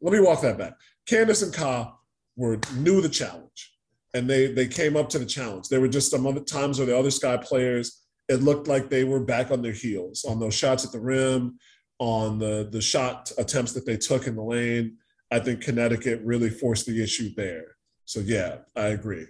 Let 0.02 0.14
me 0.14 0.20
walk 0.20 0.42
that 0.42 0.58
back. 0.58 0.74
Candace 1.06 1.44
and 1.44 1.54
Ka 1.54 1.96
were 2.36 2.60
knew 2.76 3.02
the 3.02 3.10
challenge, 3.10 3.74
and 4.16 4.28
they 4.28 4.52
they 4.52 4.68
came 4.68 4.98
up 4.98 5.10
to 5.10 5.20
the 5.20 5.26
challenge. 5.26 5.70
There 5.70 5.82
were 5.82 5.88
just 5.88 6.10
some 6.10 6.26
other 6.26 6.40
times 6.40 6.80
where 6.80 6.88
the 6.88 6.98
other 6.98 7.12
Sky 7.12 7.38
players, 7.38 8.02
it 8.28 8.42
looked 8.42 8.68
like 8.68 8.90
they 8.90 9.04
were 9.04 9.20
back 9.20 9.52
on 9.52 9.62
their 9.62 9.72
heels 9.72 10.26
on 10.26 10.40
those 10.40 10.56
shots 10.56 10.84
at 10.84 10.92
the 10.92 11.00
rim, 11.00 11.60
on 12.00 12.40
the 12.40 12.68
the 12.72 12.82
shot 12.82 13.32
attempts 13.38 13.74
that 13.74 13.86
they 13.86 13.98
took 13.98 14.26
in 14.26 14.36
the 14.36 14.44
lane. 14.44 14.98
I 15.32 15.40
think 15.40 15.62
Connecticut 15.62 16.22
really 16.24 16.50
forced 16.50 16.86
the 16.86 17.02
issue 17.02 17.34
there. 17.36 17.78
So 18.06 18.20
yeah, 18.20 18.58
I 18.76 18.88
agree. 18.88 19.28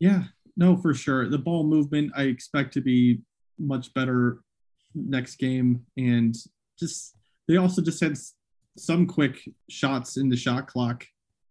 Yeah, 0.00 0.24
no, 0.56 0.76
for 0.76 0.94
sure. 0.94 1.28
The 1.28 1.38
ball 1.38 1.64
movement 1.64 2.12
I 2.16 2.22
expect 2.22 2.72
to 2.74 2.80
be 2.80 3.20
much 3.58 3.92
better 3.92 4.40
next 4.94 5.36
game, 5.36 5.84
and 5.96 6.34
just 6.78 7.16
they 7.46 7.56
also 7.56 7.82
just 7.82 8.00
had 8.00 8.16
some 8.76 9.06
quick 9.06 9.38
shots 9.68 10.16
in 10.16 10.28
the 10.28 10.36
shot 10.36 10.66
clock 10.66 11.04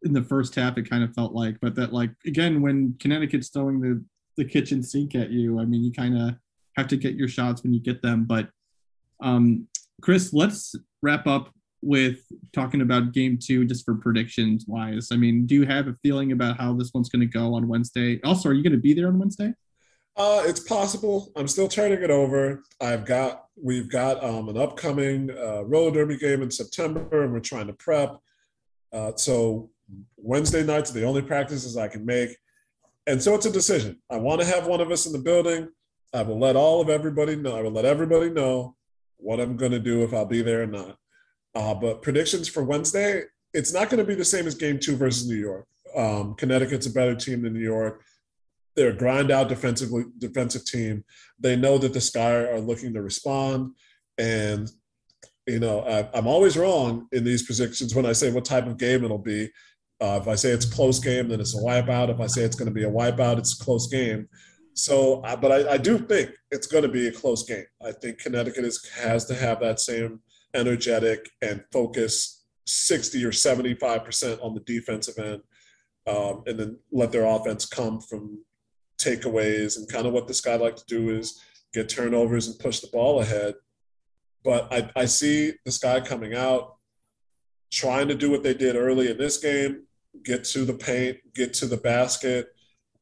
in 0.03 0.13
the 0.13 0.23
first 0.23 0.55
half. 0.55 0.77
It 0.77 0.89
kind 0.89 1.03
of 1.03 1.13
felt 1.13 1.33
like, 1.33 1.57
but 1.61 1.75
that 1.75 1.93
like 1.93 2.11
again 2.25 2.61
when 2.61 2.95
Connecticut's 2.99 3.49
throwing 3.49 3.79
the 3.79 4.03
the 4.37 4.45
kitchen 4.45 4.81
sink 4.81 5.15
at 5.15 5.29
you, 5.29 5.59
I 5.59 5.65
mean 5.65 5.83
you 5.83 5.91
kind 5.91 6.17
of 6.17 6.35
have 6.77 6.87
to 6.87 6.97
get 6.97 7.15
your 7.15 7.27
shots 7.27 7.63
when 7.63 7.73
you 7.73 7.79
get 7.79 8.01
them. 8.01 8.25
But 8.25 8.49
um, 9.21 9.67
Chris, 10.01 10.33
let's 10.33 10.75
wrap 11.01 11.27
up 11.27 11.53
with 11.81 12.19
talking 12.53 12.81
about 12.81 13.13
game 13.13 13.37
two 13.41 13.65
just 13.65 13.85
for 13.85 13.95
predictions 13.95 14.65
wise. 14.67 15.09
I 15.11 15.15
mean, 15.15 15.45
do 15.45 15.55
you 15.55 15.65
have 15.65 15.87
a 15.87 15.95
feeling 16.01 16.31
about 16.31 16.57
how 16.57 16.73
this 16.73 16.91
one's 16.93 17.09
going 17.09 17.21
to 17.21 17.25
go 17.25 17.53
on 17.53 17.67
Wednesday? 17.67 18.19
Also, 18.23 18.49
are 18.49 18.53
you 18.53 18.63
going 18.63 18.73
to 18.73 18.79
be 18.79 18.93
there 18.93 19.07
on 19.07 19.19
Wednesday? 19.19 19.53
Uh, 20.15 20.41
it's 20.45 20.59
possible. 20.59 21.31
I'm 21.35 21.47
still 21.47 21.67
turning 21.67 22.01
it 22.01 22.09
over. 22.09 22.63
I've 22.81 23.05
got 23.05 23.45
we've 23.55 23.89
got 23.89 24.23
um, 24.23 24.49
an 24.49 24.57
upcoming 24.57 25.29
uh, 25.29 25.63
roller 25.63 25.91
derby 25.91 26.17
game 26.17 26.41
in 26.41 26.49
September, 26.49 27.23
and 27.23 27.31
we're 27.31 27.39
trying 27.39 27.67
to 27.67 27.73
prep. 27.73 28.17
Uh, 28.91 29.11
so 29.15 29.69
Wednesday 30.15 30.63
nights 30.63 30.89
are 30.89 30.95
the 30.95 31.05
only 31.05 31.21
practices 31.21 31.77
I 31.77 31.87
can 31.87 32.03
make, 32.03 32.35
and 33.05 33.21
so 33.21 33.35
it's 33.35 33.45
a 33.45 33.51
decision. 33.51 34.01
I 34.09 34.17
want 34.17 34.41
to 34.41 34.47
have 34.47 34.65
one 34.65 34.81
of 34.81 34.89
us 34.89 35.05
in 35.05 35.13
the 35.13 35.19
building. 35.19 35.69
I 36.13 36.23
will 36.23 36.39
let 36.39 36.55
all 36.55 36.81
of 36.81 36.89
everybody 36.89 37.35
know. 37.35 37.55
I 37.55 37.61
will 37.61 37.71
let 37.71 37.85
everybody 37.85 38.31
know 38.31 38.75
what 39.17 39.39
I'm 39.39 39.55
going 39.55 39.71
to 39.71 39.79
do 39.79 40.03
if 40.03 40.15
I'll 40.15 40.25
be 40.25 40.41
there 40.41 40.63
or 40.63 40.67
not. 40.67 40.97
Uh, 41.57 41.73
but 41.73 42.03
predictions 42.03 42.47
for 42.47 42.63
Wednesday, 42.63 43.23
it's 43.51 43.73
not 43.73 43.89
going 43.89 43.97
to 43.97 44.03
be 44.05 44.13
the 44.13 44.23
same 44.23 44.45
as 44.45 44.53
game 44.53 44.77
two 44.77 44.95
versus 44.95 45.27
New 45.27 45.35
York. 45.35 45.65
Um, 45.95 46.35
Connecticut's 46.35 46.85
a 46.85 46.91
better 46.91 47.15
team 47.15 47.41
than 47.41 47.53
New 47.53 47.59
York. 47.59 48.03
They're 48.75 48.89
a 48.89 48.95
grind 48.95 49.31
out 49.31 49.49
defensively 49.49 50.03
defensive 50.19 50.65
team. 50.65 51.03
They 51.39 51.55
know 51.55 51.79
that 51.79 51.93
the 51.93 52.01
Sky 52.01 52.31
are 52.31 52.59
looking 52.59 52.93
to 52.93 53.01
respond. 53.01 53.71
And, 54.19 54.69
you 55.47 55.59
know, 55.59 55.79
I, 55.79 56.15
am 56.15 56.27
always 56.27 56.57
wrong 56.57 57.07
in 57.11 57.23
these 57.23 57.41
predictions 57.41 57.95
when 57.95 58.05
I 58.05 58.13
say 58.13 58.31
what 58.31 58.45
type 58.45 58.67
of 58.67 58.77
game 58.77 59.03
it'll 59.03 59.17
be. 59.17 59.49
Uh, 59.99 60.19
if 60.21 60.27
I 60.27 60.35
say 60.35 60.51
it's 60.51 60.67
a 60.67 60.71
close 60.71 60.99
game, 60.99 61.27
then 61.27 61.39
it's 61.39 61.57
a 61.57 61.61
wipeout. 61.63 62.09
If 62.09 62.19
I 62.19 62.27
say 62.27 62.43
it's 62.43 62.55
going 62.55 62.69
to 62.69 62.73
be 62.73 62.83
a 62.83 62.91
wipeout, 62.91 63.39
it's 63.39 63.59
a 63.59 63.63
close 63.63 63.87
game. 63.87 64.29
So, 64.75 65.21
uh, 65.21 65.35
but 65.35 65.51
I, 65.51 65.73
I 65.73 65.77
do 65.77 65.97
think 65.97 66.29
it's 66.51 66.67
going 66.67 66.83
to 66.83 66.89
be 66.89 67.07
a 67.07 67.11
close 67.11 67.41
game. 67.45 67.65
I 67.83 67.93
think 67.93 68.19
Connecticut 68.19 68.63
is, 68.63 68.87
has 69.01 69.25
to 69.25 69.33
have 69.33 69.59
that 69.61 69.79
same 69.79 70.19
energetic, 70.57 71.29
and 71.41 71.63
focus 71.71 72.45
60 72.65 73.23
or 73.23 73.31
75% 73.31 74.43
on 74.43 74.53
the 74.53 74.59
defensive 74.61 75.17
end. 75.17 75.41
Um, 76.05 76.43
and 76.45 76.57
then 76.57 76.79
let 76.91 77.11
their 77.11 77.25
offense 77.25 77.65
come 77.65 77.99
from 77.99 78.43
takeaways. 79.01 79.77
And 79.77 79.89
kind 79.89 80.07
of 80.07 80.13
what 80.13 80.27
this 80.27 80.41
guy 80.41 80.55
like 80.55 80.75
to 80.77 80.85
do 80.87 81.09
is 81.09 81.41
get 81.73 81.89
turnovers 81.89 82.47
and 82.47 82.59
push 82.59 82.79
the 82.79 82.87
ball 82.87 83.21
ahead. 83.21 83.55
But 84.43 84.71
I, 84.71 84.89
I 84.95 85.05
see 85.05 85.53
this 85.65 85.77
guy 85.77 85.99
coming 85.99 86.33
out, 86.33 86.75
trying 87.71 88.07
to 88.07 88.15
do 88.15 88.31
what 88.31 88.43
they 88.43 88.53
did 88.53 88.75
early 88.75 89.11
in 89.11 89.17
this 89.17 89.37
game, 89.37 89.83
get 90.23 90.45
to 90.45 90.63
the 90.63 90.73
paint, 90.73 91.17
get 91.35 91.53
to 91.55 91.65
the 91.65 91.77
basket. 91.77 92.47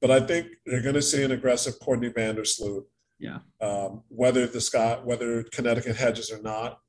But 0.01 0.11
I 0.11 0.19
think 0.19 0.47
you're 0.65 0.81
going 0.81 0.95
to 0.95 1.01
see 1.01 1.23
an 1.23 1.31
aggressive 1.31 1.79
Courtney 1.79 2.09
Vandersloot. 2.09 2.83
Yeah. 3.19 3.39
Um, 3.61 4.03
whether 4.09 4.45
the 4.47 4.59
Scott, 4.59 5.05
whether 5.05 5.43
Connecticut 5.43 5.95
hedges 5.95 6.31
or 6.31 6.41
not, 6.41 6.79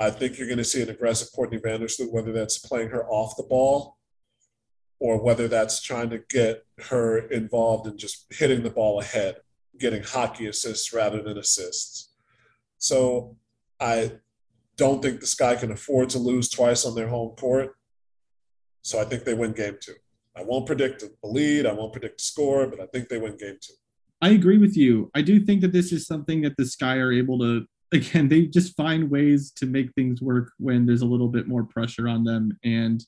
I 0.00 0.10
think 0.10 0.38
you're 0.38 0.48
going 0.48 0.58
to 0.58 0.64
see 0.64 0.82
an 0.82 0.90
aggressive 0.90 1.28
Courtney 1.34 1.58
Vandersloot, 1.58 2.12
whether 2.12 2.32
that's 2.32 2.58
playing 2.58 2.90
her 2.90 3.06
off 3.06 3.36
the 3.36 3.44
ball 3.44 3.98
or 4.98 5.22
whether 5.22 5.48
that's 5.48 5.82
trying 5.82 6.10
to 6.10 6.20
get 6.30 6.64
her 6.88 7.18
involved 7.28 7.86
in 7.86 7.96
just 7.96 8.26
hitting 8.30 8.62
the 8.62 8.70
ball 8.70 9.00
ahead, 9.00 9.36
getting 9.78 10.02
hockey 10.02 10.46
assists 10.46 10.92
rather 10.92 11.22
than 11.22 11.38
assists. 11.38 12.12
So 12.78 13.36
I 13.80 14.12
don't 14.76 15.02
think 15.02 15.20
the 15.20 15.26
Sky 15.26 15.54
can 15.56 15.70
afford 15.70 16.10
to 16.10 16.18
lose 16.18 16.48
twice 16.48 16.84
on 16.84 16.94
their 16.94 17.08
home 17.08 17.36
court. 17.36 17.76
So 18.82 19.00
I 19.00 19.04
think 19.04 19.24
they 19.24 19.34
win 19.34 19.52
game 19.52 19.76
two. 19.80 19.94
I 20.36 20.42
won't 20.42 20.66
predict 20.66 21.02
a 21.02 21.26
lead, 21.26 21.66
I 21.66 21.72
won't 21.72 21.92
predict 21.92 22.20
a 22.20 22.24
score, 22.24 22.66
but 22.66 22.80
I 22.80 22.86
think 22.86 23.08
they 23.08 23.18
win 23.18 23.36
game 23.36 23.58
two. 23.60 23.74
I 24.20 24.30
agree 24.30 24.58
with 24.58 24.76
you. 24.76 25.10
I 25.14 25.22
do 25.22 25.38
think 25.38 25.60
that 25.60 25.72
this 25.72 25.92
is 25.92 26.06
something 26.06 26.42
that 26.42 26.56
the 26.56 26.66
Sky 26.66 26.96
are 26.96 27.12
able 27.12 27.38
to 27.38 27.66
again, 27.92 28.28
they 28.28 28.46
just 28.46 28.76
find 28.76 29.10
ways 29.10 29.52
to 29.52 29.66
make 29.66 29.92
things 29.92 30.20
work 30.20 30.52
when 30.58 30.86
there's 30.86 31.02
a 31.02 31.06
little 31.06 31.28
bit 31.28 31.46
more 31.46 31.64
pressure 31.64 32.08
on 32.08 32.24
them. 32.24 32.56
And 32.64 33.04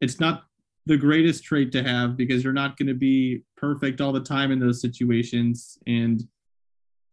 it's 0.00 0.20
not 0.20 0.44
the 0.86 0.96
greatest 0.96 1.44
trait 1.44 1.70
to 1.72 1.82
have 1.82 2.16
because 2.16 2.42
you're 2.42 2.52
not 2.52 2.76
going 2.76 2.88
to 2.88 2.94
be 2.94 3.42
perfect 3.56 4.00
all 4.00 4.12
the 4.12 4.20
time 4.20 4.50
in 4.50 4.58
those 4.58 4.80
situations. 4.80 5.78
And 5.86 6.22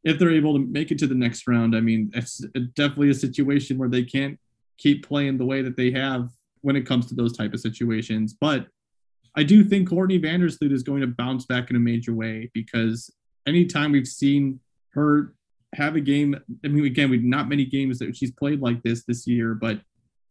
if 0.03 0.17
they're 0.17 0.31
able 0.31 0.53
to 0.53 0.59
make 0.59 0.91
it 0.91 0.97
to 0.99 1.07
the 1.07 1.15
next 1.15 1.47
round, 1.47 1.75
I 1.75 1.81
mean, 1.81 2.09
it's 2.15 2.37
definitely 2.75 3.09
a 3.09 3.15
situation 3.15 3.77
where 3.77 3.89
they 3.89 4.03
can't 4.03 4.39
keep 4.77 5.07
playing 5.07 5.37
the 5.37 5.45
way 5.45 5.61
that 5.61 5.75
they 5.75 5.91
have 5.91 6.29
when 6.61 6.75
it 6.75 6.85
comes 6.85 7.05
to 7.07 7.15
those 7.15 7.35
type 7.35 7.53
of 7.53 7.59
situations. 7.59 8.33
But 8.39 8.67
I 9.35 9.43
do 9.43 9.63
think 9.63 9.89
Courtney 9.89 10.19
Vandersloot 10.19 10.71
is 10.71 10.83
going 10.83 11.01
to 11.01 11.07
bounce 11.07 11.45
back 11.45 11.69
in 11.69 11.75
a 11.75 11.79
major 11.79 12.13
way 12.13 12.49
because 12.53 13.11
anytime 13.45 13.91
we've 13.91 14.07
seen 14.07 14.59
her 14.93 15.35
have 15.75 15.95
a 15.95 16.01
game. 16.01 16.35
I 16.63 16.67
mean, 16.67 16.85
again, 16.85 17.09
we've 17.09 17.23
not 17.23 17.49
many 17.49 17.65
games 17.65 17.99
that 17.99 18.15
she's 18.15 18.31
played 18.31 18.61
like 18.61 18.81
this 18.83 19.03
this 19.05 19.27
year, 19.27 19.53
but 19.53 19.79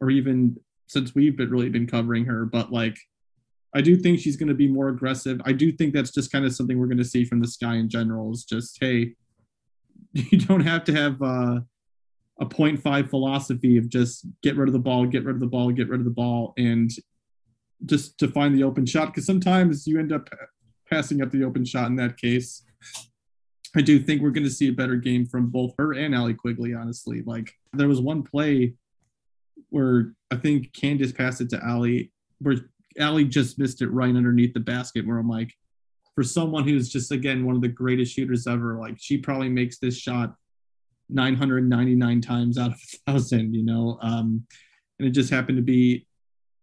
or 0.01 0.11
even 0.11 0.57
since 0.87 1.15
we've 1.15 1.37
been 1.37 1.51
really 1.51 1.69
been 1.69 1.87
covering 1.87 2.25
her. 2.25 2.45
But 2.45 2.73
like, 2.73 2.97
I 3.75 3.81
do 3.81 3.97
think 3.97 4.19
she's 4.19 4.37
going 4.37 4.49
to 4.49 4.55
be 4.55 4.69
more 4.69 4.89
aggressive. 4.89 5.41
I 5.45 5.53
do 5.53 5.71
think 5.71 5.95
that's 5.95 6.11
just 6.11 6.33
kind 6.33 6.45
of 6.45 6.55
something 6.55 6.79
we're 6.79 6.87
going 6.87 6.99
to 6.99 7.05
see 7.05 7.25
from 7.25 7.41
the 7.41 7.49
Sky 7.49 7.77
in 7.77 7.89
general. 7.89 8.33
Is 8.33 8.45
just 8.45 8.79
hey, 8.81 9.15
you 10.13 10.39
don't 10.39 10.65
have 10.65 10.85
to 10.85 10.93
have 10.93 11.21
uh, 11.23 11.61
a 12.41 12.47
0.5 12.47 13.11
philosophy 13.11 13.77
of 13.77 13.89
just 13.89 14.27
get 14.43 14.57
rid 14.57 14.69
of 14.69 14.73
the 14.73 14.79
ball, 14.79 15.07
get 15.07 15.25
rid 15.25 15.37
of 15.37 15.41
the 15.41 15.47
ball, 15.47 15.71
get 15.71 15.89
rid 15.89 16.01
of 16.01 16.05
the 16.05 16.11
ball, 16.11 16.55
and 16.57 16.91
just 17.87 18.19
to 18.19 18.29
find 18.29 18.57
the 18.57 18.65
open 18.65 18.85
shot 18.85 19.07
because 19.07 19.27
sometimes 19.27 19.87
you 19.87 20.01
end 20.01 20.13
up 20.13 20.29
passing 20.91 21.23
up 21.23 21.31
the 21.31 21.45
open 21.45 21.65
shot 21.65 21.87
in 21.87 21.95
that 21.97 22.17
case 22.17 22.65
I 23.77 23.83
do 23.83 23.99
think 23.99 24.23
we're 24.23 24.31
going 24.31 24.45
to 24.45 24.51
see 24.51 24.69
a 24.69 24.73
better 24.73 24.97
game 24.97 25.27
from 25.27 25.49
both 25.49 25.75
her 25.79 25.93
and 25.93 26.15
Allie 26.15 26.35
Quigley, 26.35 26.75
honestly. 26.75 27.23
Like, 27.27 27.53
there 27.73 27.89
was 27.89 28.01
one 28.01 28.23
play 28.23 28.75
where 29.71 30.13
I 30.31 30.37
think 30.37 30.73
Candace 30.73 31.13
passed 31.13 31.41
it 31.41 31.51
to 31.51 31.65
Allie, 31.65 32.11
where 32.39 32.57
Allie 32.99 33.25
just 33.25 33.59
missed 33.59 33.83
it 33.83 33.91
right 33.91 34.15
underneath 34.15 34.55
the 34.55 34.61
basket, 34.61 35.07
where 35.07 35.19
I'm 35.19 35.29
like, 35.29 35.55
for 36.15 36.25
someone 36.25 36.67
who's 36.67 36.89
just, 36.89 37.13
again, 37.13 37.45
one 37.45 37.57
of 37.57 37.63
the 37.63 37.69
greatest 37.69 38.15
shooters 38.15 38.47
ever, 38.47 38.79
like, 38.79 38.97
she 38.99 39.19
probably 39.19 39.49
makes 39.49 39.79
this 39.79 39.97
shot 39.97 40.35
999 41.11 42.21
times 42.21 42.59
out 42.59 42.73
of 42.73 42.77
a 42.77 43.13
thousand, 43.13 43.55
you 43.55 43.65
know? 43.65 43.99
Um, 44.01 44.47
and 44.99 45.07
it 45.07 45.13
just 45.13 45.31
happened 45.31 45.59
to 45.59 45.63
be 45.63 46.07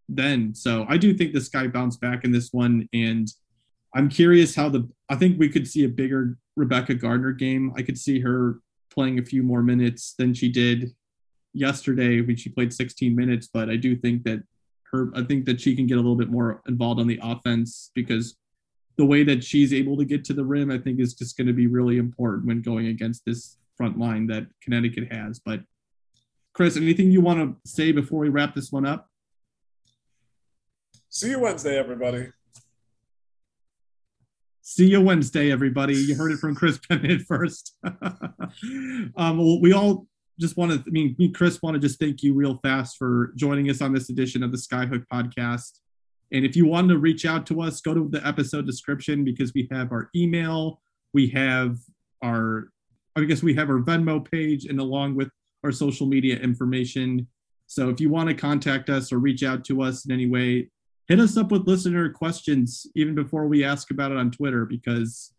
then. 0.09 0.53
So 0.53 0.85
I 0.89 0.97
do 0.97 1.13
think 1.13 1.33
this 1.33 1.49
guy 1.49 1.67
bounced 1.67 2.01
back 2.01 2.23
in 2.23 2.31
this 2.31 2.51
one. 2.51 2.87
And 2.93 3.27
I'm 3.93 4.09
curious 4.09 4.55
how 4.55 4.69
the, 4.69 4.89
I 5.09 5.15
think 5.15 5.39
we 5.39 5.49
could 5.49 5.67
see 5.67 5.85
a 5.85 5.89
bigger 5.89 6.37
Rebekah 6.55 6.95
Gardner 6.95 7.31
game. 7.31 7.73
I 7.75 7.81
could 7.81 7.97
see 7.97 8.19
her 8.21 8.59
playing 8.89 9.19
a 9.19 9.25
few 9.25 9.43
more 9.43 9.61
minutes 9.61 10.13
than 10.17 10.33
she 10.33 10.49
did 10.49 10.95
yesterday 11.53 12.21
when 12.21 12.35
she 12.35 12.49
played 12.49 12.73
16 12.73 13.15
minutes. 13.15 13.49
But 13.51 13.69
I 13.69 13.75
do 13.75 13.95
think 13.95 14.23
that 14.23 14.43
her, 14.91 15.11
I 15.15 15.23
think 15.23 15.45
that 15.45 15.59
she 15.59 15.75
can 15.75 15.87
get 15.87 15.95
a 15.95 16.01
little 16.01 16.15
bit 16.15 16.29
more 16.29 16.61
involved 16.67 16.99
on 16.99 17.07
the 17.07 17.19
offense 17.21 17.91
because 17.93 18.37
the 18.97 19.05
way 19.05 19.23
that 19.23 19.43
she's 19.43 19.73
able 19.73 19.97
to 19.97 20.05
get 20.05 20.23
to 20.25 20.33
the 20.33 20.45
rim, 20.45 20.71
I 20.71 20.77
think 20.77 20.99
is 20.99 21.13
just 21.13 21.37
going 21.37 21.47
to 21.47 21.53
be 21.53 21.67
really 21.67 21.97
important 21.97 22.45
when 22.45 22.61
going 22.61 22.87
against 22.87 23.25
this 23.25 23.57
front 23.77 23.99
line 23.99 24.27
that 24.27 24.47
Connecticut 24.61 25.11
has. 25.11 25.39
But 25.39 25.61
Chris, 26.53 26.77
anything 26.77 27.11
you 27.11 27.19
want 27.19 27.39
to 27.39 27.69
say 27.69 27.91
before 27.91 28.19
we 28.19 28.29
wrap 28.29 28.55
this 28.55 28.71
one 28.71 28.85
up? 28.85 29.09
See 31.09 31.31
you 31.31 31.39
Wednesday, 31.39 31.77
everybody. 31.77 32.29
See 34.67 34.87
you 34.87 34.99
Wednesday, 34.99 35.51
everybody. 35.51 35.93
You 35.93 36.15
heard 36.15 36.31
it 36.31 36.39
from 36.39 36.55
Chris 36.55 36.79
Pennant 36.79 37.21
first. 37.27 37.77
um, 37.83 39.11
well, 39.15 39.61
we 39.61 39.73
all 39.73 40.07
just 40.39 40.57
want 40.57 40.71
to, 40.71 40.79
I 40.79 40.89
mean, 40.89 41.15
me, 41.19 41.31
Chris, 41.31 41.61
want 41.61 41.75
to 41.75 41.79
just 41.79 41.99
thank 41.99 42.23
you 42.23 42.33
real 42.33 42.57
fast 42.63 42.97
for 42.97 43.31
joining 43.35 43.69
us 43.69 43.83
on 43.83 43.93
this 43.93 44.09
edition 44.09 44.41
of 44.41 44.51
the 44.51 44.57
Skyhook 44.57 45.05
podcast. 45.13 45.81
And 46.31 46.43
if 46.43 46.55
you 46.55 46.65
want 46.65 46.89
to 46.89 46.97
reach 46.97 47.27
out 47.27 47.45
to 47.45 47.61
us, 47.61 47.79
go 47.79 47.93
to 47.93 48.09
the 48.09 48.25
episode 48.25 48.65
description 48.65 49.23
because 49.23 49.53
we 49.53 49.67
have 49.71 49.91
our 49.91 50.09
email, 50.15 50.81
we 51.13 51.27
have 51.27 51.77
our, 52.23 52.69
I 53.15 53.23
guess 53.25 53.43
we 53.43 53.53
have 53.53 53.69
our 53.69 53.81
Venmo 53.81 54.19
page, 54.27 54.65
and 54.65 54.79
along 54.79 55.13
with 55.13 55.29
our 55.63 55.71
social 55.71 56.07
media 56.07 56.37
information. 56.37 57.27
So 57.67 57.89
if 57.89 57.99
you 57.99 58.09
want 58.09 58.29
to 58.29 58.35
contact 58.35 58.89
us 58.89 59.13
or 59.13 59.19
reach 59.19 59.43
out 59.43 59.63
to 59.65 59.83
us 59.83 60.07
in 60.07 60.11
any 60.11 60.25
way, 60.25 60.71
hit 61.07 61.19
us 61.19 61.37
up 61.37 61.51
with 61.51 61.67
listener 61.67 62.09
questions 62.09 62.87
even 62.95 63.15
before 63.15 63.47
we 63.47 63.63
ask 63.63 63.91
about 63.91 64.11
it 64.11 64.17
on 64.17 64.31
Twitter 64.31 64.65
because 64.65 65.33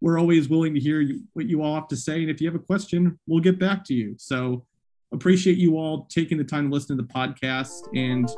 we're 0.00 0.18
always 0.18 0.48
willing 0.48 0.74
to 0.74 0.80
hear 0.80 1.06
what 1.32 1.46
you 1.46 1.62
all 1.62 1.74
have 1.74 1.88
to 1.88 1.96
say. 1.96 2.20
And 2.20 2.30
if 2.30 2.40
you 2.40 2.48
have 2.48 2.54
a 2.54 2.64
question, 2.64 3.18
we'll 3.26 3.40
get 3.40 3.58
back 3.58 3.84
to 3.86 3.94
you. 3.94 4.14
So 4.18 4.66
appreciate 5.12 5.56
you 5.56 5.78
all 5.78 6.06
taking 6.06 6.36
the 6.36 6.44
time 6.44 6.68
to 6.68 6.74
listen 6.74 6.96
to 6.96 7.02
the 7.02 7.08
podcast. 7.08 7.88
And 7.96 8.28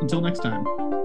until 0.00 0.20
next 0.20 0.40
time. 0.40 1.01